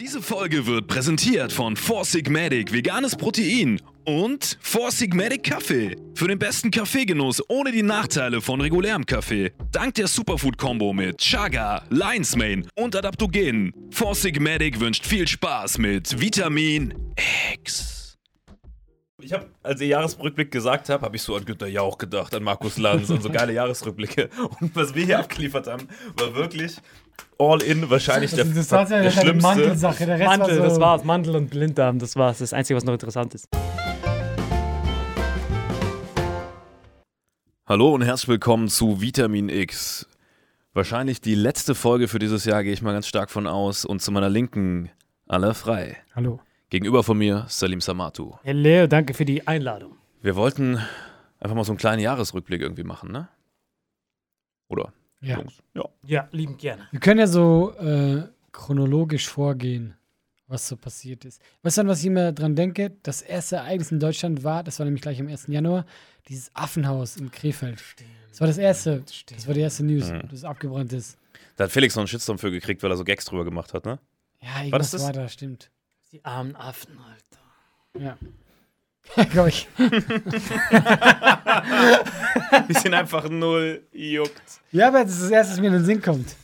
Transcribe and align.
Diese 0.00 0.20
Folge 0.20 0.66
wird 0.66 0.88
präsentiert 0.88 1.52
von 1.52 1.76
Four 1.76 2.04
Sigmatic 2.04 2.72
Veganes 2.72 3.14
Protein 3.14 3.80
und 4.04 4.58
Four 4.60 4.90
Sigmatic 4.90 5.44
Kaffee. 5.44 5.94
Für 6.16 6.26
den 6.26 6.36
besten 6.40 6.72
Kaffeegenuss 6.72 7.40
ohne 7.48 7.70
die 7.70 7.84
Nachteile 7.84 8.40
von 8.40 8.60
regulärem 8.60 9.06
Kaffee. 9.06 9.52
Dank 9.70 9.94
der 9.94 10.08
Superfood-Kombo 10.08 10.92
mit 10.92 11.18
Chaga, 11.18 11.84
Lion's 11.90 12.34
Mane 12.34 12.66
und 12.74 12.96
Adaptogenen. 12.96 13.72
Four 13.92 14.16
Sigmatic 14.16 14.80
wünscht 14.80 15.06
viel 15.06 15.28
Spaß 15.28 15.78
mit 15.78 16.20
Vitamin 16.20 16.92
X. 17.52 17.94
Ich 19.20 19.32
habe, 19.32 19.46
als 19.62 19.80
ihr 19.80 19.86
Jahresrückblick 19.86 20.50
gesagt 20.50 20.88
habt, 20.88 21.04
habe 21.04 21.14
ich 21.14 21.22
so 21.22 21.36
an 21.36 21.44
Günter 21.44 21.68
Jauch 21.68 21.98
gedacht, 21.98 22.34
an 22.34 22.42
Markus 22.42 22.78
Lanz, 22.78 23.10
an 23.10 23.22
so 23.22 23.30
geile 23.30 23.52
Jahresrückblicke. 23.52 24.28
Und 24.60 24.74
was 24.74 24.94
wir 24.94 25.06
hier 25.06 25.20
abgeliefert 25.20 25.68
haben, 25.68 25.88
war 26.18 26.34
wirklich 26.34 26.76
all 27.38 27.62
in 27.62 27.90
wahrscheinlich 27.90 28.32
der, 28.32 28.44
das 28.44 28.70
war 28.70 28.82
ja 28.82 28.88
der 28.88 28.98
eine 28.98 29.12
schlimmste. 29.12 29.48
Mantelsache. 29.48 30.06
Der 30.06 30.18
Rest 30.18 30.28
Mantel, 30.28 30.48
war 30.48 30.56
so, 30.56 30.62
das 30.62 30.80
war's. 30.80 31.04
Mantel 31.04 31.36
und 31.36 31.50
Blinddarm, 31.50 31.98
das 31.98 32.16
war's. 32.16 32.38
Das 32.38 32.52
Einzige, 32.52 32.76
was 32.76 32.84
noch 32.84 32.92
interessant 32.92 33.34
ist. 33.34 33.48
Hallo 37.66 37.94
und 37.94 38.02
herzlich 38.02 38.28
willkommen 38.28 38.68
zu 38.68 39.00
Vitamin 39.00 39.48
X. 39.48 40.06
Wahrscheinlich 40.74 41.20
die 41.20 41.34
letzte 41.34 41.74
Folge 41.74 42.08
für 42.08 42.18
dieses 42.18 42.44
Jahr, 42.44 42.62
gehe 42.64 42.72
ich 42.72 42.82
mal 42.82 42.92
ganz 42.92 43.06
stark 43.06 43.30
von 43.30 43.46
aus. 43.46 43.84
Und 43.84 44.02
zu 44.02 44.12
meiner 44.12 44.28
Linken, 44.28 44.90
aller 45.26 45.54
frei. 45.54 45.96
Hallo. 46.14 46.40
Gegenüber 46.68 47.02
von 47.04 47.16
mir, 47.16 47.46
Salim 47.48 47.80
Samatu. 47.80 48.34
Hey 48.42 48.52
Leo, 48.54 48.86
danke 48.86 49.14
für 49.14 49.24
die 49.24 49.46
Einladung. 49.46 49.96
Wir 50.20 50.34
wollten 50.34 50.78
einfach 51.38 51.54
mal 51.54 51.64
so 51.64 51.72
einen 51.72 51.78
kleinen 51.78 52.00
Jahresrückblick 52.00 52.60
irgendwie 52.60 52.82
machen, 52.84 53.12
ne? 53.12 53.28
Oder? 54.68 54.92
Ja. 55.24 55.38
Jungs? 55.38 55.54
Ja. 55.74 55.84
Ja, 56.06 56.28
liebend 56.32 56.58
gerne. 56.58 56.86
Wir 56.90 57.00
können 57.00 57.20
ja 57.20 57.26
so 57.26 57.72
äh, 57.78 58.22
chronologisch 58.52 59.28
vorgehen, 59.28 59.94
was 60.46 60.68
so 60.68 60.76
passiert 60.76 61.24
ist. 61.24 61.40
Weißt 61.62 61.78
du, 61.78 61.82
an 61.82 61.88
was 61.88 62.00
ich 62.00 62.06
immer 62.06 62.32
dran 62.32 62.54
denke? 62.54 62.92
Das 63.02 63.22
erste 63.22 63.56
Ereignis 63.56 63.90
in 63.90 64.00
Deutschland 64.00 64.44
war, 64.44 64.62
das 64.62 64.78
war 64.78 64.84
nämlich 64.84 65.02
gleich 65.02 65.20
am 65.20 65.28
1. 65.28 65.46
Januar, 65.48 65.86
dieses 66.28 66.50
Affenhaus 66.54 67.16
in 67.16 67.30
Krefeld. 67.30 67.82
Das 68.30 68.40
war 68.40 68.46
das 68.46 68.58
erste. 68.58 69.02
Das 69.34 69.46
war 69.46 69.54
die 69.54 69.60
erste 69.60 69.84
News, 69.84 70.10
Mhm. 70.10 70.22
das 70.30 70.44
abgebrannt 70.44 70.92
ist. 70.92 71.16
Da 71.56 71.64
hat 71.64 71.70
Felix 71.70 71.94
noch 71.94 72.00
einen 72.02 72.08
Shitstorm 72.08 72.38
für 72.38 72.50
gekriegt, 72.50 72.82
weil 72.82 72.90
er 72.90 72.96
so 72.96 73.04
Gags 73.04 73.24
drüber 73.24 73.44
gemacht 73.44 73.72
hat, 73.74 73.84
ne? 73.86 73.98
Ja, 74.40 74.58
irgendwas 74.60 74.90
das 74.90 75.02
war, 75.02 75.12
das? 75.12 75.22
da, 75.22 75.28
stimmt. 75.28 75.70
Die 76.12 76.24
armen 76.24 76.54
Affen, 76.56 76.98
Alter. 76.98 78.04
Ja. 78.04 78.18
Glaube 79.30 79.50
ich. 79.50 79.68
Die 82.68 82.74
sind 82.74 82.94
einfach 82.94 83.28
null 83.28 83.82
juckt. 83.92 84.42
Ja, 84.72 84.88
aber 84.88 85.04
das 85.04 85.12
ist 85.14 85.22
das 85.24 85.30
erste, 85.30 85.52
was 85.52 85.60
mir 85.60 85.68
in 85.68 85.74
den 85.74 85.84
Sinn 85.84 86.02
kommt. 86.02 86.34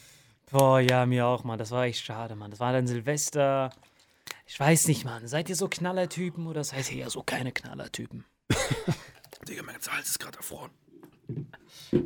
Boah, 0.50 0.80
ja, 0.80 1.06
mir 1.06 1.26
auch, 1.26 1.44
Mann. 1.44 1.58
Das 1.58 1.70
war 1.70 1.84
echt 1.84 2.04
schade, 2.04 2.36
Mann. 2.36 2.50
Das 2.50 2.60
war 2.60 2.72
dann 2.72 2.86
Silvester. 2.86 3.70
Ich 4.46 4.58
weiß 4.58 4.88
nicht, 4.88 5.04
Mann. 5.04 5.26
Seid 5.26 5.48
ihr 5.48 5.56
so 5.56 5.68
Knallertypen 5.68 6.46
oder 6.46 6.64
seid 6.64 6.90
ihr 6.92 6.98
eher 7.02 7.10
so 7.10 7.22
keine 7.22 7.52
Knallertypen? 7.52 8.24
Digga, 9.48 9.62
mein 9.62 9.74
ganzer 9.74 9.92
Hals 9.92 10.08
ist 10.10 10.18
gerade 10.18 10.38
erfroren. 10.38 10.70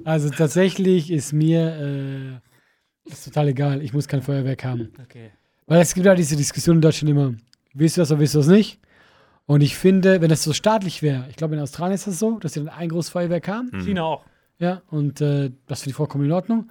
Also 0.04 0.30
tatsächlich 0.30 1.10
ist 1.10 1.32
mir 1.32 2.40
äh, 3.06 3.10
ist 3.10 3.24
total 3.24 3.48
egal. 3.48 3.82
Ich 3.82 3.92
muss 3.92 4.08
kein 4.08 4.22
Feuerwerk 4.22 4.64
haben. 4.64 4.92
Okay. 5.02 5.30
Weil 5.66 5.80
es 5.80 5.94
gibt 5.94 6.06
ja 6.06 6.14
diese 6.14 6.36
Diskussion 6.36 6.76
in 6.76 6.82
Deutschland 6.82 7.10
immer, 7.10 7.34
willst 7.72 7.96
du 7.96 8.02
das 8.02 8.10
oder 8.10 8.20
willst 8.20 8.34
du 8.34 8.38
das 8.38 8.48
nicht? 8.48 8.78
Und 9.46 9.60
ich 9.60 9.76
finde, 9.76 10.20
wenn 10.20 10.30
das 10.30 10.42
so 10.42 10.52
staatlich 10.52 11.02
wäre, 11.02 11.26
ich 11.28 11.36
glaube 11.36 11.54
in 11.54 11.60
Australien 11.60 11.94
ist 11.94 12.06
das 12.06 12.18
so, 12.18 12.38
dass 12.38 12.54
sie 12.54 12.60
dann 12.60 12.70
ein 12.70 12.88
großes 12.88 13.10
Feuerwerk 13.10 13.48
haben. 13.48 13.70
Mhm. 13.72 13.84
China 13.84 14.02
auch. 14.04 14.24
Ja, 14.58 14.82
und 14.88 15.20
äh, 15.20 15.50
das 15.66 15.80
finde 15.80 15.90
ich 15.90 15.96
vollkommen 15.96 16.24
in 16.24 16.32
Ordnung. 16.32 16.70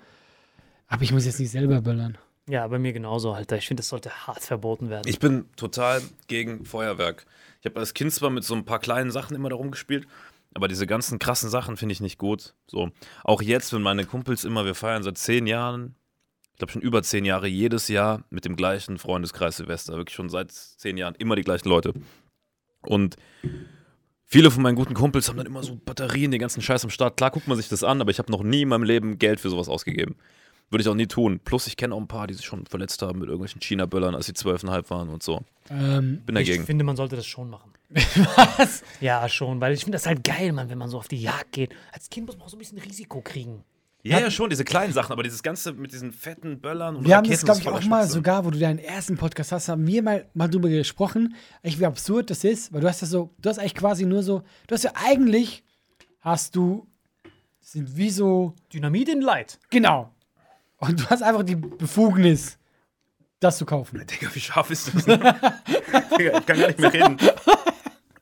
Aber 0.88 1.04
ich 1.04 1.12
muss 1.12 1.26
jetzt 1.26 1.40
nicht 1.40 1.52
selber 1.52 1.82
böllern. 1.82 2.18
Ja, 2.48 2.68
bei 2.68 2.80
mir 2.80 2.94
genauso, 2.94 3.32
Alter. 3.32 3.58
Ich 3.58 3.68
finde, 3.68 3.82
das 3.82 3.90
sollte 3.90 4.28
hart 4.28 4.42
verboten 4.42 4.90
werden. 4.90 5.08
Ich 5.08 5.20
bin 5.20 5.46
total 5.56 6.02
gegen 6.28 6.66
Feuerwerk. 6.66 7.26
Ich 7.62 7.66
habe 7.66 7.80
als 7.80 7.94
Kind 7.94 8.12
zwar 8.12 8.30
mit 8.30 8.44
so 8.44 8.56
ein 8.56 8.66
paar 8.66 8.80
kleinen 8.80 9.12
Sachen 9.12 9.36
immer 9.36 9.50
darum 9.50 9.72
gespielt, 9.72 10.08
aber 10.54 10.68
diese 10.68 10.86
ganzen 10.86 11.20
krassen 11.20 11.50
Sachen 11.50 11.78
finde 11.78 11.94
ich 11.94 12.02
nicht 12.02 12.18
gut. 12.18 12.54
So, 12.68 12.90
auch 13.24 13.42
jetzt, 13.42 13.74
wenn 13.74 13.82
meine 13.82 14.06
Kumpels 14.06 14.44
immer, 14.44 14.66
wir 14.66 14.76
feiern 14.76 15.04
seit 15.04 15.18
zehn 15.18 15.48
Jahren 15.48 15.96
ich 16.54 16.60
glaube 16.60 16.72
schon 16.72 16.84
über 16.84 17.02
zehn 17.02 17.26
Jahre, 17.26 17.48
jedes 17.48 17.88
Jahr 17.88 18.24
mit 18.30 18.46
dem 18.46 18.56
gleichen 18.56 19.00
Freundeskreis 19.00 19.58
Silvester. 19.58 19.98
Wirklich 19.98 20.16
schon 20.16 20.30
seit 20.30 20.52
zehn 20.52 20.98
Jahren 20.98 21.16
immer 21.16 21.36
die 21.36 21.42
gleichen 21.42 21.68
Leute. 21.68 21.94
Und 22.88 23.16
viele 24.26 24.52
von 24.52 24.64
meinen 24.64 24.76
guten 24.76 24.94
Kumpels 24.94 25.30
haben 25.30 25.38
dann 25.38 25.46
immer 25.48 25.64
so 25.64 25.76
Batterien, 25.84 26.32
den 26.32 26.40
ganzen 26.40 26.62
Scheiß 26.62 26.84
am 26.84 26.90
Start. 26.90 27.18
Klar 27.18 27.32
guckt 27.32 27.48
man 27.48 27.58
sich 27.58 27.70
das 27.70 27.84
an, 27.84 28.02
aber 28.02 28.12
ich 28.12 28.20
habe 28.20 28.32
noch 28.32 28.44
nie 28.44 28.62
in 28.64 28.70
meinem 28.70 28.84
Leben 28.84 29.20
Geld 29.20 29.40
für 29.40 29.50
sowas 29.50 29.70
ausgegeben. 29.70 30.16
Würde 30.70 30.82
ich 30.82 30.90
auch 30.90 30.96
nie 30.96 31.06
tun. 31.08 31.40
Plus, 31.44 31.68
ich 31.68 31.78
kenne 31.78 31.94
auch 31.94 32.00
ein 32.00 32.08
paar, 32.08 32.26
die 32.26 32.34
sich 32.34 32.46
schon 32.46 32.66
verletzt 32.66 33.02
haben 33.04 33.20
mit 33.20 33.28
irgendwelchen 33.28 33.62
China-Böllern, 33.62 34.16
als 34.16 34.26
sie 34.26 34.34
zwölfeinhalb 34.34 34.90
waren 34.90 35.10
und 35.10 35.22
so. 35.22 35.42
Ähm, 35.70 36.22
Bin 36.26 36.36
Ich 36.38 36.48
dagegen. 36.48 36.66
finde, 36.66 36.84
man 36.84 36.96
sollte 36.96 37.16
das 37.16 37.28
schon 37.28 37.50
machen. 37.50 37.72
was? 38.58 38.82
Ja, 39.00 39.30
schon, 39.30 39.62
weil 39.62 39.74
ich 39.74 39.82
finde 39.82 39.98
das 39.98 40.08
halt 40.08 40.24
geil, 40.24 40.52
Mann, 40.52 40.70
wenn 40.70 40.80
man 40.80 40.90
so 40.90 40.98
auf 40.98 41.08
die 41.08 41.22
Jagd 41.22 41.52
geht. 41.52 41.76
Als 41.92 42.10
Kind 42.10 42.26
muss 42.26 42.38
man 42.38 42.46
auch 42.46 42.50
so 42.50 42.56
ein 42.56 42.60
bisschen 42.60 42.80
Risiko 42.80 43.22
kriegen. 43.22 43.64
Ja, 44.06 44.20
ja, 44.20 44.30
schon, 44.30 44.50
diese 44.50 44.66
kleinen 44.66 44.92
Sachen, 44.92 45.14
aber 45.14 45.24
dieses 45.24 45.44
Ganze 45.44 45.72
mit 45.72 45.94
diesen 45.94 46.12
fetten 46.12 46.60
Böllern 46.60 46.98
und 46.98 47.06
Wir 47.06 47.16
haben 47.16 47.24
das, 47.30 47.42
Raketen, 47.48 47.62
glaube 47.62 47.80
ich, 47.80 47.86
auch 47.86 47.90
mal 47.90 48.06
sogar, 48.06 48.44
wo 48.44 48.52
du 48.52 48.60
deinen 48.60 48.80
ersten 48.80 49.16
Podcast 49.16 49.54
hast, 49.54 49.70
haben 49.70 49.88
wir 49.88 50.04
mal, 50.04 50.30
mal 50.34 50.50
drüber 50.50 50.68
gesprochen, 50.68 51.36
echt 51.62 51.80
wie 51.80 51.86
absurd 51.86 52.30
das 52.30 52.44
ist, 52.44 52.74
weil 52.74 52.82
du 52.82 52.90
hast 52.90 53.02
das 53.02 53.10
so, 53.10 53.34
du 53.40 53.50
hast 53.50 53.60
eigentlich 53.60 53.76
quasi 53.76 54.06
nur 54.06 54.22
so, 54.22 54.44
du 54.68 54.76
hast 54.76 54.84
ja 54.84 54.92
eigentlich, 54.96 55.64
hast 56.20 56.54
du, 56.58 56.86
sind 57.62 57.96
wie 57.96 58.10
so, 58.10 58.54
Dynamit 58.74 59.08
in 59.08 59.22
Light. 59.22 59.58
genau. 59.70 60.14
Und 60.80 61.00
du 61.00 61.06
hast 61.06 61.24
einfach 61.24 61.44
die 61.44 61.56
Befugnis, 61.56 62.58
das 63.40 63.58
zu 63.58 63.66
kaufen. 63.66 64.06
Digga, 64.06 64.28
wie 64.34 64.40
scharf 64.42 64.70
ist 64.70 64.94
das? 64.94 65.06
Digga, 65.06 66.40
ich 66.40 66.46
kann 66.46 66.60
gar 66.60 66.68
nicht 66.68 66.80
mehr 66.80 66.94
reden. 66.94 67.18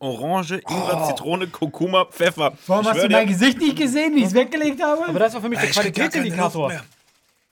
Orange, 0.01 0.61
Ingwer, 0.67 1.05
Zitrone, 1.07 1.47
Kurkuma, 1.47 2.05
Pfeffer. 2.05 2.53
Warum 2.67 2.85
hast 2.87 3.03
du 3.03 3.09
mein 3.09 3.27
Gesicht 3.27 3.59
nicht 3.59 3.77
gesehen, 3.77 4.15
wie 4.15 4.19
ich 4.19 4.25
es 4.25 4.33
weggelegt 4.33 4.81
habe? 4.83 5.07
Aber 5.07 5.19
das 5.19 5.33
war 5.33 5.41
für 5.41 5.49
mich 5.49 5.59
der 5.59 5.69
ich 5.69 5.75
krieg 5.75 5.93
gar 5.95 6.09
keine 6.09 6.25
Luft 6.25 6.35
Qualitätsindikator. 6.35 6.67
mehr. 6.69 6.83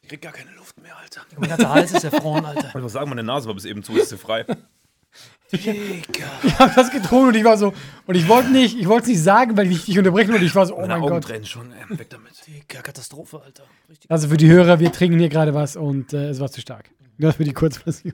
Ich 0.01 0.09
krieg 0.09 0.21
gar 0.21 0.31
keine 0.31 0.51
Luft 0.51 0.81
mehr, 0.81 0.97
Alter. 0.97 1.21
Mein 1.37 1.49
ganzer 1.49 1.69
Hals 1.69 1.91
ist 1.93 2.03
erfroren, 2.03 2.45
Alter. 2.45 2.71
Ich 2.75 2.81
muss 2.81 2.91
sagen, 2.91 3.09
meine 3.09 3.23
Nase 3.23 3.47
war 3.47 3.53
bis 3.53 3.65
eben 3.65 3.83
zu, 3.83 3.95
ist 3.95 4.09
sie 4.09 4.17
frei. 4.17 4.45
Digga. 5.51 6.25
ich 6.43 6.59
habe 6.59 6.73
das 6.75 6.91
getrunken 6.91 7.29
und 7.29 7.35
ich 7.35 7.43
war 7.43 7.57
so, 7.57 7.73
und 8.05 8.15
ich 8.15 8.27
wollte 8.27 8.51
nicht, 8.51 8.77
ich 8.79 8.87
wollte 8.87 9.03
es 9.03 9.07
nicht 9.09 9.23
sagen, 9.23 9.57
weil 9.57 9.71
ich 9.71 9.85
dich 9.85 9.97
unterbrechen 9.97 10.31
wollte. 10.31 10.45
Ich 10.45 10.53
war 10.53 10.65
so, 10.65 10.75
oh 10.75 10.81
Meine 10.81 10.93
mein 10.93 11.01
Augen 11.01 11.13
Gott. 11.15 11.25
brennen 11.27 11.45
schon, 11.45 11.71
ey, 11.71 11.97
weg 11.97 12.09
damit. 12.09 12.33
Digga, 12.47 12.81
Katastrophe, 12.81 13.41
Alter. 13.43 13.63
Richtig. 13.89 14.09
Also 14.11 14.27
für 14.27 14.37
die 14.37 14.47
Hörer, 14.49 14.79
wir 14.79 14.91
trinken 14.91 15.17
hier 15.19 15.29
gerade 15.29 15.53
was 15.55 15.75
und 15.75 16.13
äh, 16.13 16.29
es 16.29 16.39
war 16.39 16.51
zu 16.51 16.61
stark. 16.61 16.89
Nur 17.17 17.33
für 17.33 17.43
die 17.43 17.53
Kurzversion. 17.53 18.13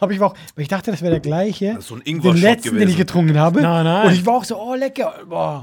Habe 0.00 0.14
ich 0.14 0.20
auch, 0.20 0.34
weil 0.54 0.62
ich 0.62 0.68
dachte, 0.68 0.90
das 0.90 1.02
wäre 1.02 1.10
der 1.10 1.20
gleiche. 1.20 1.74
Das 1.74 1.84
ist 1.84 1.88
so 1.88 1.94
ein 1.96 2.02
den 2.02 2.16
Ingwer-Shot 2.16 2.40
letzten, 2.40 2.68
den 2.70 2.76
ich 2.76 2.82
gewesen. 2.82 2.96
getrunken 2.98 3.38
habe. 3.38 3.60
Nein, 3.60 3.84
nein. 3.84 4.06
Und 4.06 4.12
ich 4.12 4.24
war 4.24 4.34
auch 4.34 4.44
so, 4.44 4.56
oh 4.60 4.74
lecker. 4.74 5.20
Boah. 5.28 5.62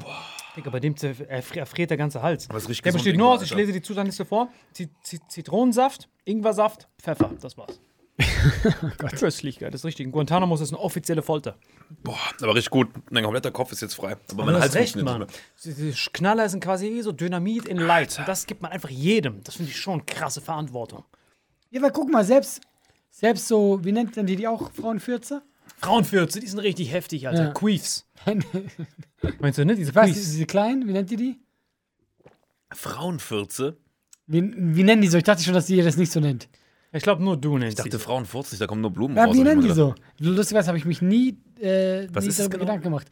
Digga, 0.56 0.70
bei 0.70 0.80
dem 0.82 0.96
erfriert 1.30 1.90
der 1.90 1.98
ganze 1.98 2.22
Hals. 2.22 2.50
Aber 2.50 2.58
es 2.58 2.68
riecht 2.68 2.84
Der 2.86 2.92
besteht 2.92 3.16
nur 3.16 3.28
Ingwer, 3.28 3.42
aus, 3.42 3.44
ich 3.44 3.56
lese 3.56 3.72
die 3.72 3.82
Zutatenliste 3.82 4.26
vor: 4.26 4.50
Zit 4.74 4.90
Zit 5.02 5.22
Zitronensaft, 5.30 6.10
Ingwersaft, 6.26 6.90
Pfeffer. 7.02 7.32
Das 7.42 7.58
war's. 7.58 7.80
Köstlichkeit, 8.98 9.74
das 9.74 9.82
ist 9.82 9.86
richtig. 9.86 10.06
In 10.06 10.12
Guantanamo 10.12 10.54
ist 10.56 10.68
eine 10.70 10.80
offizielle 10.80 11.22
Folter. 11.22 11.56
Boah, 12.04 12.18
aber 12.42 12.54
richtig 12.54 12.70
gut. 12.70 12.90
Mein 13.10 13.24
kompletter 13.24 13.52
Kopf 13.52 13.72
ist 13.72 13.82
jetzt 13.82 13.96
frei. 13.96 14.18
Aber 14.32 14.44
Aber 14.44 14.52
mein 14.52 14.62
Hals 14.62 14.76
recht, 14.76 14.96
Mann. 14.98 15.22
nicht 15.22 15.40
Diese 15.64 15.92
Knaller 16.12 16.48
sind 16.50 16.64
quasi 16.64 16.92
wie 16.92 17.02
so 17.02 17.12
Dynamit 17.12 17.68
in 17.68 17.78
Light. 17.78 18.20
Und 18.20 18.28
das 18.28 18.46
gibt 18.46 18.62
man 18.62 18.72
einfach 18.72 18.90
jedem. 18.90 19.42
Das 19.44 19.56
finde 19.56 19.72
ich 19.72 19.80
schon 19.80 20.06
krasse 20.06 20.42
Verantwortung. 20.42 21.06
Ja, 21.72 21.82
aber 21.82 21.92
guck 21.92 22.12
mal, 22.12 22.26
selbst, 22.26 22.62
selbst 23.12 23.48
so, 23.48 23.80
wie 23.84 23.92
nennt 23.92 24.16
man 24.16 24.26
die, 24.26 24.36
die 24.36 24.48
auch 24.48 24.72
Frauenfürze? 24.72 25.44
Frauenfürze, 25.78 26.40
die 26.40 26.48
sind 26.48 26.60
richtig 26.60 26.92
heftig, 26.92 27.28
Alter. 27.28 27.46
Ja. 27.46 27.52
Queefs. 27.52 28.08
Meinst 29.40 29.60
du, 29.60 29.66
ne? 29.66 29.76
Diese 29.76 29.92
Queefs. 29.92 30.14
diese 30.16 30.46
kleinen, 30.46 30.88
wie 30.88 30.94
nennt 30.94 31.12
ihr 31.12 31.18
die? 31.18 31.40
Frauenfürze? 32.74 33.78
Wie, 34.28 34.42
wie 34.56 34.84
nennen 34.84 35.02
die 35.02 35.08
so? 35.08 35.18
Ich 35.18 35.24
dachte 35.24 35.44
schon, 35.44 35.54
dass 35.54 35.70
ihr 35.70 35.84
das 35.84 35.98
nicht 35.98 36.12
so 36.12 36.20
nennt. 36.20 36.48
Ich 36.94 37.04
glaube, 37.04 37.24
nur 37.24 37.38
du 37.38 37.58
nennst 37.58 37.78
Ich 37.80 37.84
dachte, 37.84 37.98
sie. 37.98 38.04
Frauen 38.04 38.26
furzen 38.26 38.60
da 38.60 38.68
kommen 38.68 38.82
nur 38.82 38.92
Blumen 38.92 39.16
Ja, 39.16 39.26
raus. 39.26 39.36
wie 39.36 39.44
nennen 39.44 39.62
die 39.62 39.72
so? 39.72 39.96
Lustigerweise 40.20 40.68
habe 40.68 40.78
ich 40.78 40.86
mich 40.86 41.02
nie, 41.02 41.38
äh, 41.60 42.08
Was 42.12 42.26
nie 42.26 42.30
ist 42.30 42.40
darüber 42.40 42.52
genau? 42.58 42.66
Gedanken 42.66 42.84
gemacht. 42.84 43.08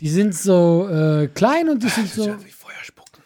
Die 0.00 0.08
sind 0.08 0.34
so 0.34 0.88
äh, 0.88 1.26
klein 1.28 1.68
und 1.68 1.82
die 1.82 1.88
sind 1.88 2.08
so, 2.08 2.28
ja 2.28 2.44
wie 2.44 2.50
Feuer 2.50 2.74
spucken. 2.82 3.22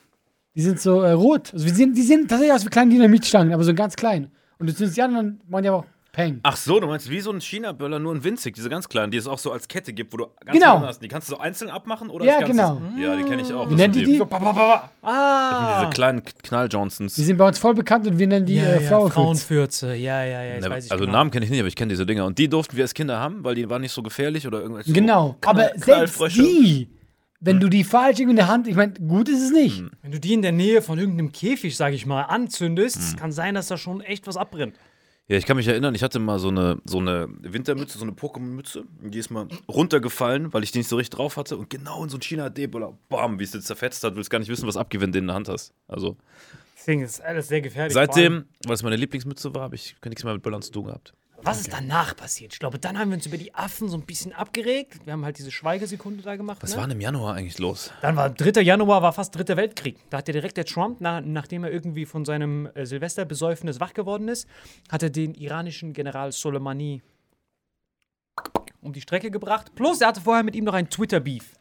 die 0.54 0.62
sind 0.62 0.80
so 0.80 1.02
äh, 1.02 1.12
rot. 1.12 1.52
Also 1.52 1.66
die 1.66 1.72
sind, 1.72 1.96
die 1.96 2.02
sehen 2.02 2.26
tatsächlich 2.26 2.54
aus 2.54 2.64
wie 2.64 2.70
kleine 2.70 2.90
Dynamitstangen, 2.94 3.52
aber 3.52 3.64
so 3.64 3.74
ganz 3.74 3.94
klein. 3.94 4.30
Und 4.58 4.68
du 4.68 4.74
zündest 4.74 4.96
die 4.96 5.02
an 5.02 5.16
und 5.16 5.50
machen 5.50 5.62
die 5.62 5.68
aber 5.68 5.78
auch 5.80 5.86
Peng. 6.12 6.40
Ach 6.42 6.56
so, 6.56 6.78
du 6.78 6.86
meinst 6.86 7.08
wie 7.08 7.20
so 7.20 7.30
ein 7.32 7.40
China-Böller, 7.40 7.98
nur 7.98 8.14
in 8.14 8.22
winzig, 8.22 8.54
diese 8.54 8.68
ganz 8.68 8.86
kleinen, 8.86 9.10
die 9.10 9.16
es 9.16 9.26
auch 9.26 9.38
so 9.38 9.50
als 9.50 9.66
Kette 9.66 9.94
gibt, 9.94 10.12
wo 10.12 10.18
du 10.18 10.26
ganz 10.44 10.52
Genau. 10.58 10.80
hast. 10.82 11.00
Die 11.02 11.08
kannst 11.08 11.28
du 11.30 11.36
so 11.36 11.40
einzeln 11.40 11.70
abmachen 11.70 12.10
oder 12.10 12.26
Ja, 12.26 12.42
genau. 12.42 12.82
Ja, 12.98 13.16
die 13.16 13.22
kenne 13.22 13.40
ich 13.40 13.50
auch. 13.52 13.70
Wie 13.70 13.76
sind 13.78 13.96
ihr 13.96 14.04
die? 14.04 14.18
Ba, 14.18 14.24
ba, 14.26 14.38
ba, 14.38 14.52
ba. 14.52 14.90
Ah! 15.02 15.80
diese 15.80 15.90
kleinen 15.94 16.22
Knall-Johnsons. 16.42 17.14
Die 17.14 17.24
sind 17.24 17.38
bei 17.38 17.48
uns 17.48 17.58
voll 17.58 17.72
bekannt 17.74 18.06
und 18.06 18.18
wir 18.18 18.26
nennen 18.26 18.44
die 18.44 18.56
ja, 18.56 18.64
äh, 18.64 18.82
ja, 18.82 18.88
Frauenfürze. 18.90 19.14
Frauenfürze. 19.14 19.94
Ja, 19.94 20.22
ja, 20.22 20.42
ja. 20.42 20.54
Jetzt 20.54 20.64
Ne, 20.64 20.70
weiß 20.70 20.84
ich 20.84 20.92
also 20.92 21.04
genau. 21.06 21.16
Namen 21.16 21.30
kenne 21.30 21.46
ich 21.46 21.50
nicht, 21.50 21.60
aber 21.60 21.68
ich 21.68 21.76
kenne 21.76 21.88
diese 21.88 22.04
Dinger. 22.04 22.26
Und 22.26 22.36
die 22.38 22.48
durften 22.48 22.76
wir 22.76 22.84
als 22.84 22.92
Kinder 22.92 23.18
haben, 23.18 23.42
weil 23.42 23.54
die 23.54 23.70
waren 23.70 23.80
nicht 23.80 23.92
so 23.92 24.02
gefährlich 24.02 24.46
oder 24.46 24.60
irgendwelche. 24.60 24.92
Genau, 24.92 25.36
so 25.42 25.48
aber 25.50 25.70
selbst 25.76 26.20
die, 26.36 26.90
wenn 27.40 27.58
du 27.58 27.70
die 27.70 27.84
falsch 27.84 28.20
in 28.20 28.36
der 28.36 28.48
Hand, 28.48 28.68
ich 28.68 28.76
meine, 28.76 28.92
gut 28.92 29.30
ist 29.30 29.42
es 29.42 29.50
nicht. 29.50 29.82
Wenn 30.02 30.12
du 30.12 30.20
die 30.20 30.34
in 30.34 30.42
der 30.42 30.52
Nähe 30.52 30.82
von 30.82 30.98
irgendeinem 30.98 31.32
Käfig, 31.32 31.74
sag 31.74 31.94
ich 31.94 32.04
mal, 32.04 32.24
anzündest, 32.24 33.14
Mhm. 33.14 33.16
kann 33.16 33.32
sein, 33.32 33.54
dass 33.54 33.68
da 33.68 33.78
schon 33.78 34.02
echt 34.02 34.26
was 34.26 34.36
abbrennt. 34.36 34.76
Ja, 35.28 35.36
ich 35.36 35.46
kann 35.46 35.56
mich 35.56 35.68
erinnern, 35.68 35.94
ich 35.94 36.02
hatte 36.02 36.18
mal 36.18 36.38
so 36.38 36.48
eine, 36.48 36.78
so 36.84 36.98
eine 36.98 37.28
Wintermütze, 37.40 37.96
so 37.96 38.04
eine 38.04 38.12
Pokémon-Mütze. 38.12 38.84
Und 39.02 39.14
die 39.14 39.18
ist 39.18 39.30
mal 39.30 39.46
runtergefallen, 39.68 40.52
weil 40.52 40.62
ich 40.64 40.72
die 40.72 40.78
nicht 40.78 40.88
so 40.88 40.96
richtig 40.96 41.16
drauf 41.16 41.36
hatte. 41.36 41.56
Und 41.56 41.70
genau 41.70 42.02
in 42.02 42.10
so 42.10 42.18
ein 42.18 42.22
China-D-Böller, 42.22 42.98
bam, 43.08 43.38
wie 43.38 43.44
es 43.44 43.52
jetzt 43.52 43.66
zerfetzt 43.66 44.02
hat, 44.04 44.16
willst 44.16 44.30
gar 44.30 44.40
nicht 44.40 44.48
wissen, 44.48 44.66
was 44.66 44.76
abgeht, 44.76 45.00
wenn 45.00 45.12
du 45.12 45.18
den 45.18 45.24
in 45.24 45.28
der 45.28 45.36
Hand 45.36 45.48
hast. 45.48 45.72
Also 45.86 46.16
Deswegen 46.76 47.02
ist 47.02 47.20
alles 47.20 47.46
sehr 47.46 47.60
gefährlich. 47.60 47.94
Seitdem, 47.94 48.46
weil 48.66 48.74
es 48.74 48.82
meine 48.82 48.96
Lieblingsmütze 48.96 49.54
war, 49.54 49.62
habe 49.62 49.76
ich 49.76 49.94
nichts 50.04 50.24
mehr 50.24 50.34
mit 50.34 50.42
Böllern 50.42 50.62
zu 50.62 50.72
tun 50.72 50.86
gehabt. 50.86 51.14
Was 51.44 51.60
ist 51.60 51.72
danach 51.72 52.16
passiert? 52.16 52.52
Ich 52.52 52.60
glaube, 52.60 52.78
dann 52.78 52.96
haben 52.96 53.10
wir 53.10 53.16
uns 53.16 53.26
über 53.26 53.36
die 53.36 53.52
Affen 53.54 53.88
so 53.88 53.96
ein 53.96 54.02
bisschen 54.02 54.32
abgeregt. 54.32 55.04
Wir 55.04 55.12
haben 55.12 55.24
halt 55.24 55.38
diese 55.38 55.50
Schweigesekunde 55.50 56.22
da 56.22 56.36
gemacht. 56.36 56.58
Was 56.62 56.70
ne? 56.70 56.76
war 56.76 56.86
denn 56.86 56.96
im 56.96 57.00
Januar 57.00 57.34
eigentlich 57.34 57.58
los? 57.58 57.90
Dann 58.00 58.14
war 58.14 58.30
3. 58.30 58.60
Januar, 58.60 59.02
war 59.02 59.12
fast 59.12 59.34
dritter 59.34 59.56
Weltkrieg. 59.56 59.98
Da 60.10 60.18
hat 60.18 60.28
ja 60.28 60.32
direkt 60.32 60.56
der 60.56 60.64
Trump, 60.64 60.98
na, 61.00 61.20
nachdem 61.20 61.64
er 61.64 61.72
irgendwie 61.72 62.06
von 62.06 62.24
seinem 62.24 62.66
äh, 62.74 62.86
Silvesterbesäufnis 62.86 63.80
wach 63.80 63.92
geworden 63.92 64.28
ist, 64.28 64.46
hat 64.90 65.02
er 65.02 65.10
den 65.10 65.34
iranischen 65.34 65.92
General 65.92 66.30
Soleimani 66.30 67.02
um 68.80 68.92
die 68.92 69.00
Strecke 69.00 69.30
gebracht. 69.30 69.74
Plus, 69.74 70.00
er 70.00 70.08
hatte 70.08 70.20
vorher 70.20 70.44
mit 70.44 70.54
ihm 70.54 70.64
noch 70.64 70.74
ein 70.74 70.88
Twitter-Beef. 70.90 71.54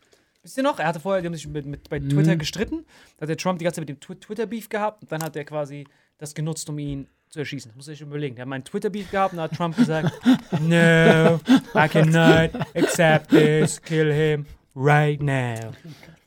Wisst 0.43 0.57
ihr 0.57 0.63
noch? 0.63 0.79
Er 0.79 0.87
hatte 0.87 0.99
vorher, 0.99 1.21
die 1.21 1.27
haben 1.27 1.35
sich 1.35 1.47
mit, 1.47 1.65
mit, 1.65 1.89
bei 1.89 1.99
Twitter 1.99 2.35
gestritten. 2.35 2.85
Da 3.17 3.23
hat 3.23 3.29
der 3.29 3.37
Trump 3.37 3.59
die 3.59 3.65
ganze 3.65 3.81
Zeit 3.81 3.87
mit 3.87 3.97
dem 3.97 3.99
Twi- 3.99 4.19
Twitter-Beef 4.19 4.69
gehabt. 4.69 5.03
Und 5.03 5.11
dann 5.11 5.23
hat 5.23 5.35
er 5.35 5.43
quasi 5.43 5.85
das 6.17 6.33
genutzt, 6.35 6.69
um 6.69 6.77
ihn 6.79 7.07
zu 7.31 7.39
erschießen. 7.39 7.71
Das 7.71 7.77
muss 7.77 7.87
ich 7.87 8.01
überlegen. 8.01 8.35
Der 8.35 8.43
hat 8.43 8.49
meinen 8.49 8.65
Twitter-Beef 8.65 9.09
gehabt 9.09 9.33
und 9.33 9.39
hat 9.39 9.53
Trump 9.53 9.77
gesagt, 9.77 10.11
no, 10.59 11.39
I 11.73 11.87
cannot 11.87 12.51
accept 12.75 13.29
this, 13.29 13.81
kill 13.81 14.11
him 14.11 14.45
right 14.75 15.21
now. 15.21 15.71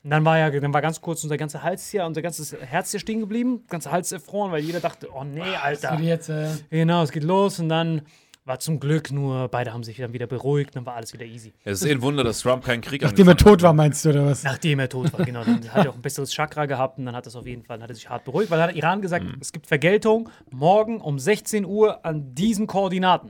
Und 0.02 0.10
dann 0.10 0.24
war 0.24 0.38
ja, 0.38 0.48
dann 0.48 0.72
war 0.72 0.80
ganz 0.80 1.00
kurz 1.02 1.22
unser 1.22 1.36
ganzer 1.36 1.62
Hals 1.62 1.90
hier, 1.90 2.06
unser 2.06 2.22
ganzes 2.22 2.54
Herz 2.58 2.90
hier 2.90 3.00
stehen 3.00 3.20
geblieben, 3.20 3.64
ganzer 3.68 3.90
Hals 3.92 4.12
erfroren, 4.12 4.50
weil 4.50 4.62
jeder 4.62 4.80
dachte, 4.80 5.08
oh 5.14 5.24
nee, 5.24 5.42
Alter. 5.42 6.00
Jetzt, 6.00 6.30
äh, 6.30 6.48
Genau, 6.70 7.02
es 7.02 7.12
geht 7.12 7.24
los 7.24 7.58
und 7.58 7.68
dann 7.68 8.02
war 8.44 8.58
zum 8.58 8.78
Glück 8.78 9.10
nur, 9.10 9.48
beide 9.48 9.72
haben 9.72 9.82
sich 9.82 9.96
dann 9.96 10.12
wieder 10.12 10.26
beruhigt, 10.26 10.76
dann 10.76 10.84
war 10.84 10.94
alles 10.94 11.12
wieder 11.14 11.24
easy. 11.24 11.54
Es 11.64 11.80
ist 11.80 11.88
eh 11.88 11.92
ein 11.92 12.02
Wunder, 12.02 12.24
dass 12.24 12.40
Trump 12.40 12.64
keinen 12.64 12.82
Krieg 12.82 13.00
nachdem 13.00 13.28
er 13.28 13.36
tot 13.36 13.62
war, 13.62 13.72
meinst 13.72 14.04
du, 14.04 14.10
oder 14.10 14.26
was? 14.26 14.42
Nachdem 14.42 14.80
er 14.80 14.88
tot 14.88 15.12
war, 15.12 15.24
genau. 15.24 15.44
Dann 15.44 15.66
hat 15.72 15.86
er 15.86 15.90
auch 15.90 15.94
ein 15.94 16.02
besseres 16.02 16.32
Chakra 16.32 16.66
gehabt 16.66 16.98
und 16.98 17.06
dann 17.06 17.16
hat 17.16 17.24
das 17.24 17.36
auf 17.36 17.46
jeden 17.46 17.62
Fall, 17.62 17.78
dann 17.78 17.84
hat 17.84 17.90
er 17.90 17.94
sich 17.94 18.08
hart 18.08 18.24
beruhigt, 18.24 18.50
weil 18.50 18.58
dann 18.58 18.68
hat 18.68 18.76
Iran 18.76 19.00
gesagt, 19.00 19.24
es 19.40 19.52
gibt 19.52 19.66
Vergeltung 19.66 20.28
morgen 20.50 21.00
um 21.00 21.18
16 21.18 21.64
Uhr 21.64 22.04
an 22.04 22.34
diesen 22.34 22.66
Koordinaten. 22.66 23.28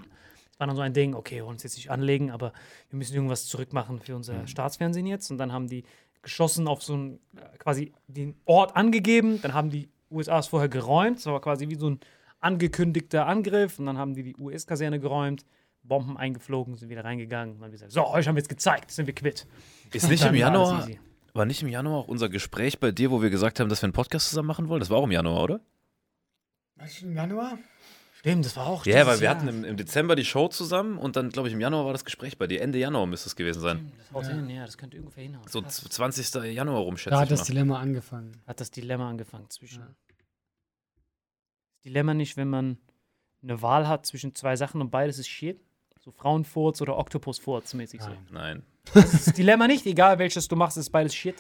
Das 0.51 0.61
war 0.61 0.67
dann 0.67 0.77
so 0.77 0.83
ein 0.83 0.93
Ding, 0.93 1.15
okay, 1.15 1.37
wir 1.37 1.45
wollen 1.45 1.55
uns 1.55 1.63
jetzt 1.63 1.77
nicht 1.77 1.91
anlegen, 1.91 2.31
aber 2.31 2.53
wir 2.91 2.97
müssen 2.97 3.15
irgendwas 3.15 3.47
zurückmachen 3.47 4.01
für 4.01 4.17
unser 4.17 4.47
Staatsfernsehen 4.47 5.07
jetzt. 5.07 5.31
Und 5.31 5.39
dann 5.39 5.53
haben 5.53 5.69
die 5.69 5.85
geschossen 6.23 6.67
auf 6.67 6.83
so 6.83 6.95
einen, 6.95 7.21
äh, 7.37 7.57
quasi 7.59 7.93
den 8.09 8.35
Ort 8.47 8.77
angegeben, 8.77 9.41
dann 9.43 9.55
haben 9.55 9.71
die 9.71 9.89
USA 10.11 10.39
es 10.39 10.49
vorher 10.49 10.69
geräumt, 10.69 11.19
das 11.19 11.27
war 11.27 11.41
quasi 11.41 11.69
wie 11.69 11.75
so 11.75 11.91
ein 11.91 12.01
angekündigter 12.45 13.27
Angriff 13.27 13.79
und 13.79 13.87
dann 13.87 13.99
haben 13.99 14.15
die 14.15 14.23
die 14.23 14.37
US-Kaserne 14.37 15.01
geräumt, 15.01 15.45
Bomben 15.83 16.17
eingeflogen, 16.17 16.77
sind 16.77 16.89
wieder 16.89 17.05
reingegangen 17.05 17.57
und 17.57 17.61
dann 17.63 17.71
gesagt, 17.71 17.93
so, 17.93 18.07
euch 18.09 18.27
haben 18.29 18.37
wir 18.37 18.41
jetzt 18.41 18.49
gezeigt, 18.49 18.91
sind 18.91 19.07
wir 19.07 19.15
quitt. 19.15 19.47
Ist 19.93 20.09
nicht 20.09 20.23
im 20.23 20.29
war 20.31 20.35
Januar, 20.35 20.89
war 21.35 21.45
nicht 21.45 21.63
im 21.63 21.69
Januar 21.69 21.99
auch 22.01 22.09
unser 22.09 22.29
Gespräch 22.29 22.79
bei 22.79 22.91
dir, 22.93 23.11
wo 23.11 23.21
wir 23.23 23.31
gesagt 23.31 23.61
haben, 23.61 23.69
dass 23.69 23.83
wir 23.83 23.87
einen 23.87 23.93
Podcast 23.93 24.29
zusammen 24.29 24.49
machen 24.49 24.69
wollen? 24.69 24.81
Das 24.81 24.89
war 24.91 24.99
auch 24.99 25.05
im 25.05 25.13
Januar, 25.13 25.43
oder? 25.43 25.61
Was, 26.77 27.03
im 27.03 27.15
Januar? 27.15 27.59
Stimmt, 28.15 28.47
das 28.47 28.57
war 28.57 28.67
auch 28.67 28.87
Ja, 28.87 28.95
dieses 28.95 29.07
weil 29.09 29.21
wir 29.21 29.25
Jahr. 29.27 29.35
hatten 29.37 29.49
im, 29.49 29.65
im 29.65 29.77
Dezember 29.77 30.17
die 30.17 30.25
Show 30.25 30.49
zusammen 30.49 30.97
und 30.97 31.17
dann, 31.17 31.29
glaube 31.29 31.49
ich, 31.49 31.55
im 31.55 31.61
Januar 31.61 31.85
war 31.85 31.93
das 31.93 32.07
Gespräch 32.07 32.39
bei 32.39 32.47
dir. 32.47 32.63
Ende 32.63 32.79
Januar 32.79 33.07
müsste 33.07 33.29
es 33.29 33.37
gewesen 33.37 33.61
sein. 33.61 33.93
Das 33.99 34.13
haut 34.13 34.27
hin, 34.27 34.49
ja, 34.49 34.65
das 34.65 34.79
könnte 34.79 34.99
ungefähr 34.99 35.25
hinhauen. 35.25 35.47
So 35.49 35.61
Krass. 35.61 35.85
20. 35.85 36.35
Januar 36.55 36.79
rum, 36.81 36.97
schätze 36.97 37.11
Da 37.11 37.17
hat 37.19 37.25
ich 37.25 37.31
das 37.31 37.41
mal. 37.41 37.45
Dilemma 37.47 37.79
angefangen. 37.81 38.33
Hat 38.47 38.61
das 38.61 38.71
Dilemma 38.71 39.11
angefangen 39.11 39.51
zwischen. 39.51 39.81
Ja. 39.83 39.89
Das 41.85 41.91
Dilemma 41.91 42.15
nicht, 42.15 42.37
wenn 42.37 42.49
man 42.49 42.79
eine 43.43 43.61
Wahl 43.61 43.87
hat 43.87 44.07
zwischen 44.07 44.35
zwei 44.35 44.57
Sachen 44.57 44.81
und 44.81 44.91
beides 44.91 45.19
ist 45.19 45.29
Shit. 45.29 45.61
So 46.01 46.11
Frauenfurz 46.11 46.81
oder 46.83 46.97
Oktopusfurz 46.99 47.75
mäßig 47.75 48.03
so. 48.03 48.09
Nein. 48.09 48.19
Nein. 48.31 48.63
Das 48.93 49.15
ist 49.15 49.27
das 49.29 49.35
Dilemma 49.35 49.67
nicht, 49.67 49.87
egal 49.87 50.19
welches 50.19 50.49
du 50.49 50.57
machst, 50.57 50.77
ist 50.77 50.91
beides 50.91 51.15
Shit. 51.15 51.37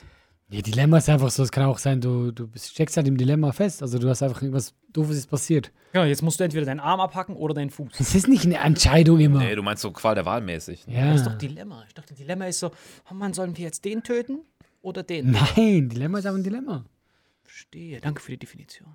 Ja, 0.50 0.60
Dilemma 0.62 0.98
ist 0.98 1.08
einfach 1.08 1.30
so, 1.30 1.42
es 1.42 1.50
kann 1.50 1.64
auch 1.64 1.78
sein, 1.78 2.00
du, 2.00 2.30
du 2.30 2.46
bist- 2.46 2.70
steckst 2.72 2.96
halt 2.96 3.06
im 3.08 3.16
Dilemma 3.16 3.52
fest. 3.52 3.80
Also 3.82 3.98
du 3.98 4.08
hast 4.08 4.22
einfach 4.22 4.42
irgendwas 4.42 4.74
Doofes 4.92 5.16
ist 5.16 5.26
passiert. 5.28 5.72
Genau, 5.92 6.04
jetzt 6.04 6.22
musst 6.22 6.38
du 6.40 6.44
entweder 6.44 6.66
deinen 6.66 6.80
Arm 6.80 7.00
abhacken 7.00 7.34
oder 7.36 7.54
deinen 7.54 7.70
Fuß. 7.70 7.92
Es 7.98 8.14
ist 8.14 8.28
nicht 8.28 8.44
eine 8.44 8.58
Entscheidung 8.58 9.20
immer. 9.20 9.38
Nee, 9.40 9.54
du 9.54 9.62
meinst 9.62 9.82
so 9.82 9.90
Qual 9.90 10.14
der 10.14 10.24
Wahl 10.26 10.42
mäßig. 10.42 10.84
ja. 10.86 11.10
Das 11.12 11.22
ist 11.22 11.26
doch 11.26 11.36
Dilemma. 11.38 11.82
Ich 11.88 11.94
dachte, 11.94 12.14
Dilemma 12.14 12.46
ist 12.46 12.60
so, 12.60 12.70
oh 13.10 13.14
Mann, 13.14 13.32
sollen 13.32 13.56
wir 13.56 13.64
jetzt 13.64 13.84
den 13.84 14.02
töten 14.02 14.40
oder 14.82 15.02
den? 15.02 15.30
Nein, 15.30 15.88
Dilemma 15.88 16.18
ist 16.18 16.26
einfach 16.26 16.38
ein 16.38 16.44
Dilemma. 16.44 16.84
Verstehe. 17.42 18.00
Danke 18.00 18.20
für 18.22 18.32
die 18.32 18.38
Definition. 18.38 18.88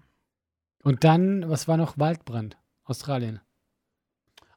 Und 0.84 1.04
dann, 1.04 1.50
was 1.50 1.68
war 1.68 1.78
noch? 1.78 1.98
Waldbrand. 1.98 2.58
Australien. 2.86 3.42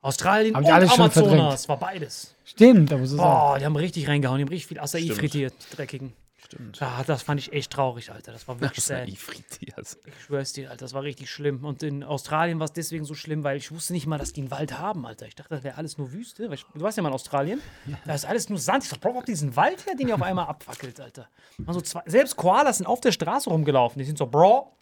Australien 0.00 0.54
Hab 0.54 0.64
und 0.64 0.70
alles 0.70 0.90
schon 0.90 1.00
Amazonas, 1.00 1.68
war 1.68 1.78
beides. 1.78 2.34
Stimmt, 2.44 2.92
aber 2.92 3.06
so 3.06 3.16
sagen. 3.16 3.28
Boah, 3.28 3.58
die 3.58 3.64
haben 3.64 3.76
richtig 3.76 4.08
reingehauen, 4.08 4.38
die 4.38 4.44
haben 4.44 4.48
richtig 4.48 4.66
viel 4.66 4.80
Acai 4.80 5.02
Stimmt. 5.02 5.18
frittiert, 5.18 5.54
die 5.70 5.76
dreckigen. 5.76 6.12
Stimmt. 6.44 6.80
Ja, 6.80 7.04
das 7.06 7.22
fand 7.22 7.38
ich 7.38 7.52
echt 7.52 7.70
traurig, 7.70 8.10
Alter. 8.10 8.32
Das 8.32 8.48
war 8.48 8.60
wirklich 8.60 8.84
sad. 8.84 9.08
frittiert. 9.16 9.96
Ich 10.04 10.24
schwör's 10.24 10.52
dir, 10.52 10.70
Alter, 10.70 10.84
das 10.84 10.92
war 10.92 11.04
richtig 11.04 11.30
schlimm. 11.30 11.64
Und 11.64 11.84
in 11.84 12.02
Australien 12.02 12.58
war 12.58 12.64
es 12.64 12.72
deswegen 12.72 13.04
so 13.04 13.14
schlimm, 13.14 13.44
weil 13.44 13.56
ich 13.56 13.70
wusste 13.70 13.92
nicht 13.92 14.08
mal, 14.08 14.18
dass 14.18 14.32
die 14.32 14.40
einen 14.40 14.50
Wald 14.50 14.76
haben, 14.76 15.06
Alter. 15.06 15.26
Ich 15.26 15.36
dachte, 15.36 15.54
das 15.54 15.62
wäre 15.62 15.76
alles 15.78 15.98
nur 15.98 16.12
Wüste. 16.12 16.48
Weil 16.48 16.54
ich, 16.54 16.66
du 16.74 16.80
warst 16.80 16.96
ja 16.96 17.02
mal 17.04 17.10
in 17.10 17.14
Australien. 17.14 17.60
Da 18.04 18.14
ist 18.14 18.24
alles 18.24 18.48
nur 18.48 18.58
Sand. 18.58 18.82
Ich 18.82 18.90
dachte, 18.90 19.00
Bro, 19.00 19.18
ob 19.18 19.24
diesen 19.26 19.54
Wald 19.54 19.86
her, 19.86 19.94
den 19.94 20.08
ihr 20.08 20.16
auf 20.16 20.22
einmal 20.22 20.46
abfackelt, 20.46 21.00
Alter. 21.00 21.28
Also 21.64 21.80
zwei, 21.80 22.02
selbst 22.06 22.34
Koalas 22.36 22.78
sind 22.78 22.86
auf 22.86 23.00
der 23.00 23.12
Straße 23.12 23.48
rumgelaufen. 23.48 24.00
Die 24.00 24.04
sind 24.04 24.18
so, 24.18 24.26
Bro, 24.26 24.76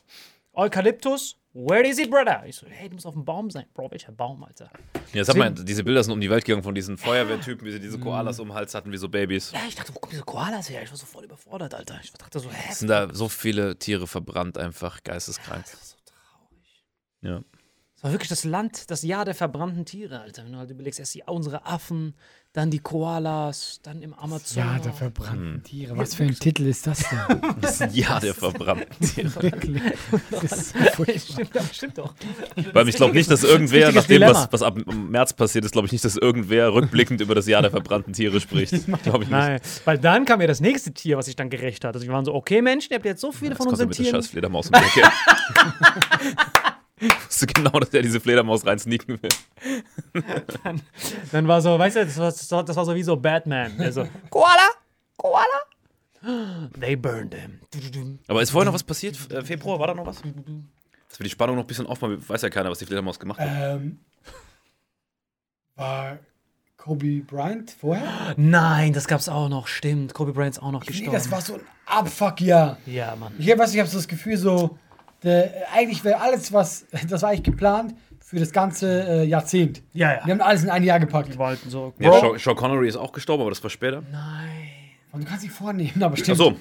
Eukalyptus, 0.53 1.37
where 1.53 1.87
is 1.87 1.99
it, 1.99 2.11
brother? 2.11 2.45
Ich 2.47 2.57
so, 2.57 2.67
hey, 2.69 2.89
du 2.89 2.95
musst 2.95 3.07
auf 3.07 3.15
dem 3.15 3.25
Baum 3.25 3.51
sein. 3.51 3.67
Bro, 3.73 3.91
welcher 3.91 4.13
Baum, 4.13 4.43
Alter? 4.43 4.71
Ja, 5.13 5.25
sag 5.25 5.37
mal, 5.37 5.51
diese 5.53 5.85
Bilder 5.85 6.03
sind 6.03 6.13
um 6.13 6.21
die 6.21 6.31
Welt 6.31 6.45
gegangen 6.45 6.63
von 6.63 6.75
diesen 6.75 6.99
Feuerwehrtypen, 6.99 7.67
wie 7.67 7.73
sie 7.73 7.81
diese 7.81 7.99
Koalas 7.99 8.41
um 8.41 8.49
den 8.49 8.55
Hals 8.55 8.75
hatten, 8.75 8.91
wie 8.91 8.97
so 8.97 9.09
Babys. 9.09 9.53
Ja, 9.53 9.61
ich 9.69 9.77
dachte, 9.77 9.95
wo 9.95 10.01
kommen 10.01 10.11
diese 10.11 10.25
Koalas 10.25 10.69
her? 10.69 10.83
Ich 10.83 10.91
war 10.91 10.97
so 10.97 11.07
voll 11.07 11.25
überfordert, 11.25 11.75
Alter. 11.75 12.01
Ich 12.03 12.13
dachte 12.13 12.41
so, 12.41 12.51
hä? 12.51 12.69
Es 12.71 12.81
sind 12.81 12.89
da 12.89 13.13
so 13.15 13.29
viele 13.29 13.79
Tiere 13.79 14.07
verbrannt, 14.07 14.59
einfach 14.59 15.03
geisteskrank. 15.05 15.67
so 15.67 15.97
traurig. 16.05 16.85
Ja. 17.23 17.43
Es 17.97 18.05
war 18.05 18.13
wirklich 18.13 18.31
das 18.31 18.45
Land, 18.45 18.91
das 18.91 19.03
Jahr 19.03 19.25
der 19.25 19.35
verbrannten 19.35 19.85
Tiere, 19.85 20.21
Alter. 20.21 20.45
Wenn 20.45 20.53
du 20.53 20.59
halt 20.59 20.71
überlegst, 20.71 20.99
erst 20.99 21.15
die, 21.15 21.23
unsere 21.27 21.67
Affen, 21.67 22.17
dann 22.53 22.69
die 22.71 22.81
Koalas, 22.81 23.79
dann 23.85 24.03
im 24.03 24.13
Amazonas. 24.13 24.55
Ja, 24.57 24.79
der 24.81 24.93
verbrannten 24.93 25.63
Tiere. 25.63 25.97
Was 25.97 26.17
für 26.17 26.25
ein 26.25 26.35
Titel 26.35 26.67
ist 26.67 26.85
das 26.87 27.05
denn? 27.09 27.41
Das 27.61 27.73
ist 27.75 27.83
ein 27.83 27.95
Jahr 27.95 28.21
der 28.21 28.35
verbrannten 28.35 29.07
Tiere. 29.15 29.43
Wirklich. 29.43 29.81
Das 30.31 30.53
ist 30.53 30.75
stimmt, 31.33 31.55
doch, 31.55 31.73
stimmt 31.73 31.99
doch. 31.99 32.15
Weil 32.73 32.89
ich 32.89 32.97
glaube 32.97 33.15
nicht, 33.15 33.31
dass 33.31 33.45
irgendwer, 33.45 33.93
nachdem 33.93 34.17
Dilemma. 34.17 34.33
was, 34.35 34.53
was 34.53 34.63
ab 34.63 34.77
März 34.87 35.33
passiert 35.33 35.65
ist, 35.65 35.71
glaube 35.73 35.87
ich 35.87 35.93
nicht, 35.93 36.05
dass 36.05 36.17
irgendwer 36.17 36.73
rückblickend 36.75 37.21
über 37.21 37.37
das 37.37 37.47
Jahr 37.47 37.63
der 37.63 37.71
verbrannten 37.71 38.15
Tiere 38.15 38.41
spricht. 38.41 38.73
Glaube 39.03 39.25
ich 39.25 39.31
nicht. 39.31 39.31
Nein, 39.31 39.61
weil 39.85 39.99
dann 39.99 40.25
kam 40.25 40.41
ja 40.41 40.49
das 40.49 40.61
nächste 40.61 40.93
Tier, 40.93 41.17
was 41.19 41.27
sich 41.27 41.37
dann 41.37 41.51
gerecht 41.51 41.85
hat. 41.85 41.95
Also 41.95 42.05
wir 42.07 42.13
waren 42.13 42.25
so, 42.25 42.35
okay, 42.35 42.63
Menschen, 42.63 42.91
ihr 42.93 42.97
habt 42.97 43.07
jetzt 43.07 43.21
so 43.21 43.31
viele 43.31 43.51
Jetzt 43.51 43.59
von 43.59 43.67
er 43.69 43.71
unseren 43.73 43.91
Tieren. 43.91 44.11
scheiß 44.17 44.27
Fledermaus 44.27 44.67
um 44.69 44.73
die 44.73 45.01
Ecke. 45.01 45.09
Ich 47.01 47.27
wusste 47.27 47.47
genau, 47.47 47.71
dass 47.81 47.89
er 47.95 48.03
diese 48.03 48.21
Fledermaus 48.21 48.65
rein 48.67 48.79
sneaken 48.79 49.19
will. 49.23 49.31
Dann 51.33 51.49
war 51.49 51.63
so, 51.63 51.79
weißt 51.79 51.97
du, 51.97 52.05
das 52.05 52.19
war, 52.19 52.27
das 52.31 52.51
war, 52.51 52.65
das 52.65 52.77
war 52.77 52.85
so 52.85 52.95
wie 52.95 53.03
so 53.03 53.17
Batman. 53.17 53.77
Der 53.79 53.93
so, 53.93 54.07
Koala, 54.31 54.69
Koala. 55.17 56.69
They 56.79 56.97
burned 56.97 57.35
him. 57.35 58.19
Aber 58.29 58.43
ist 58.43 58.51
vorher 58.51 58.67
noch 58.67 58.75
was 58.75 58.85
passiert? 58.85 59.17
Äh, 59.33 59.43
Februar, 59.43 59.79
war 59.79 59.87
da 59.87 59.95
noch 59.95 60.05
was? 60.07 60.17
Dass 60.21 61.19
wir 61.19 61.25
die 61.25 61.31
Spannung 61.31 61.57
noch 61.57 61.65
ein 61.65 61.67
bisschen 61.67 61.87
aufmachen, 61.87 62.29
weiß 62.29 62.43
ja 62.43 62.51
keiner, 62.51 62.71
was 62.71 62.79
die 62.79 62.85
Fledermaus 62.87 63.19
gemacht 63.19 63.41
hat. 63.41 63.49
Ähm, 63.51 63.99
war 65.77 66.19
Kobe 66.77 67.23
Bryant 67.23 67.71
vorher? 67.71 68.35
Nein, 68.37 68.93
das 68.93 69.07
gab's 69.07 69.29
auch 69.29 69.49
noch, 69.49 69.67
stimmt. 69.67 70.13
Kobe 70.15 70.33
Bryant 70.33 70.57
ist 70.57 70.63
auch 70.63 70.73
noch 70.73 70.83
Nee, 70.83 70.89
gestorben. 70.89 71.13
das 71.13 71.31
war 71.31 71.41
so 71.41 71.55
ein 71.55 71.61
Abfuck-Jahr. 71.87 72.77
ja, 72.87 73.17
Mann. 73.17 73.33
Ich 73.39 73.51
habe 73.51 73.65
ich 73.65 73.79
hab 73.79 73.87
so 73.87 73.97
das 73.97 74.07
Gefühl, 74.09 74.37
so, 74.37 74.79
der, 75.23 75.53
eigentlich 75.75 76.03
wäre 76.05 76.21
alles, 76.21 76.53
was, 76.53 76.87
das 77.09 77.23
war 77.23 77.31
eigentlich 77.31 77.45
geplant 77.45 77.95
für 78.21 78.39
das 78.39 78.53
ganze 78.53 79.03
äh, 79.09 79.25
Jahrzehnt. 79.25 79.83
Ja, 79.93 80.13
ja. 80.15 80.21
Wir 80.25 80.35
haben 80.35 80.41
alles 80.41 80.63
in 80.63 80.71
ein 80.71 80.85
Jahr 80.85 81.01
gepackt. 81.01 81.33
Die 81.35 81.39
wollten 81.39 81.69
so. 81.69 81.93
Ja. 81.99 82.13
Sean, 82.21 82.39
Sean 82.39 82.55
Connery 82.57 82.89
ist 82.89 82.97
auch 82.97 83.13
gestorben, 83.13 83.43
aber 83.43 83.51
das 83.51 83.63
war 83.63 83.71
später. 83.71 84.03
Nein. 84.13 84.49
Und 85.13 85.25
du 85.25 85.27
kannst 85.27 85.45
dich 85.45 85.51
vornehmen, 85.51 85.93
aber 86.03 86.15
Ach 86.15 86.19
stimmt. 86.19 86.39
so. 86.39 86.55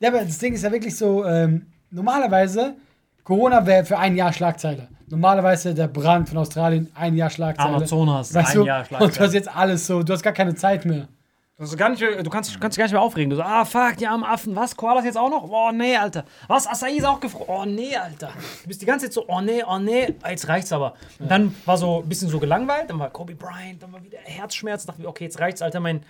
Ja, 0.00 0.08
aber 0.10 0.24
das 0.24 0.38
Ding 0.38 0.52
ist 0.52 0.62
ja 0.62 0.70
wirklich 0.70 0.96
so, 0.96 1.24
ähm, 1.24 1.66
normalerweise, 1.90 2.74
Corona 3.22 3.64
wäre 3.64 3.84
für 3.84 3.98
ein 3.98 4.16
Jahr 4.16 4.32
Schlagzeile. 4.32 4.88
Normalerweise 5.08 5.74
der 5.74 5.88
Brand 5.88 6.28
von 6.28 6.38
Australien, 6.38 6.90
ein 6.94 7.14
Jahr 7.14 7.30
Schlagzeile. 7.30 7.76
Amazonas, 7.76 8.34
weißt 8.34 8.50
ein 8.50 8.58
du? 8.58 8.66
Jahr 8.66 8.80
Und 8.80 8.90
du 8.90 8.96
Schlagzeile. 8.96 9.26
hast 9.26 9.34
jetzt 9.34 9.56
alles 9.56 9.86
so, 9.86 10.02
du 10.02 10.12
hast 10.12 10.22
gar 10.22 10.32
keine 10.32 10.54
Zeit 10.54 10.84
mehr. 10.84 11.08
Du, 11.56 11.62
hast 11.62 11.76
gar 11.76 11.88
nicht, 11.88 12.02
du 12.02 12.30
kannst, 12.30 12.60
kannst 12.60 12.76
dich 12.76 12.78
gar 12.78 12.86
nicht 12.86 12.92
mehr 12.92 13.00
aufregen. 13.00 13.30
Du 13.30 13.36
so, 13.36 13.42
ah, 13.42 13.64
fuck, 13.64 13.96
die 13.96 14.08
armen 14.08 14.24
Affen. 14.24 14.56
Was, 14.56 14.76
Koalas 14.76 15.04
jetzt 15.04 15.16
auch 15.16 15.30
noch? 15.30 15.48
Oh, 15.48 15.70
nee, 15.70 15.96
Alter. 15.96 16.24
Was, 16.48 16.66
Acai 16.66 16.96
ist 16.96 17.04
auch 17.04 17.20
gefroren? 17.20 17.46
Oh, 17.48 17.64
nee, 17.64 17.94
Alter. 17.94 18.32
Du 18.62 18.68
bist 18.68 18.82
die 18.82 18.86
ganze 18.86 19.06
Zeit 19.06 19.12
so, 19.12 19.24
oh, 19.28 19.40
nee, 19.40 19.62
oh, 19.64 19.78
nee. 19.78 20.12
Ah, 20.22 20.30
Jetzt 20.30 20.48
reicht's 20.48 20.72
aber. 20.72 20.94
Und 21.20 21.30
dann 21.30 21.54
war 21.64 21.76
so 21.78 22.02
ein 22.02 22.08
bisschen 22.08 22.28
so 22.28 22.40
gelangweilt. 22.40 22.90
Dann 22.90 22.98
war 22.98 23.08
Kobe 23.10 23.36
Bryant, 23.36 23.80
dann 23.80 23.92
war 23.92 24.02
wieder 24.02 24.18
Herzschmerz. 24.24 24.84
Dachte 24.84 25.00
mir, 25.00 25.06
okay, 25.06 25.24
jetzt 25.24 25.38
reicht's, 25.38 25.62
Alter. 25.62 25.78
Mein, 25.78 26.02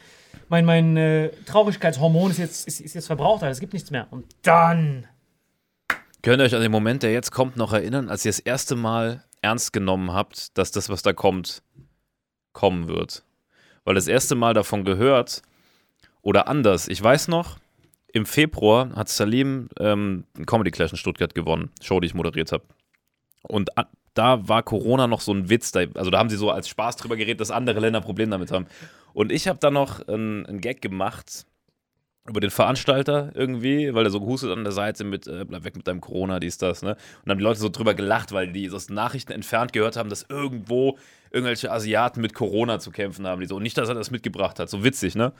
mein, 0.48 0.64
mein 0.64 0.96
äh, 0.96 1.28
Traurigkeitshormon 1.44 2.30
ist 2.30 2.38
jetzt, 2.38 2.66
ist, 2.66 2.80
ist 2.80 2.94
jetzt 2.94 3.06
verbraucht, 3.06 3.42
Alter. 3.42 3.52
Es 3.52 3.60
gibt 3.60 3.74
nichts 3.74 3.90
mehr. 3.90 4.06
Und 4.10 4.24
dann. 4.40 5.06
Könnt 6.22 6.40
ihr 6.40 6.46
euch 6.46 6.54
an 6.54 6.62
den 6.62 6.72
Moment, 6.72 7.02
der 7.02 7.12
jetzt 7.12 7.32
kommt, 7.32 7.58
noch 7.58 7.74
erinnern, 7.74 8.08
als 8.08 8.24
ihr 8.24 8.30
das 8.30 8.38
erste 8.38 8.76
Mal 8.76 9.22
ernst 9.42 9.74
genommen 9.74 10.14
habt, 10.14 10.56
dass 10.56 10.70
das, 10.70 10.88
was 10.88 11.02
da 11.02 11.12
kommt, 11.12 11.62
kommen 12.54 12.88
wird? 12.88 13.24
Weil 13.84 13.94
das 13.94 14.08
erste 14.08 14.34
Mal 14.34 14.54
davon 14.54 14.84
gehört, 14.84 15.42
oder 16.22 16.48
anders, 16.48 16.88
ich 16.88 17.02
weiß 17.02 17.28
noch, 17.28 17.58
im 18.12 18.26
Februar 18.26 18.94
hat 18.94 19.08
Salim 19.08 19.68
ähm, 19.78 20.24
einen 20.36 20.46
Comedy 20.46 20.70
Clash 20.70 20.92
in 20.92 20.96
Stuttgart 20.96 21.34
gewonnen, 21.34 21.70
Show, 21.82 22.00
die 22.00 22.06
ich 22.06 22.14
moderiert 22.14 22.52
habe. 22.52 22.64
Und 23.42 23.70
da 24.14 24.48
war 24.48 24.62
Corona 24.62 25.06
noch 25.06 25.20
so 25.20 25.32
ein 25.32 25.50
Witz, 25.50 25.72
da, 25.72 25.80
also 25.94 26.10
da 26.10 26.18
haben 26.18 26.30
sie 26.30 26.36
so 26.36 26.50
als 26.50 26.68
Spaß 26.68 26.96
drüber 26.96 27.16
geredet, 27.16 27.40
dass 27.40 27.50
andere 27.50 27.80
Länder 27.80 28.00
Probleme 28.00 28.30
damit 28.30 28.52
haben. 28.52 28.66
Und 29.12 29.32
ich 29.32 29.48
habe 29.48 29.58
da 29.58 29.70
noch 29.70 30.06
einen, 30.08 30.46
einen 30.46 30.60
Gag 30.60 30.80
gemacht, 30.80 31.44
über 32.26 32.40
den 32.40 32.50
Veranstalter 32.50 33.32
irgendwie, 33.34 33.92
weil 33.94 34.06
er 34.06 34.10
so 34.10 34.20
gehustet 34.20 34.50
an 34.50 34.64
der 34.64 34.72
Seite 34.72 35.04
mit, 35.04 35.26
äh, 35.26 35.44
bleib 35.44 35.64
weg 35.64 35.76
mit 35.76 35.86
deinem 35.86 36.00
Corona, 36.00 36.40
dies, 36.40 36.56
das, 36.56 36.82
ne? 36.82 36.92
Und 36.92 36.98
dann 37.24 37.32
haben 37.32 37.38
die 37.38 37.44
Leute 37.44 37.60
so 37.60 37.68
drüber 37.68 37.94
gelacht, 37.94 38.32
weil 38.32 38.50
die 38.50 38.70
aus 38.70 38.88
Nachrichten 38.88 39.32
entfernt 39.32 39.74
gehört 39.74 39.96
haben, 39.96 40.08
dass 40.08 40.24
irgendwo 40.28 40.96
irgendwelche 41.30 41.70
Asiaten 41.70 42.22
mit 42.22 42.32
Corona 42.32 42.78
zu 42.78 42.90
kämpfen 42.92 43.26
haben. 43.26 43.40
Die 43.40 43.46
so, 43.46 43.56
und 43.56 43.62
nicht, 43.62 43.76
dass 43.76 43.88
er 43.90 43.94
das 43.94 44.10
mitgebracht 44.10 44.58
hat. 44.58 44.70
So 44.70 44.84
witzig, 44.84 45.16
ne? 45.16 45.32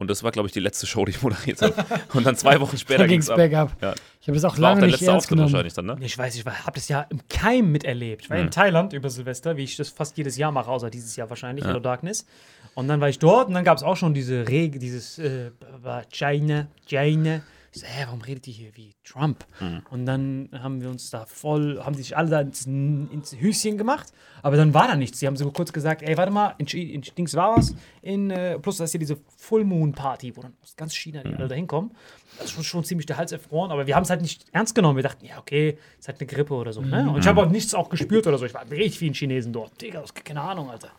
Und 0.00 0.08
das 0.10 0.24
war, 0.24 0.32
glaube 0.32 0.48
ich, 0.48 0.52
die 0.52 0.58
letzte 0.60 0.86
Show, 0.88 1.04
die 1.04 1.10
ich 1.12 1.22
moderiert 1.22 1.62
habe. 1.62 1.74
Und 2.14 2.26
dann 2.26 2.34
zwei 2.34 2.58
Wochen 2.60 2.76
später 2.76 3.00
Da 3.00 3.06
ging 3.06 3.20
es 3.20 3.30
ab. 3.30 3.36
bergab. 3.36 3.76
Ja. 3.80 3.94
Ich 4.20 4.26
habe 4.28 4.36
es 4.36 4.44
auch 4.44 4.50
Das 4.54 4.60
war 4.60 4.70
auch 4.70 4.72
lange 4.72 4.80
der 4.80 4.86
nicht 4.88 4.92
letzte 5.00 5.06
ernst 5.06 5.16
Auftritt 5.26 5.28
genommen. 5.36 5.52
wahrscheinlich 5.52 5.74
dann, 5.74 5.86
ne? 5.86 5.96
Ich 6.00 6.18
weiß, 6.18 6.34
ich 6.34 6.44
habe 6.44 6.72
das 6.74 6.88
ja 6.88 7.02
im 7.10 7.20
Keim 7.28 7.70
miterlebt. 7.70 8.22
Ich 8.24 8.30
war 8.30 8.38
in 8.38 8.50
Thailand 8.50 8.92
über 8.94 9.08
Silvester, 9.10 9.56
wie 9.56 9.64
ich 9.64 9.76
das 9.76 9.90
fast 9.90 10.16
jedes 10.16 10.36
Jahr 10.36 10.50
mache, 10.52 10.70
außer 10.70 10.90
dieses 10.90 11.14
Jahr 11.16 11.28
wahrscheinlich, 11.30 11.64
Hello 11.64 11.78
Darkness. 11.80 12.26
Und 12.74 12.88
dann 12.88 13.00
war 13.00 13.08
ich 13.08 13.18
dort 13.18 13.48
und 13.48 13.54
dann 13.54 13.64
gab 13.64 13.76
es 13.76 13.82
auch 13.82 13.96
schon 13.96 14.14
diese 14.14 14.48
Regel, 14.48 14.80
dieses 14.80 15.18
äh, 15.18 15.50
war 15.82 16.04
China, 16.10 16.66
China. 16.86 17.42
Ich 17.72 17.80
so, 17.82 17.86
hä, 17.86 18.02
warum 18.06 18.20
redet 18.20 18.46
die 18.46 18.52
hier 18.52 18.76
wie 18.76 18.94
Trump? 19.04 19.46
Und 19.90 20.04
dann 20.04 20.48
haben 20.52 20.80
wir 20.80 20.90
uns 20.90 21.10
da 21.10 21.24
voll, 21.24 21.80
haben 21.84 21.94
sich 21.94 22.16
alle 22.16 22.28
da 22.28 22.40
ins, 22.40 22.66
ins 22.66 23.36
Höschen 23.38 23.78
gemacht, 23.78 24.12
aber 24.42 24.56
dann 24.56 24.74
war 24.74 24.88
da 24.88 24.96
nichts. 24.96 25.20
Sie 25.20 25.26
haben 25.28 25.36
so 25.36 25.48
kurz 25.52 25.72
gesagt, 25.72 26.02
ey, 26.02 26.16
warte 26.16 26.32
mal, 26.32 26.54
in, 26.58 26.66
in 26.66 27.02
Dings 27.16 27.34
war 27.34 27.56
was, 27.56 27.74
in, 28.02 28.30
äh, 28.30 28.58
plus 28.58 28.78
da 28.78 28.84
ist 28.84 28.90
hier 28.90 28.98
diese 28.98 29.18
Full 29.36 29.64
Moon 29.64 29.92
Party, 29.92 30.36
wo 30.36 30.42
dann 30.42 30.54
aus 30.62 30.74
ganz 30.76 30.94
China 30.96 31.22
die 31.22 31.32
alle 31.32 31.46
da 31.46 31.54
hinkommen. 31.54 31.92
Das 32.38 32.46
ist 32.46 32.52
schon, 32.52 32.64
schon 32.64 32.84
ziemlich 32.84 33.06
der 33.06 33.18
Hals 33.18 33.30
erfroren, 33.30 33.70
aber 33.70 33.86
wir 33.86 33.94
haben 33.94 34.02
es 34.02 34.10
halt 34.10 34.22
nicht 34.22 34.46
ernst 34.50 34.74
genommen. 34.74 34.96
Wir 34.96 35.04
dachten, 35.04 35.24
ja, 35.24 35.38
okay, 35.38 35.78
ist 35.98 36.08
halt 36.08 36.20
eine 36.20 36.26
Grippe 36.26 36.54
oder 36.54 36.72
so. 36.72 36.80
Ne? 36.80 37.08
Und 37.08 37.20
ich 37.20 37.26
habe 37.28 37.40
auch 37.40 37.50
nichts 37.50 37.74
auch 37.74 37.88
gespürt 37.88 38.26
oder 38.26 38.38
so. 38.38 38.46
Ich 38.46 38.54
war 38.54 38.64
mit 38.64 38.78
richtig 38.78 38.98
vielen 38.98 39.14
Chinesen 39.14 39.52
dort. 39.52 39.80
Digga, 39.80 40.02
keine 40.24 40.40
Ahnung, 40.40 40.70
Alter. 40.70 40.90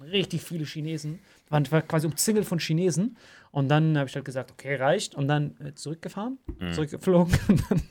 Richtig 0.00 0.42
viele 0.42 0.64
Chinesen. 0.64 1.20
Waren 1.48 1.70
war 1.72 1.82
quasi 1.82 2.06
umzingelt 2.06 2.46
von 2.46 2.58
Chinesen. 2.58 3.16
Und 3.58 3.68
dann 3.68 3.98
habe 3.98 4.08
ich 4.08 4.14
halt 4.14 4.24
gesagt, 4.24 4.52
okay, 4.52 4.76
reicht. 4.76 5.14
Und 5.16 5.26
dann 5.26 5.56
äh, 5.64 5.74
zurückgefahren, 5.74 6.38
zurückgeflogen. 6.72 7.34
Und 7.48 7.62
dann, 7.70 7.82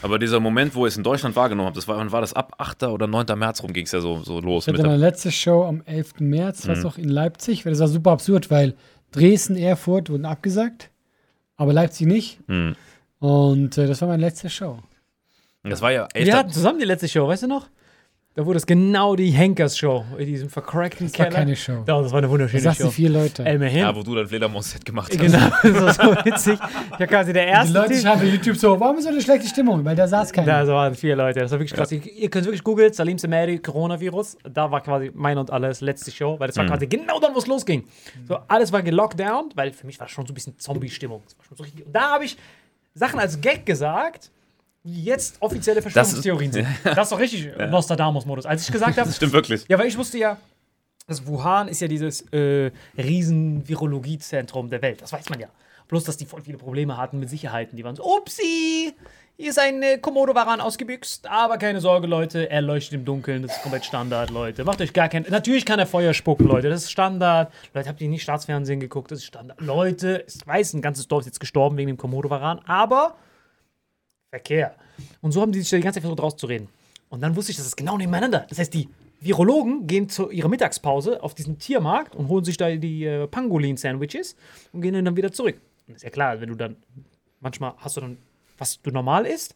Aber 0.00 0.18
dieser 0.18 0.40
Moment, 0.40 0.74
wo 0.74 0.84
ihr 0.86 0.88
es 0.88 0.96
in 0.96 1.02
Deutschland 1.02 1.36
wahrgenommen 1.36 1.66
habt, 1.66 1.76
das 1.76 1.86
war, 1.88 1.98
wann 1.98 2.10
war 2.10 2.20
das 2.22 2.32
ab 2.32 2.54
8. 2.58 2.84
oder 2.84 3.06
9. 3.06 3.26
März 3.38 3.62
rum 3.62 3.72
ging 3.72 3.84
es 3.84 3.92
ja 3.92 4.00
so, 4.00 4.22
so 4.22 4.40
los. 4.40 4.64
Ich 4.64 4.68
hatte 4.68 4.78
Mit 4.82 4.86
meine 4.86 4.96
letzte 4.98 5.30
Show 5.30 5.64
am 5.64 5.82
11. 5.84 6.20
März, 6.20 6.64
Mhm. 6.66 6.70
was 6.70 6.84
auch 6.84 6.96
in 6.96 7.08
Leipzig, 7.08 7.66
weil 7.66 7.72
das 7.72 7.80
war 7.80 7.88
super 7.88 8.12
absurd, 8.12 8.50
weil 8.50 8.74
Dresden, 9.12 9.56
Erfurt 9.56 10.08
wurden 10.08 10.24
abgesagt, 10.24 10.90
aber 11.56 11.72
Leipzig 11.74 12.06
nicht. 12.06 12.40
Mhm. 12.48 12.74
Und 13.18 13.76
äh, 13.76 13.86
das 13.86 14.00
war 14.00 14.08
meine 14.08 14.22
letzte 14.22 14.48
Show. 14.48 14.78
das 15.64 15.82
war 15.82 15.92
ja 15.92 16.08
11. 16.14 16.26
wir 16.26 16.36
hatten 16.36 16.50
zusammen 16.50 16.78
die 16.78 16.84
letzte 16.86 17.08
Show, 17.08 17.26
weißt 17.28 17.42
du 17.42 17.48
noch? 17.48 17.68
Da 18.38 18.46
wurde 18.46 18.58
es 18.58 18.66
genau 18.66 19.16
die 19.16 19.30
Henkers-Show 19.32 20.04
in 20.16 20.26
diesem 20.26 20.48
vercrackten 20.48 21.08
Das 21.08 21.18
war 21.18 21.26
Keller. 21.26 21.38
keine 21.40 21.56
Show. 21.56 21.82
Ja, 21.88 22.00
das 22.00 22.12
war 22.12 22.18
eine 22.18 22.28
Da 22.28 22.30
wunderschöne 22.30 22.62
saßen 22.62 22.84
Show. 22.86 22.90
vier 22.92 23.10
Leute. 23.10 23.44
Ey, 23.44 23.56
immerhin. 23.56 23.80
ja, 23.80 23.96
wo 23.96 24.04
du 24.04 24.14
dein 24.14 24.28
Fledermaus-Set 24.28 24.84
gemacht 24.84 25.10
hast. 25.10 25.18
Genau, 25.20 25.38
das 25.64 25.98
war 25.98 26.14
so 26.14 26.24
witzig. 26.24 26.56
War 26.60 27.06
quasi 27.08 27.32
der 27.32 27.46
Die 27.46 27.50
erste. 27.50 27.74
Leute 27.76 27.94
Typ. 27.94 28.02
schreiben 28.02 28.20
bei 28.20 28.26
YouTube 28.28 28.56
so, 28.56 28.78
warum 28.78 28.96
ist 28.98 29.02
so 29.02 29.10
eine 29.10 29.20
schlechte 29.20 29.48
Stimmung? 29.48 29.84
Weil 29.84 29.96
da 29.96 30.06
saß 30.06 30.32
keiner. 30.32 30.64
Da 30.64 30.72
waren 30.72 30.94
vier 30.94 31.16
Leute. 31.16 31.40
Das 31.40 31.50
war 31.50 31.58
wirklich 31.58 31.74
krass. 31.76 31.90
Ihr, 31.90 32.00
ihr 32.06 32.30
könnt 32.30 32.44
wirklich 32.44 32.62
googeln, 32.62 32.92
Salim 32.92 33.18
Semeri, 33.18 33.58
Coronavirus. 33.58 34.38
Da 34.48 34.70
war 34.70 34.82
quasi 34.82 35.10
mein 35.12 35.36
und 35.36 35.50
alles 35.50 35.80
letzte 35.80 36.12
Show, 36.12 36.38
weil 36.38 36.46
das 36.46 36.56
war 36.58 36.66
quasi 36.66 36.86
genau 36.86 37.18
dann, 37.18 37.34
wo 37.34 37.38
es 37.40 37.48
losging. 37.48 37.86
So, 38.28 38.38
alles 38.46 38.70
war 38.70 38.82
gelockdown, 38.84 39.48
weil 39.56 39.72
für 39.72 39.84
mich 39.84 39.98
war 39.98 40.06
das 40.06 40.12
schon 40.12 40.26
so 40.28 40.32
ein 40.32 40.34
bisschen 40.34 40.56
Zombie-Stimmung. 40.56 41.22
Das 41.26 41.50
war 41.58 41.66
so 41.66 41.72
da 41.92 42.10
habe 42.12 42.24
ich 42.24 42.36
Sachen 42.94 43.18
als 43.18 43.40
Gag 43.40 43.66
gesagt, 43.66 44.30
die 44.30 44.37
jetzt 44.84 45.36
offizielle 45.40 45.82
Verschwörungstheorien 45.82 46.52
sind. 46.52 46.66
Das 46.84 47.04
ist 47.06 47.12
doch 47.12 47.18
richtig 47.18 47.50
Nostradamus-Modus. 47.56 48.46
Als 48.46 48.62
ich 48.66 48.72
gesagt 48.72 48.96
habe, 48.98 49.08
Das 49.08 49.16
stimmt 49.16 49.32
wirklich. 49.32 49.64
ja, 49.68 49.78
weil 49.78 49.86
ich 49.86 49.98
wusste 49.98 50.18
ja, 50.18 50.36
das 51.06 51.26
Wuhan 51.26 51.68
ist 51.68 51.80
ja 51.80 51.88
dieses 51.88 52.20
äh, 52.32 52.70
riesen 52.96 53.66
Virologiezentrum 53.68 54.68
der 54.70 54.82
Welt. 54.82 55.00
Das 55.02 55.12
weiß 55.12 55.28
man 55.30 55.40
ja. 55.40 55.48
Bloß, 55.88 56.04
dass 56.04 56.18
die 56.18 56.26
voll 56.26 56.42
viele 56.42 56.58
Probleme 56.58 56.98
hatten 56.98 57.18
mit 57.18 57.30
Sicherheiten. 57.30 57.76
Die 57.76 57.82
waren 57.82 57.96
so, 57.96 58.04
upsi, 58.04 58.92
hier 59.38 59.48
ist 59.50 59.58
ein 59.58 59.82
äh, 59.82 59.96
Komodo-Waran 59.96 60.60
ausgebüxt. 60.60 61.26
Aber 61.26 61.56
keine 61.56 61.80
Sorge, 61.80 62.06
Leute, 62.06 62.50
er 62.50 62.60
leuchtet 62.60 62.92
im 62.92 63.04
Dunkeln. 63.06 63.40
Das 63.42 63.56
ist 63.56 63.62
komplett 63.62 63.86
Standard, 63.86 64.28
Leute. 64.28 64.64
Macht 64.64 64.82
euch 64.82 64.92
gar 64.92 65.08
kein... 65.08 65.24
Natürlich 65.30 65.64
kann 65.64 65.78
er 65.78 65.86
Feuer 65.86 66.12
spucken, 66.12 66.46
Leute. 66.46 66.68
Das 66.68 66.82
ist 66.82 66.90
Standard. 66.90 67.50
Leute, 67.72 67.88
habt 67.88 68.00
ihr 68.02 68.08
nicht 68.08 68.22
Staatsfernsehen 68.22 68.80
geguckt? 68.80 69.10
Das 69.10 69.20
ist 69.20 69.24
Standard. 69.24 69.58
Leute, 69.62 70.24
ich 70.28 70.46
weiß, 70.46 70.74
ein 70.74 70.82
ganzes 70.82 71.08
Dorf 71.08 71.20
ist 71.20 71.26
jetzt 71.26 71.40
gestorben 71.40 71.78
wegen 71.78 71.86
dem 71.86 71.96
Komodo-Waran. 71.96 72.58
Aber 72.66 73.14
Verkehr. 74.30 74.74
Und 75.20 75.32
so 75.32 75.40
haben 75.40 75.52
die 75.52 75.60
sich 75.60 75.70
die 75.70 75.80
ganze 75.80 75.96
Zeit 75.96 76.02
versucht 76.02 76.22
rauszureden. 76.22 76.68
Und 77.08 77.22
dann 77.22 77.34
wusste 77.36 77.52
ich, 77.52 77.56
das 77.56 77.66
ist 77.66 77.76
genau 77.76 77.96
nebeneinander. 77.96 78.46
Das 78.48 78.58
heißt, 78.58 78.72
die 78.74 78.88
Virologen 79.20 79.86
gehen 79.86 80.08
zu 80.08 80.30
ihrer 80.30 80.48
Mittagspause 80.48 81.22
auf 81.22 81.34
diesen 81.34 81.58
Tiermarkt 81.58 82.14
und 82.14 82.28
holen 82.28 82.44
sich 82.44 82.56
da 82.56 82.70
die 82.70 83.04
äh, 83.04 83.26
Pangolin-Sandwiches 83.26 84.36
und 84.72 84.82
gehen 84.82 85.04
dann 85.04 85.16
wieder 85.16 85.32
zurück. 85.32 85.60
Und 85.86 85.96
ist 85.96 86.04
ja 86.04 86.10
klar, 86.10 86.40
wenn 86.40 86.50
du 86.50 86.54
dann, 86.54 86.76
manchmal 87.40 87.74
hast 87.78 87.96
du 87.96 88.02
dann, 88.02 88.18
was 88.58 88.80
du 88.82 88.90
normal 88.90 89.26
isst 89.26 89.54